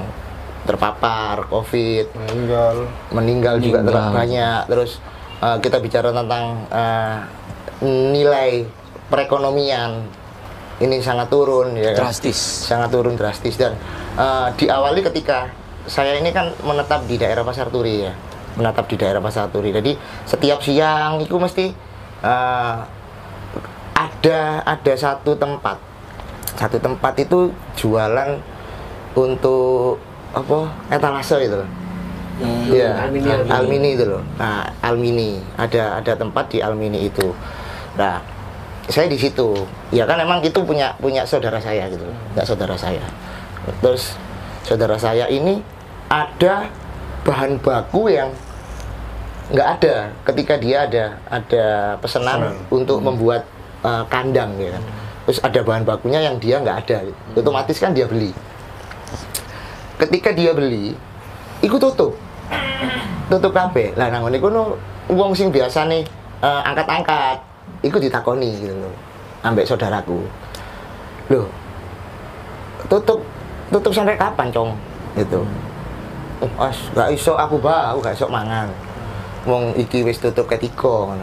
terpapar 0.69 1.49
COVID, 1.49 2.13
meninggal. 2.21 2.75
meninggal 3.09 3.55
juga 3.65 3.81
Meninggal. 3.81 3.89
terlalu 3.89 4.11
banyak. 4.13 4.61
Terus 4.69 4.91
eh, 5.41 5.57
kita 5.65 5.77
bicara 5.81 6.13
tentang 6.13 6.45
eh, 6.69 7.17
nilai 7.85 8.69
perekonomian. 9.09 10.05
Ini 10.81 10.97
sangat 11.05 11.29
turun 11.29 11.77
ya 11.77 11.93
kan? 11.93 12.09
Drastis. 12.09 12.37
sangat 12.41 12.89
turun 12.93 13.17
drastis. 13.17 13.57
Dan 13.57 13.73
eh, 14.21 14.49
diawali 14.61 15.01
ketika 15.01 15.49
saya 15.89 16.21
ini 16.21 16.29
kan 16.29 16.53
menetap 16.61 17.09
di 17.09 17.17
daerah 17.17 17.41
Pasar 17.41 17.73
Turi 17.73 18.05
ya. 18.05 18.13
Menetap 18.61 18.85
di 18.85 19.01
daerah 19.01 19.25
Pasar 19.25 19.49
Turi. 19.49 19.73
Jadi 19.73 19.97
setiap 20.29 20.61
siang 20.61 21.25
itu 21.25 21.41
mesti 21.41 21.73
eh, 22.21 22.77
ada 24.01 24.65
ada 24.65 24.93
satu 24.97 25.37
tempat 25.37 25.77
satu 26.57 26.81
tempat 26.81 27.13
itu 27.21 27.53
jualan 27.77 28.41
untuk 29.13 30.01
apa 30.33 30.71
etalase 30.89 31.37
itu 31.43 31.57
loh 31.59 31.71
Iya, 32.41 33.05
Almini, 33.05 33.29
Al- 33.29 33.45
Almini. 33.45 33.53
Almini 33.53 33.89
itu 34.01 34.05
loh. 34.09 34.25
Nah, 34.41 34.65
Almini 34.81 35.45
ada 35.61 36.01
ada 36.01 36.17
tempat 36.17 36.49
di 36.49 36.65
Almini 36.65 37.05
itu. 37.05 37.37
Nah, 38.01 38.17
saya 38.89 39.13
di 39.13 39.21
situ. 39.21 39.69
Ya 39.93 40.09
kan 40.09 40.17
emang 40.17 40.41
itu 40.41 40.57
punya 40.65 40.97
punya 40.97 41.21
saudara 41.29 41.61
saya 41.61 41.85
gitu, 41.93 42.09
nggak 42.33 42.47
saudara 42.49 42.73
saya. 42.81 43.05
Terus 43.85 44.17
saudara 44.65 44.97
saya 44.97 45.29
ini 45.29 45.61
ada 46.09 46.65
bahan 47.29 47.61
baku 47.61 48.09
yang 48.09 48.33
nggak 49.53 49.69
ada 49.77 49.95
ketika 50.33 50.57
dia 50.57 50.89
ada 50.89 51.05
ada 51.29 51.65
pesanan 52.01 52.57
Pesanan. 52.57 52.73
untuk 52.73 53.05
membuat 53.05 53.45
uh, 53.85 54.05
kandang 54.09 54.57
ya 54.61 54.75
kan. 54.77 54.85
Terus 55.29 55.39
ada 55.45 55.61
bahan 55.63 55.85
bakunya 55.87 56.21
yang 56.27 56.37
dia 56.43 56.59
nggak 56.59 56.77
ada, 56.87 57.07
gitu. 57.07 57.21
otomatis 57.39 57.77
kan 57.79 57.95
dia 57.95 58.09
beli. 58.09 58.35
Ketika 60.01 60.33
dia 60.33 60.57
beli, 60.57 60.97
ikut 61.61 61.79
tutup 61.79 62.17
tutup 63.31 63.53
kabeh. 63.55 63.95
Lah 63.95 64.11
nang 64.11 64.27
ngene 64.27 64.43
kono 64.43 64.75
wong 65.07 65.37
sing 65.37 65.55
biasa 65.55 65.87
nih 65.87 66.03
angkat-angkat, 66.41 67.39
iku 67.85 68.01
ditakoni 68.01 68.59
gitu 68.59 68.75
loh. 68.75 68.95
Ambek 69.47 69.69
saudaraku. 69.69 70.25
Loh. 71.31 71.47
Tutup 72.91 73.23
tutup 73.71 73.93
sampai 73.95 74.19
kapan, 74.19 74.51
Cong? 74.51 74.75
Gitu. 75.15 75.47
As, 76.57 76.77
gak 76.97 77.13
iso 77.13 77.37
aku 77.37 77.61
ba, 77.61 77.93
aku 77.93 78.03
gak 78.03 78.17
iso 78.17 78.27
mangan. 78.27 78.67
Wong 79.47 79.77
iki 79.77 80.03
wis 80.03 80.19
tutup 80.19 80.49
ngono. 80.51 81.23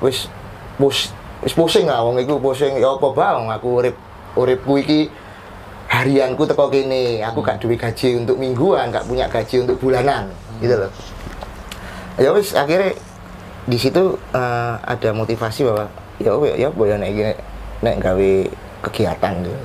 Wis 0.00 0.30
pus 0.78 1.12
wis 1.46 1.54
pusing 1.54 1.86
lah 1.86 2.02
wong 2.02 2.18
iku 2.18 2.42
pusing 2.42 2.74
ya 2.82 2.98
apa 2.98 3.06
ba 3.14 3.38
wong 3.38 3.54
aku 3.54 3.68
urip 3.78 3.96
uripku 4.34 4.82
iki 4.82 5.06
harianku 5.86 6.42
teko 6.44 6.66
kene, 6.66 7.22
aku 7.22 7.40
gak 7.40 7.62
duwe 7.62 7.78
gaji 7.78 8.18
untuk 8.18 8.36
mingguan, 8.36 8.90
gak 8.90 9.06
punya 9.06 9.30
gaji 9.30 9.62
untuk 9.62 9.78
bulanan, 9.78 10.26
gitu 10.58 10.74
loh. 10.74 10.90
Ya 12.18 12.34
wis 12.34 12.52
akhirnya 12.58 12.90
di 13.70 13.78
situ 13.78 14.18
eh, 14.34 14.74
ada 14.82 15.10
motivasi 15.14 15.62
bahwa 15.62 15.86
ya 16.18 16.32
ya 16.58 16.68
boleh 16.72 16.98
nek 16.98 17.10
iki 17.12 17.22
nek 17.86 17.96
gawe 18.02 18.30
kegiatan 18.88 19.32
gitu. 19.46 19.58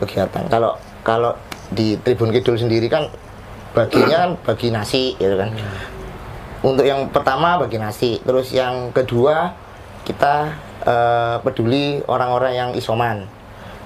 Kegiatan. 0.00 0.42
Kalau 0.48 0.80
kalau 1.04 1.32
di 1.68 1.98
Tribun 2.00 2.32
Kidul 2.32 2.56
sendiri 2.56 2.88
kan 2.88 3.10
baginya 3.74 4.16
kan 4.24 4.30
bagi 4.48 4.68
nasi 4.70 5.18
gitu 5.18 5.34
kan. 5.36 5.50
Untuk 6.64 6.88
yang 6.88 7.12
pertama 7.12 7.60
bagi 7.60 7.76
nasi, 7.76 8.16
terus 8.24 8.48
yang 8.54 8.94
kedua 8.96 9.52
kita 10.08 10.56
eh, 10.86 11.36
peduli 11.40 12.00
orang-orang 12.06 12.52
yang 12.54 12.70
isoman. 12.76 13.26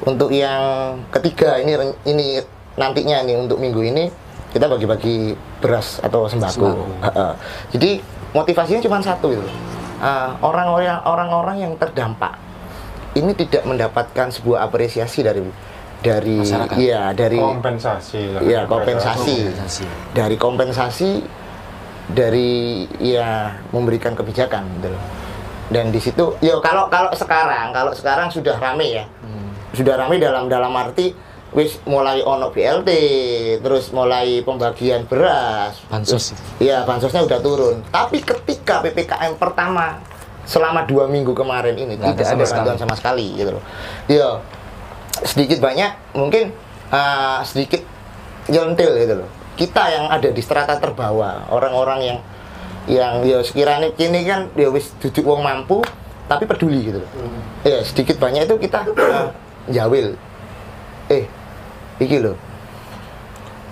Untuk 0.02 0.30
yang 0.30 0.94
ketiga 1.10 1.58
ini 1.58 1.74
ini 2.06 2.38
nantinya 2.78 3.26
nih 3.26 3.34
untuk 3.34 3.58
minggu 3.58 3.82
ini 3.82 4.06
kita 4.54 4.70
bagi-bagi 4.70 5.34
beras 5.58 5.98
atau 5.98 6.30
sembako. 6.30 6.86
Jadi 7.74 7.98
motivasinya 8.30 8.80
cuma 8.84 9.02
satu 9.02 9.34
itu. 9.34 9.46
Eh, 9.98 10.30
orang-orang 10.46 11.02
orang-orang 11.02 11.56
yang 11.58 11.72
terdampak 11.74 12.38
ini 13.18 13.34
tidak 13.34 13.66
mendapatkan 13.66 14.30
sebuah 14.30 14.70
apresiasi 14.70 15.26
dari 15.26 15.42
dari 15.98 16.38
Masyarakat. 16.38 16.76
iya 16.78 17.10
dari 17.10 17.38
kompensasi 17.42 18.20
lah. 18.38 18.40
Iya, 18.46 18.60
kompensasi. 18.70 19.34
Kompensasi. 19.34 19.84
dari 20.14 20.36
kompensasi 20.38 21.10
dari 22.08 22.86
ya 23.02 23.58
memberikan 23.74 24.14
kebijakan 24.14 24.62
gitu 24.78 24.94
loh. 24.94 25.02
Dan 25.68 25.92
di 25.92 26.00
situ 26.00 26.32
ya 26.40 26.56
kalau 26.64 26.88
kalau 26.88 27.12
sekarang 27.12 27.76
kalau 27.76 27.92
sekarang 27.92 28.28
sudah 28.32 28.56
rame 28.56 29.04
ya. 29.04 29.04
Sudah 29.76 30.00
rame 30.00 30.16
dalam 30.16 30.48
dalam 30.48 30.72
arti 30.74 31.12
wis 31.52 31.80
mulai 31.88 32.20
ono 32.20 32.52
BLT, 32.52 32.90
terus 33.64 33.88
mulai 33.92 34.44
pembagian 34.44 35.08
beras. 35.08 35.80
Bansos. 35.88 36.36
Iya, 36.60 36.84
bansosnya 36.84 37.24
udah 37.24 37.40
turun. 37.40 37.80
Tapi 37.88 38.20
ketika 38.20 38.84
PPKM 38.84 39.40
pertama 39.40 39.96
selama 40.48 40.84
dua 40.88 41.04
minggu 41.08 41.36
kemarin 41.36 41.76
ini 41.76 42.00
Nggak 42.00 42.24
tidak 42.24 42.28
ada, 42.32 42.44
bantuan 42.56 42.78
sama 42.80 42.94
sekali 42.96 43.36
gitu 43.36 43.56
loh. 43.56 43.64
Iya, 44.08 44.28
sedikit 45.24 45.60
banyak 45.60 46.16
mungkin 46.16 46.52
uh, 46.92 47.40
sedikit 47.44 47.84
nyontil 48.48 48.96
gitu 48.96 49.14
loh. 49.24 49.28
Kita 49.56 49.82
yang 49.90 50.06
ada 50.08 50.28
di 50.28 50.42
strata 50.44 50.76
terbawah, 50.78 51.48
orang-orang 51.52 52.00
yang 52.00 52.18
yang 52.88 53.20
ya 53.22 53.38
sekiranya 53.40 53.92
kini 53.92 54.24
kan 54.24 54.48
ya 54.52 54.68
wis 54.68 54.90
duduk 54.98 55.22
wong 55.22 55.40
mampu 55.40 55.84
tapi 56.24 56.44
peduli 56.44 56.88
gitu 56.88 56.98
loh. 57.00 57.10
Ya 57.62 57.80
sedikit 57.80 58.16
banyak 58.16 58.44
itu 58.44 58.56
kita 58.58 58.88
jawil. 59.76 60.16
Eh, 61.08 61.24
iki 61.98 62.18
loh. 62.18 62.36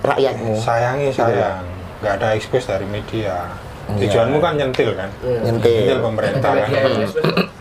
Rakyatmu. 0.01 0.55
sayangi 0.57 1.11
sayang 1.11 1.67
nggak 1.99 2.13
ada 2.21 2.37
expose 2.37 2.69
dari 2.69 2.85
media 2.87 3.49
tujuanmu 3.89 4.39
kan 4.39 4.55
nyentil 4.55 4.93
kan 4.95 5.09
Iya. 5.19 5.39
Nyentil. 5.43 5.73
nyentil 5.73 5.99
pemerintah 6.05 6.51
kan 6.53 6.69
Iya, 6.69 6.81
iya. 6.87 7.07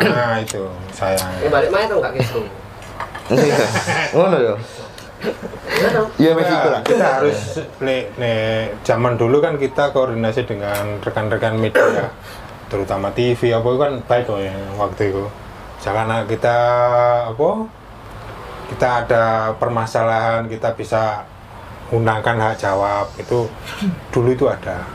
nah 0.03 0.35
itu 0.37 0.61
sayang 0.91 1.31
Ini 1.39 1.49
balik 1.49 1.69
main 1.71 1.85
tuh 1.87 1.97
nggak 1.97 2.13
gitu. 2.19 2.39
Iya. 3.31 3.57
Ngono 4.13 4.37
ya. 4.37 4.55
Iya 6.15 6.32
iku 6.32 6.67
lah. 6.69 6.82
kita 6.86 7.05
harus 7.19 7.39
le, 7.82 7.97
le- 8.17 8.69
zaman 8.82 9.17
dulu 9.17 9.41
kan 9.43 9.57
kita 9.57 9.91
koordinasi 9.91 10.45
dengan 10.45 10.99
rekan-rekan 11.01 11.55
media 11.55 12.09
terutama 12.65 13.13
TV 13.13 13.53
apa 13.53 13.67
itu 13.67 13.80
kan 13.80 13.93
baik 14.05 14.23
kok 14.26 14.39
ya 14.41 14.53
waktu 14.76 15.03
itu. 15.11 15.23
Jangan 15.84 16.26
kita 16.26 16.57
apa 17.30 17.49
kita 18.73 18.88
ada 19.05 19.23
permasalahan 19.61 20.49
kita 20.49 20.73
bisa 20.73 21.21
undangkan 21.93 22.41
hak 22.41 22.57
jawab 22.57 23.05
itu 23.21 23.45
dulu 24.09 24.30
itu 24.34 24.45
ada. 24.49 24.89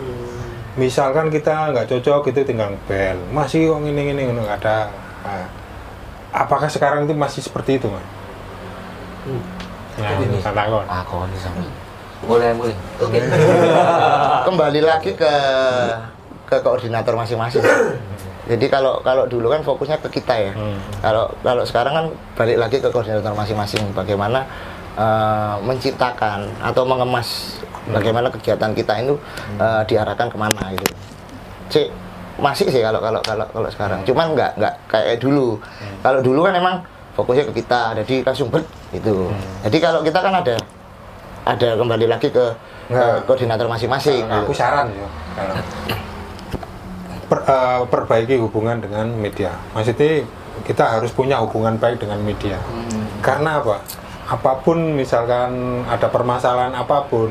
Misalkan 0.75 1.31
kita 1.31 1.71
nggak 1.71 1.87
cocok 1.87 2.31
itu 2.31 2.41
tinggal 2.43 2.75
bel 2.91 3.19
masih 3.31 3.71
kok 3.71 3.79
ini 3.87 4.11
ini 4.11 4.23
nggak 4.27 4.59
ada. 4.67 4.91
Nah, 5.23 5.47
apakah 6.33 6.67
sekarang 6.67 7.07
itu 7.07 7.15
masih 7.15 7.43
seperti 7.45 7.79
itu 7.79 7.87
mas? 7.87 8.03
Nah, 10.01 10.17
Ini. 10.17 10.39
takon. 10.41 10.85
Aku 10.89 11.17
nih 11.29 11.41
sama. 11.41 11.65
Boleh, 12.25 12.51
boleh. 12.57 12.77
Oke. 13.01 13.21
Kembali 14.49 14.81
lagi 14.81 15.13
ke 15.13 15.35
ke 16.49 16.57
koordinator 16.65 17.15
masing-masing. 17.15 17.63
Jadi 18.51 18.67
kalau 18.67 18.99
kalau 19.07 19.31
dulu 19.31 19.53
kan 19.53 19.63
fokusnya 19.63 20.01
ke 20.03 20.21
kita 20.21 20.35
ya. 20.35 20.53
Hmm. 20.57 20.81
Kalau 21.05 21.31
kalau 21.45 21.63
sekarang 21.63 21.93
kan 21.95 22.07
balik 22.35 22.59
lagi 22.59 22.77
ke 22.83 22.89
koordinator 22.91 23.33
masing-masing 23.37 23.93
bagaimana 23.95 24.43
eh, 24.99 25.57
menciptakan 25.63 26.49
atau 26.59 26.83
mengemas 26.83 27.61
bagaimana 27.89 28.29
kegiatan 28.33 28.73
kita 28.75 28.93
itu 29.05 29.15
eh, 29.61 29.83
diarahkan 29.87 30.29
ke 30.33 30.37
mana 30.41 30.63
gitu. 30.75 30.97
Cek 31.71 31.89
masih 32.41 32.73
sih 32.73 32.83
kalau 32.83 32.99
kalau 32.99 33.21
kalau 33.23 33.47
kalau 33.53 33.69
sekarang. 33.71 34.01
Cuman 34.03 34.35
nggak 34.35 34.59
nggak 34.59 34.75
kayak 34.91 35.23
dulu. 35.23 35.61
Kalau 36.03 36.21
dulu 36.25 36.41
kan 36.49 36.57
emang 36.57 36.77
fokusnya 37.21 37.45
ke 37.53 37.61
kita, 37.61 37.93
jadi 38.03 38.15
langsung 38.25 38.49
ber 38.49 38.65
gitu. 38.91 39.29
Jadi 39.69 39.77
kalau 39.79 40.01
kita 40.01 40.19
kan 40.19 40.35
ada 40.41 40.57
ada 41.45 41.69
kembali 41.77 42.09
lagi 42.09 42.29
ke, 42.33 42.47
ke 42.89 42.95
Nggak. 42.97 43.29
koordinator 43.29 43.69
masing-masing. 43.69 44.25
Nah, 44.25 44.45
aku 44.45 44.53
gitu. 44.53 44.61
saran 44.61 44.89
ya 44.93 45.09
kalau 45.37 45.55
per- 47.31 47.47
eh, 47.47 47.81
perbaiki 47.87 48.37
hubungan 48.43 48.83
dengan 48.83 49.07
media 49.15 49.55
maksudnya 49.71 50.27
kita 50.67 50.99
harus 50.99 51.15
punya 51.15 51.39
hubungan 51.39 51.79
baik 51.79 52.03
dengan 52.03 52.19
media 52.21 52.59
karena 53.23 53.63
apa 53.63 53.79
apa 54.27 54.53
pun 54.61 54.99
misalkan 54.99 55.83
ada 55.87 56.11
permasalahan 56.11 56.75
apa 56.75 57.07
pun 57.07 57.31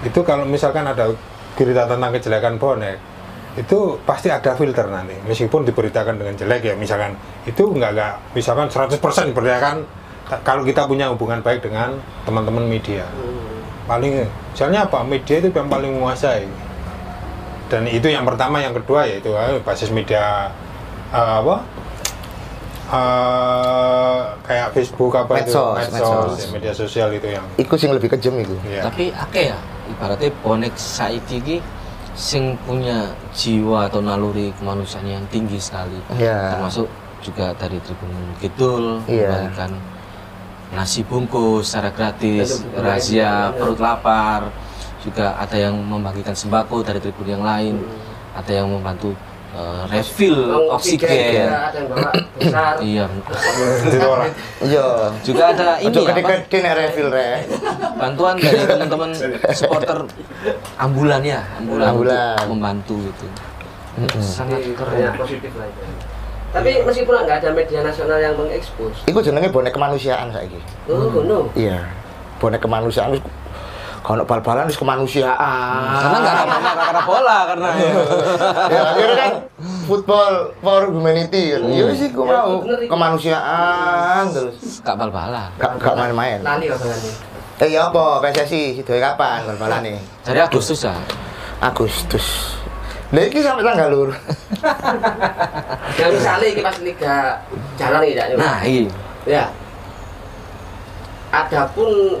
itu 0.00 0.20
kalau 0.24 0.48
misalkan 0.48 0.88
ada 0.88 1.12
berita 1.54 1.84
tentang 1.86 2.10
kejelekan 2.16 2.56
bonek 2.56 2.96
itu 3.54 3.78
pasti 4.02 4.28
ada 4.28 4.54
filter 4.54 4.86
nanti. 4.86 5.14
Meskipun 5.24 5.62
diberitakan 5.62 6.18
dengan 6.18 6.34
jelek 6.34 6.62
ya 6.64 6.74
misalkan 6.74 7.14
itu 7.46 7.62
nggak 7.64 7.90
nggak 7.94 8.12
misalkan 8.34 8.66
100% 8.66 8.98
diberitakan 9.30 9.76
ta- 10.26 10.42
kalau 10.42 10.66
kita 10.66 10.84
punya 10.84 11.06
hubungan 11.10 11.38
baik 11.38 11.62
dengan 11.62 11.94
teman-teman 12.26 12.66
media. 12.66 13.06
Paling 13.86 14.26
soalnya 14.52 14.88
apa? 14.88 15.04
Media 15.04 15.38
itu 15.38 15.48
yang 15.48 15.68
paling 15.68 15.94
menguasai. 15.94 16.48
Dan 17.70 17.86
itu 17.86 18.10
yang 18.10 18.26
pertama 18.26 18.58
yang 18.58 18.74
kedua 18.74 19.06
yaitu 19.06 19.30
eh, 19.32 19.62
basis 19.62 19.88
media 19.88 20.50
eh, 21.14 21.34
apa? 21.38 21.62
Eh, 22.84 24.20
kayak 24.44 24.68
Facebook 24.72 25.12
apa 25.14 25.40
itu? 25.40 25.50
Medsos, 25.50 25.88
medsos. 25.90 26.30
ya, 26.36 26.46
media 26.52 26.72
sosial 26.72 27.08
itu 27.10 27.28
yang 27.32 27.44
Iku 27.56 27.74
sing 27.74 27.90
lebih 27.90 28.12
kejam 28.12 28.36
itu. 28.36 28.54
ya. 28.68 28.84
Tapi 28.84 29.08
akeh 29.10 29.50
ya, 29.50 29.58
ibaratnya 29.88 30.30
bonek 30.42 30.74
saiki 30.76 31.40
iki 31.40 31.56
sing 32.14 32.54
punya 32.62 33.10
jiwa 33.34 33.90
atau 33.90 33.98
naluri 33.98 34.54
kemanusiaan 34.58 35.06
yang 35.06 35.24
tinggi 35.28 35.58
sekali. 35.58 35.98
Iya. 36.14 36.56
Termasuk 36.58 36.86
juga 37.20 37.50
dari 37.58 37.78
Tribun 37.82 38.12
Kidul 38.38 39.02
Iya. 39.10 39.28
membagikan 39.34 39.70
nasi 40.74 41.02
bungkus 41.06 41.70
secara 41.70 41.90
gratis, 41.90 42.62
rahasia 42.74 43.50
lain. 43.50 43.58
perut 43.58 43.80
lapar. 43.82 44.50
Juga 45.04 45.36
ada 45.36 45.52
yang 45.60 45.76
membagikan 45.84 46.32
sembako 46.32 46.80
dari 46.80 46.96
Tribun 47.02 47.28
yang 47.28 47.44
lain, 47.44 47.76
ada 48.32 48.48
yang 48.48 48.70
membantu 48.72 49.12
eh, 49.54 49.82
refill 49.88 50.38
Orang 50.44 50.74
oksigen. 50.74 51.08
ya, 51.08 51.70
ada 51.70 51.76
yang 51.76 51.86
bawa 51.88 52.10
besar. 52.38 52.74
Iya. 52.78 53.04
ditolak 53.84 54.30
Iya. 54.60 54.86
Juga 55.22 55.42
ada 55.48 55.68
ini 55.78 55.94
gede-gede 55.94 56.56
nek 56.60 56.74
refill 56.74 57.08
re. 57.08 57.46
bantuan 57.94 58.34
dari 58.36 58.58
teman-teman 58.60 59.10
supporter 59.50 59.98
ambulan 60.76 61.22
ya 61.22 61.40
ambulan, 61.56 61.86
Ambulan. 61.88 62.34
untuk 62.34 62.48
membantu 62.50 62.96
itu 63.00 63.26
sangat 64.18 64.58
keren 64.74 65.14
positif 65.14 65.54
lah 65.54 65.66
itu. 65.66 65.82
Tapi 66.50 66.70
meskipun 66.82 67.14
nggak 67.16 67.38
ada 67.40 67.50
media 67.50 67.80
nasional 67.80 68.14
yang 68.16 68.34
mengekspos, 68.34 69.02
Iku 69.04 69.18
jenenge 69.18 69.50
bonek 69.50 69.70
kemanusiaan 69.70 70.30
saiki. 70.30 70.58
oh 70.86 71.10
no, 71.20 71.50
Iya. 71.52 71.82
Bonek 72.38 72.58
kemanusiaan 72.58 73.18
kalau 74.04 74.20
bal-balan 74.28 74.68
wis 74.68 74.76
kemanusiaan. 74.76 75.96
karena 75.96 76.18
nggak 76.20 76.34
ada 76.36 76.44
banyak 76.52 76.74
karena 76.76 77.02
bola 77.08 77.38
karena 77.48 77.68
ya 78.76 78.80
akhirnya 78.92 79.16
kan 79.16 79.32
football 79.88 80.32
for 80.60 80.92
humanity. 80.92 81.56
Hmm. 81.56 81.72
Ya 81.72 81.84
wis 81.88 82.04
iku 82.04 82.28
Ya, 82.28 82.44
mau 82.44 82.60
kemanusiaan 82.84 84.28
terus 84.28 84.84
gak 84.84 85.00
bal-balan 85.00 85.48
gak 85.56 85.80
gak 85.80 85.94
main-main. 85.96 86.44
ini. 86.44 87.10
Eh 87.64 87.68
ya 87.72 87.88
apa 87.88 88.20
PSSI 88.20 88.76
sidoe 88.76 89.00
kapan 89.00 89.48
bal-balane? 89.48 89.96
dari 90.20 90.40
Agustus 90.44 90.84
ya 90.84 90.92
Agustus. 91.64 92.60
Lah 93.08 93.24
iki 93.24 93.40
sampai 93.40 93.64
tanggal 93.64 93.88
lur. 93.88 94.10
Ya 95.96 96.06
misalnya 96.12 96.46
ini 96.50 96.60
pas 96.60 96.76
liga 96.82 97.16
jalan 97.78 98.00
ini, 98.04 98.18
Cak, 98.18 98.26
nah 98.36 98.58
iya 98.66 98.90
ya. 99.24 99.44
Adapun 101.30 102.18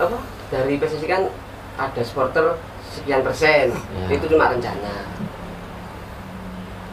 apa 0.00 0.16
dari 0.50 0.74
PSSI 0.76 1.06
kan 1.06 1.22
ada 1.74 2.02
supporter 2.02 2.58
sekian 2.90 3.22
persen, 3.22 3.70
Ya. 3.70 4.06
itu 4.10 4.26
cuma 4.26 4.50
rencana. 4.50 4.94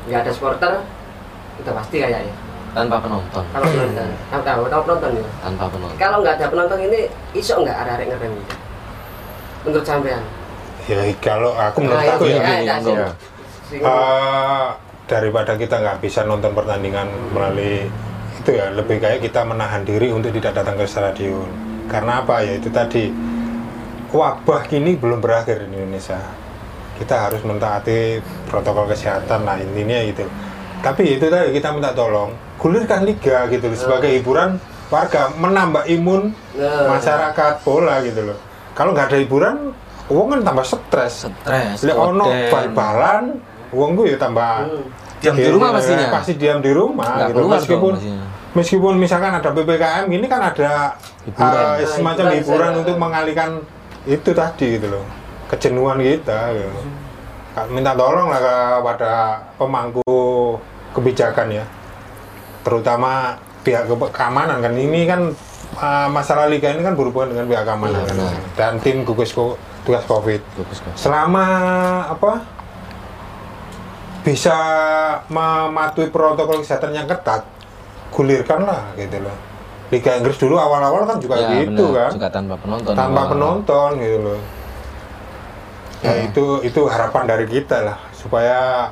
Nggak 0.07 0.19
ada 0.23 0.31
supporter, 0.31 0.73
itu 1.57 1.69
pasti 1.69 1.97
kayaknya. 1.99 2.35
tanpa 2.67 3.01
penonton 3.01 3.41
Kalau 3.49 3.65
penonton, 3.65 4.05
tahu 4.29 4.41
tahu 4.45 4.63
tahu 4.69 4.81
penonton 4.85 5.11
ya. 5.17 5.25
tanpa 5.41 5.65
penonton 5.65 5.97
Kalau 5.97 6.17
nggak 6.21 6.35
ada 6.37 6.45
penonton 6.47 6.79
ini, 6.79 6.99
iso 7.33 7.53
nggak 7.57 7.73
ada 7.75 7.91
arek 7.97 8.07
ngerem 8.07 8.31
gitu. 8.37 8.55
Menurut 9.65 9.85
sampean? 9.85 10.23
ya 10.85 11.01
kalau 11.19 11.51
aku 11.51 11.77
menurut 11.83 11.99
Nah, 11.99 12.15
aku 12.15 12.23
ya, 12.29 12.37
ya, 12.37 12.57
ya, 12.63 12.75
ya. 12.79 13.07
Eh, 13.73 14.67
daripada 15.03 15.57
kita 15.57 15.75
nggak 15.75 15.97
bisa 15.99 16.23
nonton 16.23 16.53
pertandingan 16.53 17.03
melalui 17.33 17.89
itu 18.37 18.49
ya 18.53 18.71
lebih 18.71 19.01
kayak 19.01 19.19
kita 19.19 19.43
menahan 19.43 19.83
diri 19.83 20.07
untuk 20.07 20.31
tidak 20.31 20.55
datang 20.55 20.79
ke 20.79 20.87
stadion 20.87 21.43
karena 21.87 22.23
apa 22.23 22.39
ya 22.39 22.55
itu 22.55 22.69
tadi 22.69 23.11
wabah 24.09 24.61
kini 24.63 24.95
belum 24.95 25.19
berakhir 25.19 25.61
di 25.61 25.75
Indonesia 25.75 26.19
kita 26.95 27.15
harus 27.21 27.41
mentaati 27.41 28.17
protokol 28.45 28.87
kesehatan 28.87 29.43
lah 29.43 29.57
intinya 29.57 29.99
itu 30.01 30.25
tapi 30.79 31.13
itu 31.13 31.25
tadi 31.25 31.51
kita 31.51 31.69
minta 31.69 31.91
tolong 31.91 32.31
gulirkan 32.55 33.03
liga 33.03 33.45
gitu 33.47 33.65
loh 33.65 33.77
sebagai 33.77 34.09
hiburan 34.11 34.57
warga 34.87 35.29
menambah 35.33 35.83
imun 35.91 36.31
Nah. 36.53 36.89
masyarakat 36.89 37.53
bola 37.61 38.01
gitu 38.01 38.21
loh 38.23 38.37
kalau 38.73 38.91
nggak 38.91 39.07
ada 39.07 39.17
hiburan 39.19 39.55
uang 40.07 40.27
kan 40.31 40.39
tambah 40.43 40.65
stres 40.65 41.27
stres 41.27 41.83
Lek 41.83 41.93
ono 41.93 42.25
bal-balan, 42.47 43.37
uang 43.69 43.91
gue 43.93 44.07
ya 44.07 44.17
tambah 44.17 44.63
Hmm. 44.63 44.87
diam 45.17 45.35
di 45.35 45.49
rumah 45.49 45.69
pastinya 45.71 46.07
pasti 46.09 46.33
diam 46.33 46.59
di 46.59 46.71
rumah 46.71 47.09
Nggak 47.11 47.27
gitu. 47.27 47.41
Meskipun 47.47 47.93
pastinya. 47.93 48.25
meskipun 48.53 48.93
misalkan 48.95 49.31
ada 49.33 49.49
PPKM 49.51 50.05
ini 50.07 50.25
kan 50.25 50.41
ada 50.45 50.95
Hiburan. 51.25 51.53
eh, 51.75 51.85
semacam 51.85 52.23
Nah, 52.23 52.33
hiburan 52.33 52.39
hiburan 52.39 52.71
untuk 52.79 52.95
mengalihkan 52.95 53.49
itu 54.07 54.31
tadi 54.31 54.79
gitu 54.79 54.87
loh. 54.89 55.03
Kejenuhan 55.47 55.99
kita 55.99 56.55
gitu. 56.55 56.71
Minta 57.67 57.91
tolong 57.91 58.29
lah 58.29 58.39
kepada 58.39 59.11
pemangku 59.57 60.05
kebijakan 60.93 61.51
ya. 61.51 61.65
Terutama 62.63 63.35
pihak 63.61 63.83
ke- 63.85 64.11
keamanan 64.11 64.59
kan 64.59 64.71
ini 64.71 65.03
kan 65.03 65.21
uh, 65.75 66.07
masalah 66.07 66.47
liga 66.47 66.71
ini 66.71 66.79
kan 66.79 66.95
berhubungan 66.95 67.35
dengan 67.35 67.45
pihak 67.47 67.63
keamanan 67.63 67.99
Iya, 67.99 68.15
kan. 68.15 68.35
dan 68.55 68.73
tim 68.79 69.03
gugus 69.03 69.35
ko- 69.35 69.59
tugas 69.83 70.03
covid 70.03 70.39
Mas. 70.55 70.79
selama 70.95 71.45
apa 72.07 72.43
bisa 74.23 74.55
mematuhi 75.31 76.11
protokol 76.11 76.59
kesehatan 76.59 76.91
yang 76.91 77.07
ketat 77.07 77.47
gulirkanlah 78.11 78.95
gitu 78.95 79.23
loh 79.23 79.35
Liga 79.87 80.11
Inggris 80.13 80.35
dulu 80.35 80.55
awal-awal 80.55 81.03
kan 81.03 81.17
juga 81.17 81.35
Ya, 81.37 81.63
gitu 81.63 81.89
benar. 81.89 82.03
kan 82.03 82.11
Juga 82.13 82.29
tanpa 82.29 82.55
penonton. 82.57 82.91
tanpa 82.91 83.03
awal-awal. 83.23 83.31
penonton 83.63 83.89
gitu 83.97 84.17
loh 84.21 84.41
ya 85.97 86.13
itu 86.21 86.45
itu 86.61 86.81
harapan 86.85 87.23
dari 87.25 87.45
kita 87.45 87.77
lah 87.81 87.97
supaya 88.11 88.85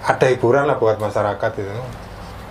ada 0.00 0.26
hiburan 0.26 0.64
lah 0.64 0.76
buat 0.76 0.94
masyarakat 0.96 1.50
itu 1.56 1.74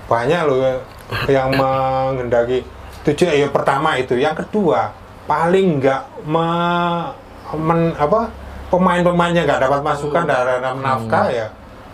banyak 0.05 0.41
loh 0.43 0.84
yang 1.25 1.49
menghendaki 1.51 2.67
tujuh 3.01 3.30
ya 3.30 3.47
pertama 3.47 3.95
itu 3.95 4.15
yang 4.15 4.36
kedua 4.36 4.91
paling 5.23 5.80
nggak 5.80 6.01
me- 6.23 7.15
men- 7.55 7.95
apa 7.95 8.28
pemain-pemainnya 8.67 9.45
nggak 9.45 9.61
dapat 9.61 9.80
masukan 9.82 10.23
dari 10.25 10.59
nafkah 10.59 11.25
ya 11.30 11.47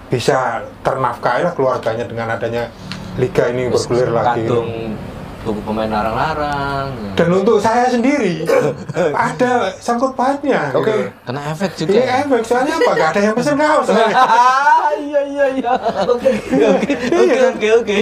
bisa 0.09 0.38
ternafkahi 0.81 1.41
lah 1.43 1.53
keluarganya 1.53 2.05
dengan 2.05 2.27
adanya 2.31 2.73
liga 3.15 3.45
ini 3.47 3.69
bergulir 3.69 4.09
lagi 4.09 4.41
kadung 4.43 4.97
buku 5.43 5.59
pemain 5.61 5.85
larang-larang. 5.85 6.87
ya. 6.89 7.11
dan 7.13 7.29
untuk 7.29 7.59
saya 7.59 7.85
sendiri 7.85 8.47
ada 9.27 9.75
sangkut 9.75 10.11
pautnya 10.13 10.71
Oke. 10.71 10.87
gitu. 10.87 10.95
Kena 11.23 11.41
efek 11.51 11.71
juga. 11.75 11.91
Iya 11.93 12.05
efek, 12.23 12.41
soalnya 12.41 12.73
apa? 12.75 12.91
Gak 12.93 13.09
ada 13.11 13.21
yang 13.21 13.35
pesen 13.35 13.55
kaos 13.55 13.87
Ah, 13.93 14.89
iya 14.95 15.21
iya 15.21 15.45
iya. 15.53 15.71
Oke 16.05 16.31
oke 16.49 16.91
oke 17.13 17.39
oke 17.49 17.67
oke. 17.77 17.97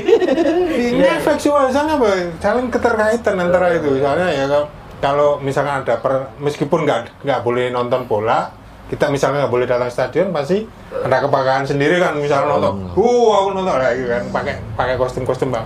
Ini 0.72 1.08
efek 1.18 1.38
semua, 1.38 1.66
soalnya 1.68 1.98
apa? 1.98 2.10
Saling 2.38 2.68
keterkaitan 2.70 3.36
antara 3.36 3.74
itu 3.74 3.98
Soalnya 3.98 4.28
ya 4.30 4.46
kalau- 4.46 4.70
kalau 5.02 5.30
misalkan 5.38 5.82
ada 5.82 5.98
per, 5.98 6.30
meskipun 6.38 6.86
nggak 6.86 7.26
nggak 7.26 7.40
boleh 7.42 7.70
nonton 7.70 8.06
bola 8.06 8.54
kita 8.86 9.10
misalnya 9.10 9.42
nggak 9.42 9.50
boleh 9.50 9.66
datang 9.66 9.90
stadion 9.90 10.30
pasti 10.30 10.62
ada 10.94 11.18
kebanggaan 11.18 11.66
sendiri 11.66 11.98
kan 11.98 12.14
misalnya 12.14 12.54
nonton 12.54 12.86
uh 12.92 13.30
aku 13.34 13.50
nonton 13.50 13.74
lagi 13.74 14.04
kan 14.04 14.22
pakai 14.30 14.56
pakai 14.76 14.96
kostum 15.00 15.24
kostum 15.24 15.50
bang 15.50 15.66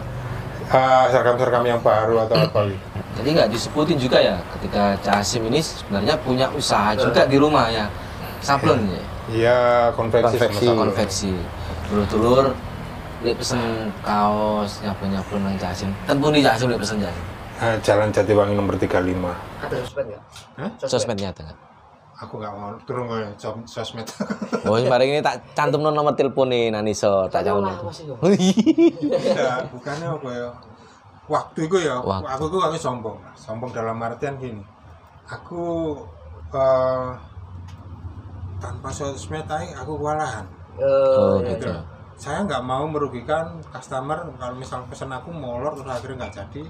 seragam 1.07 1.35
seragam 1.35 1.63
yang 1.63 1.79
baru 1.79 2.23
atau 2.23 2.35
apa 2.39 2.59
gitu 2.67 2.85
Jadi 3.15 3.29
nggak 3.31 3.49
disebutin 3.49 3.97
juga 3.97 4.17
ya 4.19 4.35
ketika 4.53 4.97
Casim 4.99 5.45
ini 5.45 5.59
sebenarnya 5.59 6.19
punya 6.19 6.51
usaha 6.51 6.91
juga 6.93 7.23
di 7.23 7.37
rumah 7.37 7.69
ya. 7.69 7.85
Sablon 8.39 8.77
ya. 8.85 9.03
iya 9.27 9.59
konveksi 9.91 10.35
Konveksi. 10.37 10.65
konveksi 10.69 11.31
dulur-dulur 11.87 12.45
li 13.21 13.33
pesen 13.33 13.57
kaos 13.99 14.81
nyablon 14.81 15.09
nyablon 15.11 15.41
nang 15.43 15.55
Casim 15.55 15.89
tentu 16.03 16.27
nih 16.29 16.41
Casim 16.41 16.67
li 16.67 16.77
pesen 16.77 16.99
Casim 16.99 17.25
Eh, 17.55 17.79
Jalan 17.79 18.11
Jatiwangi 18.11 18.51
nomor 18.51 18.75
35 18.75 18.91
Ada 19.63 19.75
sosmed 19.79 20.05
nggak? 20.11 20.21
Hah? 20.59 20.69
sosmednya 20.75 21.31
ada 21.31 21.41
nggak? 21.41 21.57
Aku 22.15 22.39
nggak 22.39 22.53
mau 22.53 22.71
turun 22.83 23.05
ke 23.05 23.17
sos- 23.35 23.67
sosmed. 23.67 24.07
Oh, 24.65 24.81
mari 24.81 25.05
ini 25.07 25.21
tak 25.21 25.53
cantum 25.53 25.83
nomor 25.83 26.17
telepon 26.17 26.49
nih 26.49 26.73
Naniso, 26.73 27.29
tak 27.29 27.45
Tahu 27.45 27.61
cantum. 27.61 27.91
ya 29.37 29.61
bukannya 29.69 30.07
apa 30.09 30.29
ya? 30.31 30.49
Waktu 31.25 31.59
itu 31.65 31.77
ya 31.81 31.95
Waktu. 31.99 32.25
aku 32.25 32.43
tuh 32.49 32.59
aku 32.59 32.75
sombong. 32.75 33.17
Sombong 33.35 33.69
dalam 33.69 33.97
artian 33.99 34.33
gini. 34.35 34.63
Aku 35.25 35.93
eh, 36.49 37.09
tanpa 38.57 38.89
sosmed 38.89 39.45
aja 39.45 39.75
aku 39.77 39.97
kewalahan. 39.97 40.45
Oh, 40.75 41.39
Eh, 41.39 41.51
gitu 41.51 41.61
gitu. 41.61 41.67
loh. 41.71 41.83
saya 42.15 42.41
nggak 42.41 42.63
mau 42.63 42.87
merugikan 42.87 43.43
customer. 43.67 44.23
Kalau 44.33 44.55
misal 44.55 44.81
pesan 44.87 45.11
aku 45.11 45.29
molor 45.29 45.75
terus 45.75 45.91
akhirnya 45.91 46.15
nggak 46.21 46.33
jadi. 46.33 46.61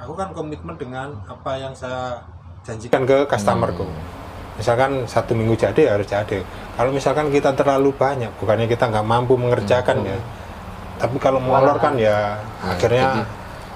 Aku 0.00 0.14
kan 0.14 0.30
komitmen 0.30 0.74
dengan 0.74 1.12
apa 1.24 1.54
yang 1.54 1.70
saya 1.70 2.18
janjikan 2.62 3.04
ke 3.04 3.26
customerku 3.26 3.84
misalkan 4.54 5.02
satu 5.10 5.34
minggu 5.34 5.58
jadi 5.58 5.80
ya 5.80 5.90
harus 5.98 6.06
jadi 6.06 6.38
kalau 6.78 6.90
misalkan 6.94 7.30
kita 7.34 7.50
terlalu 7.58 7.90
banyak 7.94 8.30
bukannya 8.38 8.70
kita 8.70 8.86
nggak 8.86 9.06
mampu 9.06 9.34
mengerjakan 9.34 10.06
ya 10.06 10.18
tapi 10.98 11.16
kalau 11.18 11.42
molor 11.42 11.76
kan 11.82 11.98
ya 11.98 12.38
akhirnya 12.62 13.26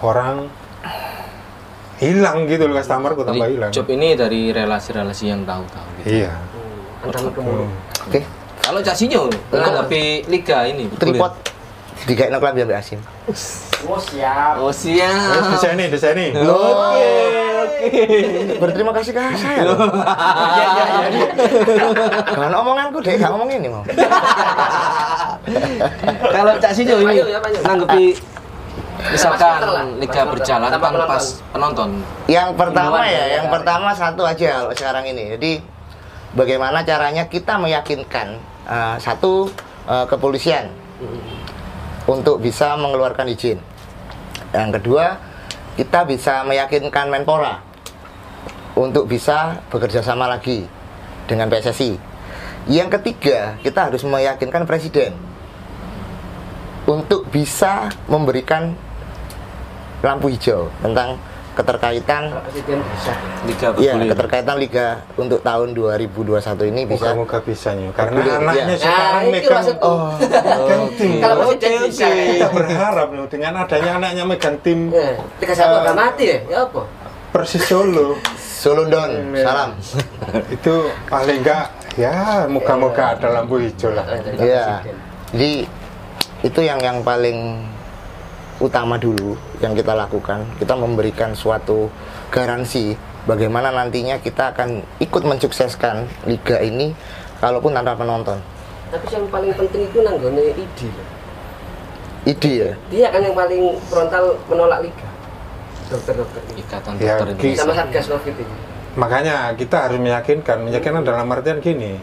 orang 0.02 0.46
hilang 1.98 2.46
gitu 2.46 2.70
loh 2.70 2.78
customerku 2.78 3.26
tambah 3.26 3.42
Jadi 3.42 3.54
hilang 3.58 3.70
job 3.74 3.86
ini 3.90 4.14
dari 4.14 4.54
relasi-relasi 4.54 5.24
yang 5.26 5.42
tahu-tahu 5.42 5.86
gitu. 6.02 6.22
iya 6.22 6.32
hmm. 6.34 7.10
Hmm. 7.38 7.70
Oke, 8.10 8.20
Kalau 8.62 8.80
Casinyo 8.82 9.30
menghadapi 9.50 10.26
liga 10.30 10.66
ini 10.66 10.86
tripod 10.94 11.34
digawe 12.06 12.30
nang 12.30 12.40
klambi 12.42 12.62
ambek 12.62 12.78
Asim. 12.78 13.00
Oh 13.86 13.98
siap. 13.98 14.54
Oh 14.62 14.70
siap. 14.70 15.50
di 15.50 15.58
sini 15.58 15.84
di 15.90 15.98
sini 15.98 16.26
Oke, 16.34 16.46
oke. 16.46 17.47
Berterima 18.62 18.92
kasih 18.94 19.12
ke 19.14 19.20
saya. 19.38 19.62
loh. 19.64 19.78
Iya, 20.58 20.66
iya, 20.74 20.84
iya. 21.14 21.26
Dengan 22.26 22.52
omonganku 22.58 22.98
deh, 22.98 23.14
gak 23.14 23.30
ngomong 23.30 23.50
ini 23.50 23.68
mau. 23.70 23.84
Kalau 26.34 26.52
Casinyo 26.58 26.98
ini 27.06 27.22
Ayo, 27.22 27.26
ya, 27.30 27.38
nanggepi 27.64 28.18
misalkan 28.98 29.62
liga 30.02 30.26
berjalan 30.26 30.68
Tanpa 30.74 30.90
penonton. 31.54 32.02
Yang 32.26 32.50
pertama 32.58 33.06
ya, 33.06 33.14
ya, 33.14 33.24
yang 33.40 33.46
ya. 33.46 33.52
pertama 33.54 33.94
satu 33.94 34.26
aja 34.26 34.46
kalau 34.60 34.72
sekarang 34.74 35.04
ini. 35.06 35.38
Jadi 35.38 35.52
bagaimana 36.34 36.82
caranya 36.82 37.30
kita 37.30 37.54
meyakinkan 37.56 38.42
eh, 38.66 38.96
satu 38.98 39.46
eh, 39.86 40.06
kepolisian 40.10 40.74
untuk 42.10 42.42
bisa 42.42 42.74
mengeluarkan 42.74 43.30
izin. 43.30 43.62
Yang 44.50 44.70
kedua, 44.80 45.04
kita 45.78 46.02
bisa 46.08 46.42
meyakinkan 46.42 47.06
Menpora 47.12 47.67
untuk 48.78 49.10
bisa 49.10 49.58
bekerja 49.74 50.06
sama 50.06 50.30
lagi 50.30 50.62
dengan 51.26 51.50
PSSI. 51.50 51.98
Yang 52.70 52.88
ketiga, 53.00 53.58
kita 53.58 53.90
harus 53.90 54.06
meyakinkan 54.06 54.62
presiden 54.68 55.18
untuk 56.86 57.26
bisa 57.28 57.90
memberikan 58.06 58.72
lampu 60.00 60.30
hijau 60.30 60.70
tentang 60.78 61.18
keterkaitan 61.58 62.30
Presiden 62.46 62.78
bisa. 62.86 63.12
Liga 63.42 63.66
bergulir. 63.74 64.14
keterkaitan 64.14 64.56
liga 64.62 64.86
untuk 65.18 65.42
tahun 65.42 65.74
2021 65.74 66.70
ini 66.70 66.86
bisa 66.86 67.10
Moga-moga 67.18 67.38
bisa 67.42 67.68
nih 67.74 67.90
karena 67.90 68.14
Bergulir, 68.22 68.38
anaknya 68.38 68.62
iya. 68.62 68.78
sekarang 68.78 69.10
Nah, 69.18 69.32
megang. 69.34 69.64
Oh, 69.82 70.08
megang 70.22 70.82
tim 70.94 71.10
Kalau 71.18 71.34
oke. 71.50 71.70
bisa. 71.90 72.06
kita 72.06 72.48
berharap 72.54 73.08
loh 73.10 73.26
dengan 73.26 73.52
adanya 73.58 73.90
anaknya 73.98 74.22
megang 74.22 74.56
tim 74.62 74.78
tiga 75.42 75.54
satu 75.58 75.82
nggak 75.82 75.96
mati 75.98 76.24
ya? 76.30 76.38
Ya 76.46 76.58
apa? 76.62 76.82
Persis 77.28 77.60
Solo 77.68 78.16
Solondon, 78.38 79.30
salam. 79.38 79.70
itu 80.54 80.74
paling 81.06 81.44
enggak 81.44 81.70
ya 81.94 82.48
moga-moga 82.50 83.14
ada 83.14 83.38
lampu 83.38 83.62
hijau 83.62 83.94
lah 83.94 84.02
Iya. 84.34 84.82
Jadi 85.30 85.68
itu 86.42 86.60
yang 86.64 86.80
yang 86.82 86.98
paling 87.06 87.62
utama 88.58 88.98
dulu 88.98 89.38
yang 89.62 89.76
kita 89.76 89.94
lakukan. 89.94 90.42
Kita 90.58 90.74
memberikan 90.74 91.36
suatu 91.36 91.86
garansi 92.34 92.98
bagaimana 93.28 93.70
nantinya 93.70 94.18
kita 94.18 94.56
akan 94.56 94.82
ikut 94.98 95.22
mensukseskan 95.22 96.08
liga 96.26 96.58
ini 96.64 96.96
kalaupun 97.38 97.76
tanpa 97.76 97.94
penonton. 97.94 98.38
Tapi 98.88 99.06
yang 99.12 99.26
paling 99.28 99.52
penting 99.52 99.82
itu 99.84 99.98
nanggone 100.00 100.44
ID. 100.56 100.78
loh. 100.88 101.08
Ide 102.26 102.52
ya. 102.52 102.72
Dia 102.90 103.06
kan 103.14 103.20
yang 103.22 103.36
paling 103.36 103.76
frontal 103.86 104.36
menolak 104.48 104.80
liga. 104.84 105.07
Dokter-dokter. 105.88 106.40
Ikatan 106.54 106.92
Ya, 106.96 107.16
Dokter 107.16 107.26
ki- 107.26 107.32
Indonesia. 107.50 107.58
Sama 107.58 107.72
Satgas 107.74 108.06
Covid 108.06 108.36
ini. 108.36 108.54
makanya 108.94 109.36
kita 109.54 109.76
harus 109.80 109.96
meyakinkan 109.96 110.58
meyakinkan 110.60 111.02
dalam 111.02 111.28
artian 111.28 111.58
gini 111.58 112.02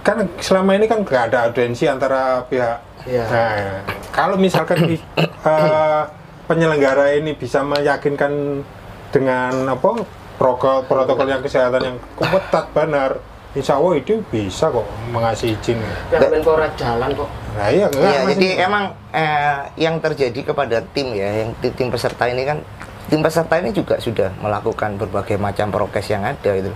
kan 0.00 0.16
selama 0.38 0.74
ini 0.74 0.84
kan 0.84 1.00
nggak 1.00 1.22
ada 1.28 1.48
audiensi 1.48 1.84
antara 1.84 2.44
pihak 2.44 2.78
Iya. 3.02 3.24
nah, 3.24 3.80
kalau 4.10 4.36
misalkan 4.36 4.76
eh, 5.48 6.02
penyelenggara 6.44 7.14
ini 7.14 7.32
bisa 7.32 7.60
meyakinkan 7.62 8.60
dengan 9.08 9.72
apa 9.72 10.04
protokol 10.36 10.84
protokol 10.84 11.26
yang 11.26 11.40
kesehatan 11.40 11.80
yang 11.82 11.96
ketat 12.14 12.68
benar 12.70 13.16
insya 13.50 13.74
Allah 13.74 13.96
itu 13.96 14.20
bisa 14.26 14.68
kok 14.68 14.84
mengasih 15.08 15.52
izin 15.54 15.80
Pihak 16.06 16.28
Menpora 16.28 16.68
jalan 16.74 17.08
kok. 17.14 17.28
Nah 17.50 17.68
iya 17.68 17.86
enggak 17.86 18.02
Iya, 18.06 18.20
Mas. 18.20 18.28
jadi 18.34 18.48
emang 18.62 18.84
eh, 19.10 19.58
yang 19.76 19.96
terjadi 19.98 20.40
kepada 20.44 20.82
tim 20.86 21.12
ya, 21.12 21.44
yang 21.44 21.50
tim, 21.58 21.72
tim 21.74 21.88
peserta 21.88 22.24
ini 22.24 22.42
kan, 22.44 22.58
tim 23.06 23.20
peserta 23.20 23.54
ini 23.56 23.70
juga 23.70 23.98
sudah 23.98 24.30
melakukan 24.38 24.94
berbagai 24.96 25.34
macam 25.36 25.68
prokes 25.68 26.06
yang 26.06 26.22
ada 26.22 26.52
itu, 26.52 26.70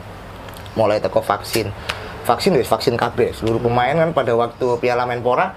mulai 0.75 0.99
teko 0.99 1.21
vaksin, 1.21 1.71
vaksin 2.23 2.53
wis 2.55 2.67
vaksin 2.67 2.95
KB, 2.95 3.33
seluruh 3.33 3.59
pemain 3.59 3.95
kan 3.95 4.11
pada 4.11 4.35
waktu 4.35 4.67
Piala 4.79 5.05
Menpora 5.05 5.55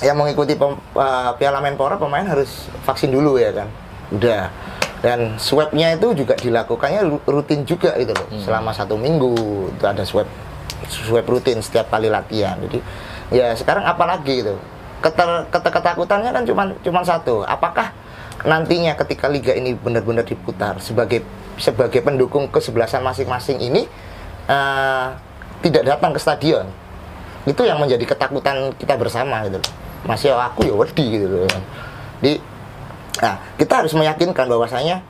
yang 0.00 0.16
mengikuti 0.16 0.54
pem- 0.54 0.80
eh, 0.92 1.30
Piala 1.36 1.60
Menpora 1.60 1.94
pemain 1.94 2.24
harus 2.24 2.48
vaksin 2.82 3.08
dulu 3.08 3.36
ya 3.36 3.54
kan, 3.54 3.68
udah. 4.10 4.44
Dan 5.00 5.40
swabnya 5.40 5.96
itu 5.96 6.12
juga 6.12 6.36
dilakukannya 6.36 7.00
ru- 7.02 7.24
rutin 7.24 7.64
juga 7.64 7.96
gitu 7.96 8.12
loh. 8.12 8.28
Selama 8.36 8.68
satu 8.70 9.00
minggu 9.00 9.32
itu 9.70 9.84
ada 9.86 10.04
swab 10.04 10.28
swab 10.84 11.24
rutin 11.24 11.56
setiap 11.58 11.88
kali 11.88 12.12
latihan. 12.12 12.60
Jadi 12.60 12.84
ya 13.30 13.54
sekarang 13.54 13.86
apalagi 13.86 14.44
gitu? 14.44 14.54
Keter, 15.00 15.48
keta- 15.48 15.72
ketakutannya 15.72 16.30
kan 16.30 16.44
cuma 16.44 16.62
cuma 16.84 17.00
satu. 17.00 17.42
Apakah 17.48 17.94
nantinya 18.44 18.92
ketika 19.00 19.32
liga 19.32 19.56
ini 19.56 19.72
benar-benar 19.72 20.28
diputar 20.28 20.76
sebagai 20.82 21.24
sebagai 21.56 22.04
pendukung 22.04 22.48
kesebelasan 22.52 23.00
masing-masing 23.00 23.60
ini 23.64 23.88
eh, 24.48 25.06
tidak 25.64 25.82
datang 25.96 26.12
ke 26.12 26.20
stadion? 26.20 26.68
Itu 27.48 27.64
yang 27.64 27.80
menjadi 27.80 28.04
ketakutan 28.04 28.76
kita 28.76 29.00
bersama 29.00 29.40
gitu 29.48 29.60
masih 30.04 30.32
aku 30.32 30.64
ya 30.64 30.74
wedi 30.76 31.04
gitu 31.20 31.26
loh. 31.28 31.48
Di 32.20 32.40
nah 33.20 33.36
kita 33.60 33.84
harus 33.84 33.92
meyakinkan 33.92 34.48
bahwasanya 34.48 35.04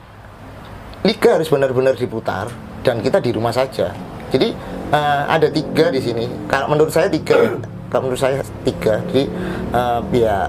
liga 1.07 1.39
harus 1.39 1.47
benar-benar 1.47 1.95
diputar 1.95 2.51
dan 2.83 2.99
kita 2.99 3.23
di 3.23 3.31
rumah 3.31 3.55
saja. 3.55 3.91
Jadi 4.31 4.55
eh, 4.91 5.23
ada 5.27 5.47
tiga 5.51 5.91
di 5.91 5.99
sini. 5.99 6.25
Kalau 6.47 6.71
menurut 6.71 6.91
saya 6.91 7.11
tiga. 7.11 7.59
Kalau 7.91 8.07
menurut 8.07 8.21
saya 8.23 8.39
tiga. 8.63 9.03
Jadi 9.11 9.27
eh, 9.75 9.99
pihak 10.09 10.47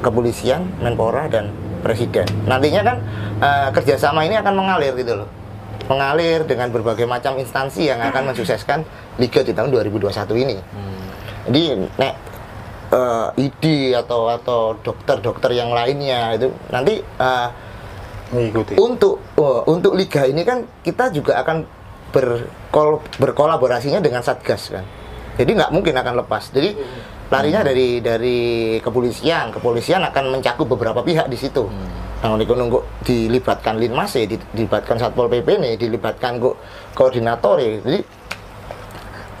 kepolisian 0.00 0.64
menpora 0.80 1.28
dan 1.28 1.52
presiden. 1.84 2.26
Nantinya 2.48 2.82
kan 2.82 2.96
eh, 3.44 3.68
kerjasama 3.76 4.24
ini 4.24 4.40
akan 4.40 4.54
mengalir 4.56 4.96
gitu 4.96 5.22
loh. 5.24 5.28
Mengalir 5.86 6.44
dengan 6.48 6.72
berbagai 6.72 7.04
macam 7.04 7.36
instansi 7.36 7.88
yang 7.88 8.00
akan 8.00 8.32
mensukseskan 8.32 8.84
liga 9.20 9.40
di 9.44 9.52
tahun 9.52 9.72
2021 9.72 10.44
ini. 10.44 10.56
Jadi 11.48 11.62
nek 11.96 12.14
eh, 12.92 13.44
ID 13.48 13.64
atau 13.96 14.32
atau 14.32 14.60
dokter-dokter 14.80 15.52
yang 15.52 15.72
lainnya 15.72 16.34
itu 16.36 16.48
nanti 16.72 17.00
eh, 17.00 17.48
mengikuti. 18.32 18.76
untuk 18.76 19.20
oh, 19.40 19.64
untuk 19.68 19.96
liga 19.96 20.28
ini 20.28 20.44
kan 20.44 20.64
kita 20.84 21.12
juga 21.12 21.40
akan 21.40 21.64
berkol 22.08 23.04
berkolaborasinya 23.20 24.00
dengan 24.00 24.24
satgas 24.24 24.72
kan 24.72 24.84
jadi 25.38 25.50
nggak 25.54 25.70
mungkin 25.70 25.94
akan 25.94 26.14
lepas. 26.26 26.50
Jadi 26.50 26.74
larinya 27.30 27.62
dari 27.62 28.02
dari 28.02 28.38
kepolisian. 28.82 29.54
Kepolisian 29.54 30.02
akan 30.02 30.34
mencakup 30.34 30.66
beberapa 30.66 31.06
pihak 31.06 31.30
di 31.30 31.38
situ. 31.38 31.70
Nah 32.18 32.34
nunggu 32.34 32.54
nunggu 32.58 32.78
dilibatkan 33.06 33.78
linmas 33.78 34.18
ya 34.18 34.26
dilibatkan 34.26 34.98
satpol 34.98 35.30
pp 35.30 35.46
nih 35.62 35.78
dilibatkan 35.78 36.42
kok 36.42 36.58
koordinator 36.98 37.62
ya. 37.62 37.78
Jadi 37.78 38.00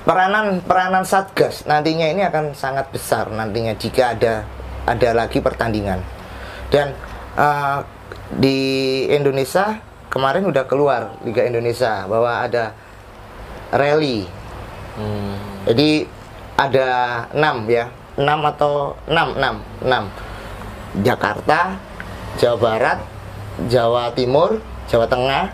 peranan 0.06 0.62
peranan 0.62 1.02
satgas 1.02 1.66
nantinya 1.66 2.06
ini 2.06 2.22
akan 2.22 2.54
sangat 2.54 2.94
besar. 2.94 3.26
Nantinya 3.34 3.74
jika 3.74 4.14
ada 4.14 4.46
ada 4.86 5.10
lagi 5.18 5.42
pertandingan. 5.42 5.98
Dan 6.70 6.94
eh, 7.34 7.78
di 8.38 8.58
Indonesia 9.10 9.82
kemarin 10.06 10.46
udah 10.46 10.64
keluar 10.70 11.18
Liga 11.26 11.42
Indonesia 11.42 12.06
bahwa 12.06 12.46
ada 12.46 12.78
rally. 13.74 14.30
Hmm. 14.94 15.47
Jadi 15.68 16.08
ada 16.56 16.88
enam 17.36 17.68
ya. 17.68 17.86
Enam 18.18 18.40
atau 18.48 18.96
enam 19.06 19.36
enam 19.36 19.54
enam. 19.84 20.04
Jakarta 21.04 21.76
Jawa 22.40 22.56
Barat 22.56 22.98
Jawa 23.68 24.10
Timur 24.16 24.58
Jawa 24.88 25.06
Tengah. 25.06 25.52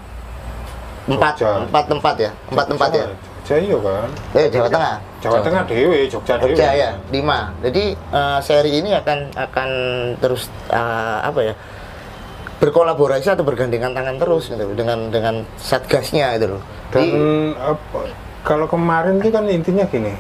Empat 1.05 1.37
Jogja. 1.37 1.69
empat 1.69 1.85
tempat 1.91 2.15
ya? 2.17 2.31
Empat 2.49 2.67
tempat 2.71 2.91
ya? 2.95 3.07
Jogja 3.45 3.57
iya 3.61 3.77
kan 3.77 4.09
eh 4.41 4.47
Jawa 4.49 4.69
Tengah? 4.73 4.95
Jawa 5.21 5.39
Tengah 5.45 5.63
dewe 5.69 5.99
Jogja 6.09 6.35
dewe. 6.41 6.57
Jogja 6.57 6.69
ya 6.73 6.91
lima. 7.13 7.53
Jadi 7.61 7.93
eh, 7.93 8.39
seri 8.41 8.73
ini 8.81 8.97
akan 8.97 9.19
akan 9.37 9.69
terus 10.23 10.49
eh, 10.73 11.19
apa 11.21 11.41
ya 11.45 11.55
berkolaborasi 12.65 13.29
atau 13.37 13.45
bergandengan 13.45 13.93
tangan 13.93 14.17
terus 14.17 14.49
gitu 14.49 14.65
dengan 14.73 15.13
dengan 15.13 15.45
satgasnya 15.61 16.41
itu 16.41 16.57
loh. 16.57 16.63
Dan 16.89 17.05
Jadi, 17.05 17.11
apa, 17.61 18.01
kalau 18.45 18.69
kemarin 18.69 19.19
itu 19.19 19.33
kan 19.33 19.49
intinya 19.49 19.85
gini. 19.85 20.13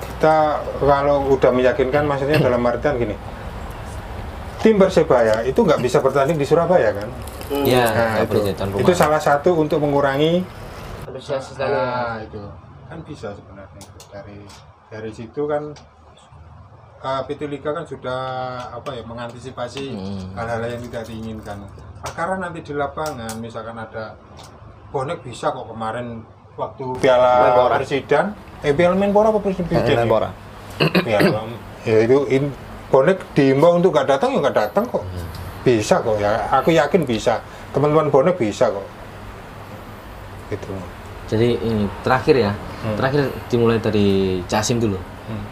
Kita 0.00 0.36
kalau 0.78 1.28
udah 1.28 1.50
meyakinkan 1.50 2.06
maksudnya 2.06 2.38
dalam 2.46 2.62
artian 2.62 2.96
gini. 2.96 3.14
Tim 4.58 4.74
persebaya 4.74 5.42
itu 5.42 5.54
nggak 5.54 5.78
bisa 5.78 5.98
bertanding 5.98 6.34
di 6.34 6.42
Surabaya 6.42 6.90
kan? 6.90 7.08
Ya, 7.62 7.86
Nah, 7.86 8.26
nggak 8.26 8.26
itu, 8.26 8.38
itu 8.82 8.92
salah 8.92 9.16
satu 9.18 9.54
untuk 9.54 9.78
mengurangi 9.80 10.42
Antusias 11.06 11.54
Nah, 11.56 12.20
itu. 12.20 12.42
Kan 12.84 12.98
bisa 13.02 13.32
sebenarnya 13.32 13.78
itu. 13.78 13.98
dari 14.08 14.38
dari 14.88 15.10
situ 15.12 15.42
kan 15.44 15.72
eh, 16.98 17.22
PT 17.24 17.46
Liga 17.46 17.70
kan 17.70 17.86
sudah 17.86 18.20
apa 18.72 18.90
ya 18.92 19.06
mengantisipasi 19.06 19.84
Hmm. 19.94 20.34
hal-hal 20.34 20.66
yang 20.66 20.82
tidak 20.90 21.04
diinginkan. 21.06 21.58
Perkara 22.02 22.34
nanti 22.36 22.60
di 22.60 22.74
lapangan 22.74 23.38
misalkan 23.38 23.78
ada 23.78 24.18
bonek 24.90 25.22
bisa 25.22 25.48
kok 25.48 25.68
kemarin 25.68 26.26
waktu 26.58 26.84
Piala 26.98 27.32
Menpora. 27.46 27.74
Presiden, 27.78 28.24
eh 28.66 28.74
Piala 28.74 28.94
Menpora 28.98 29.30
apa 29.30 29.38
Presiden? 29.38 29.78
Menpora. 29.78 30.28
Piala 31.06 31.46
ya 31.86 31.96
itu 32.04 32.18
in, 32.28 32.50
bonek 32.90 33.22
diimbau 33.32 33.78
untuk 33.78 33.94
nggak 33.94 34.18
datang 34.18 34.34
ya 34.34 34.38
nggak 34.42 34.58
datang 34.58 34.84
kok. 34.90 35.06
Bisa 35.62 36.02
kok 36.02 36.18
ya, 36.18 36.50
aku 36.50 36.74
yakin 36.74 37.06
bisa. 37.06 37.38
Teman-teman 37.70 38.10
bonek 38.10 38.34
bisa 38.36 38.66
kok. 38.68 38.86
Gitu. 40.50 40.72
Jadi 41.28 41.48
ini 41.60 41.84
terakhir 42.02 42.34
ya, 42.40 42.52
Hmm. 42.78 42.96
terakhir 42.96 43.28
dimulai 43.50 43.78
dari 43.82 44.40
Casim 44.48 44.80
dulu. 44.80 44.96
Hmm. 44.98 45.44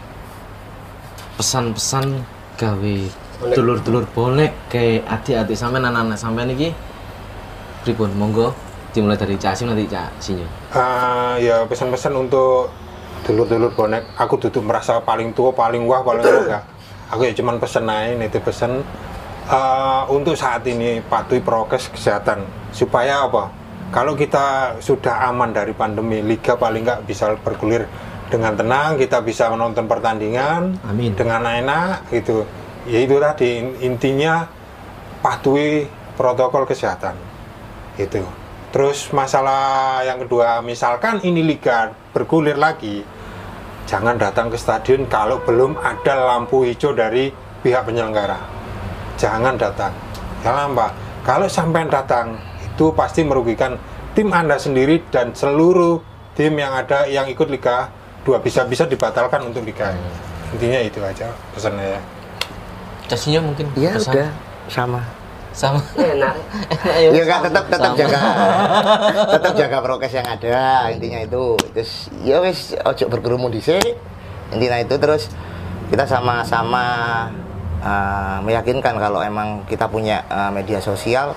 Pesan-pesan 1.37 2.05
gawe 2.57 2.95
dulur-dulur 3.53 4.09
bonek 4.17 4.51
ke 4.73 5.05
adik-adik 5.05 5.53
sampean 5.53 5.85
anak-anak 5.85 6.17
sampean 6.17 6.49
iki 6.49 6.73
pripun 7.85 8.09
monggo 8.17 8.49
dimulai 8.97 9.21
dari 9.21 9.37
Casim 9.37 9.69
nanti 9.69 9.85
Cak 9.85 10.17
Sinyo. 10.17 10.47
Ah, 10.73 11.37
ya 11.37 11.61
pesan-pesan 11.69 12.17
untuk 12.17 12.73
dulur-dulur 13.29 13.69
bonek. 13.77 14.17
Aku 14.17 14.41
duduk 14.41 14.65
merasa 14.65 14.97
paling 14.97 15.37
tua 15.37 15.53
paling 15.53 15.85
wah 15.85 16.01
paling 16.01 16.25
enggak 16.49 16.65
aku 17.11 17.27
ya 17.27 17.33
cuman 17.37 17.55
pesen 17.61 17.85
aja 17.87 18.17
itu 18.17 18.39
pesen. 18.41 18.81
Eh, 19.47 20.03
untuk 20.11 20.35
saat 20.35 20.67
ini 20.67 20.99
patuhi 20.99 21.39
prokes 21.39 21.87
kesehatan. 21.95 22.43
Supaya 22.75 23.23
apa? 23.29 23.47
Kalau 23.95 24.19
kita 24.19 24.75
sudah 24.83 25.31
aman 25.31 25.55
dari 25.55 25.71
pandemi 25.71 26.19
liga 26.19 26.59
paling 26.59 26.83
nggak 26.83 27.07
bisa 27.07 27.31
bergulir 27.39 27.87
dengan 28.27 28.59
tenang 28.59 28.99
kita 28.99 29.23
bisa 29.23 29.47
menonton 29.47 29.87
pertandingan 29.87 30.75
Amin. 30.83 31.15
dengan 31.15 31.47
enak 31.47 32.11
gitu. 32.11 32.43
Ya 32.83 32.99
itu 32.99 33.15
tadi. 33.23 33.63
In- 33.63 33.95
intinya 33.95 34.43
patuhi 35.23 35.87
protokol 36.19 36.67
kesehatan. 36.67 37.15
Itu 37.95 38.27
terus 38.77 39.09
masalah 39.09 40.05
yang 40.05 40.21
kedua 40.21 40.61
misalkan 40.61 41.17
ini 41.25 41.41
liga 41.41 41.97
bergulir 42.13 42.61
lagi 42.61 43.01
jangan 43.89 44.21
datang 44.21 44.53
ke 44.53 44.57
stadion 44.59 45.09
kalau 45.09 45.41
belum 45.41 45.81
ada 45.81 46.13
lampu 46.29 46.61
hijau 46.61 46.93
dari 46.93 47.33
pihak 47.65 47.87
penyelenggara. 47.87 48.37
Jangan 49.17 49.57
datang. 49.57 49.89
Kenapa 50.45 50.93
kalau 51.25 51.49
sampai 51.49 51.89
datang 51.89 52.37
itu 52.61 52.93
pasti 52.93 53.25
merugikan 53.25 53.79
tim 54.13 54.29
anda 54.29 54.61
sendiri 54.61 55.01
dan 55.09 55.33
seluruh 55.33 56.03
tim 56.37 56.53
yang 56.53 56.75
ada 56.77 57.09
yang 57.09 57.25
ikut 57.25 57.49
liga 57.49 57.89
dua. 58.21 58.37
Bisa-bisa 58.43 58.85
dibatalkan 58.85 59.41
untuk 59.47 59.65
liga 59.65 59.95
intinya 60.53 60.79
itu 60.83 61.01
aja 61.01 61.33
pesannya 61.55 61.97
ya. 61.97 62.01
Cak 63.07 63.19
Sinyo 63.19 63.39
mungkin 63.41 63.71
ya 63.73 63.97
pesan 63.97 64.13
udah. 64.13 64.29
Sama 64.67 65.01
sama. 65.57 65.81
Enak. 65.97 66.35
ya 67.17 67.23
kan 67.25 67.39
tetap 67.49 67.65
tetap 67.65 67.91
Sama. 67.97 67.99
jaga 67.99 68.19
tetap 69.33 69.53
jaga 69.57 69.77
prokes 69.81 70.13
yang 70.13 70.27
ada 70.29 70.57
intinya 70.93 71.19
itu 71.25 71.57
terus 71.73 72.13
ya 72.21 72.37
wis 72.45 72.77
ojo 72.77 73.05
berkerumun 73.09 73.49
di 73.49 73.61
intinya 74.53 74.77
itu 74.77 74.95
terus 75.01 75.33
kita 75.89 76.05
sama-sama 76.05 76.85
uh, 77.81 78.37
meyakinkan 78.45 79.01
kalau 79.01 79.25
emang 79.25 79.65
kita 79.65 79.89
punya 79.89 80.21
uh, 80.29 80.53
media 80.53 80.77
sosial 80.77 81.33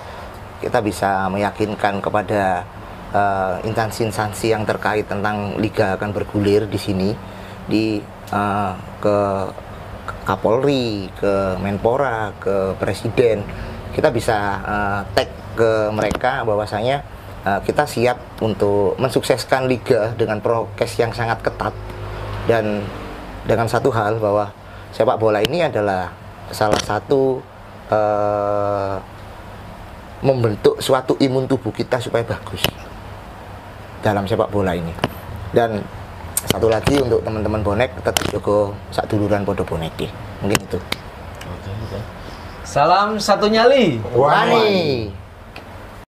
kita 0.60 0.84
bisa 0.84 1.32
meyakinkan 1.32 2.04
kepada 2.04 2.68
uh, 3.16 3.56
instansi-instansi 3.64 4.52
yang 4.52 4.68
terkait 4.68 5.08
tentang 5.08 5.56
liga 5.56 5.96
akan 5.96 6.12
bergulir 6.12 6.68
di 6.68 6.76
sini 6.76 7.10
di 7.64 7.96
uh, 8.34 8.76
ke 9.00 9.18
Kapolri, 10.26 11.08
ke 11.16 11.56
Menpora, 11.62 12.34
ke 12.36 12.76
Presiden, 12.76 13.40
kita 13.94 14.08
bisa 14.10 14.36
uh, 14.62 15.00
tag 15.14 15.28
ke 15.54 15.90
mereka 15.90 16.46
bahwasanya 16.46 17.02
uh, 17.44 17.60
kita 17.62 17.84
siap 17.84 18.18
untuk 18.40 18.96
mensukseskan 18.96 19.66
liga 19.66 20.14
dengan 20.14 20.38
prokes 20.38 20.96
yang 20.96 21.10
sangat 21.10 21.42
ketat. 21.42 21.74
Dan 22.48 22.82
dengan 23.44 23.68
satu 23.68 23.92
hal 23.92 24.18
bahwa 24.18 24.50
sepak 24.94 25.20
bola 25.20 25.42
ini 25.42 25.64
adalah 25.66 26.10
salah 26.50 26.80
satu 26.80 27.38
uh, 27.92 28.96
membentuk 30.20 30.76
suatu 30.82 31.16
imun 31.16 31.48
tubuh 31.48 31.72
kita 31.72 31.96
supaya 31.96 32.24
bagus 32.26 32.64
dalam 34.00 34.24
sepak 34.24 34.48
bola 34.48 34.72
ini. 34.76 34.92
Dan 35.50 35.82
satu 36.48 36.72
lagi 36.72 36.96
untuk 36.96 37.20
teman-teman 37.20 37.60
bonek 37.60 38.00
tetap 38.00 38.16
joko 38.32 38.72
sak 38.88 39.06
duluran 39.12 39.44
podo 39.44 39.60
bonek 39.60 39.92
mungkin 40.40 40.56
itu 40.56 40.78
Salam 42.70 43.18
satu 43.18 43.50
nyali. 43.50 43.98
Wani 44.14 45.10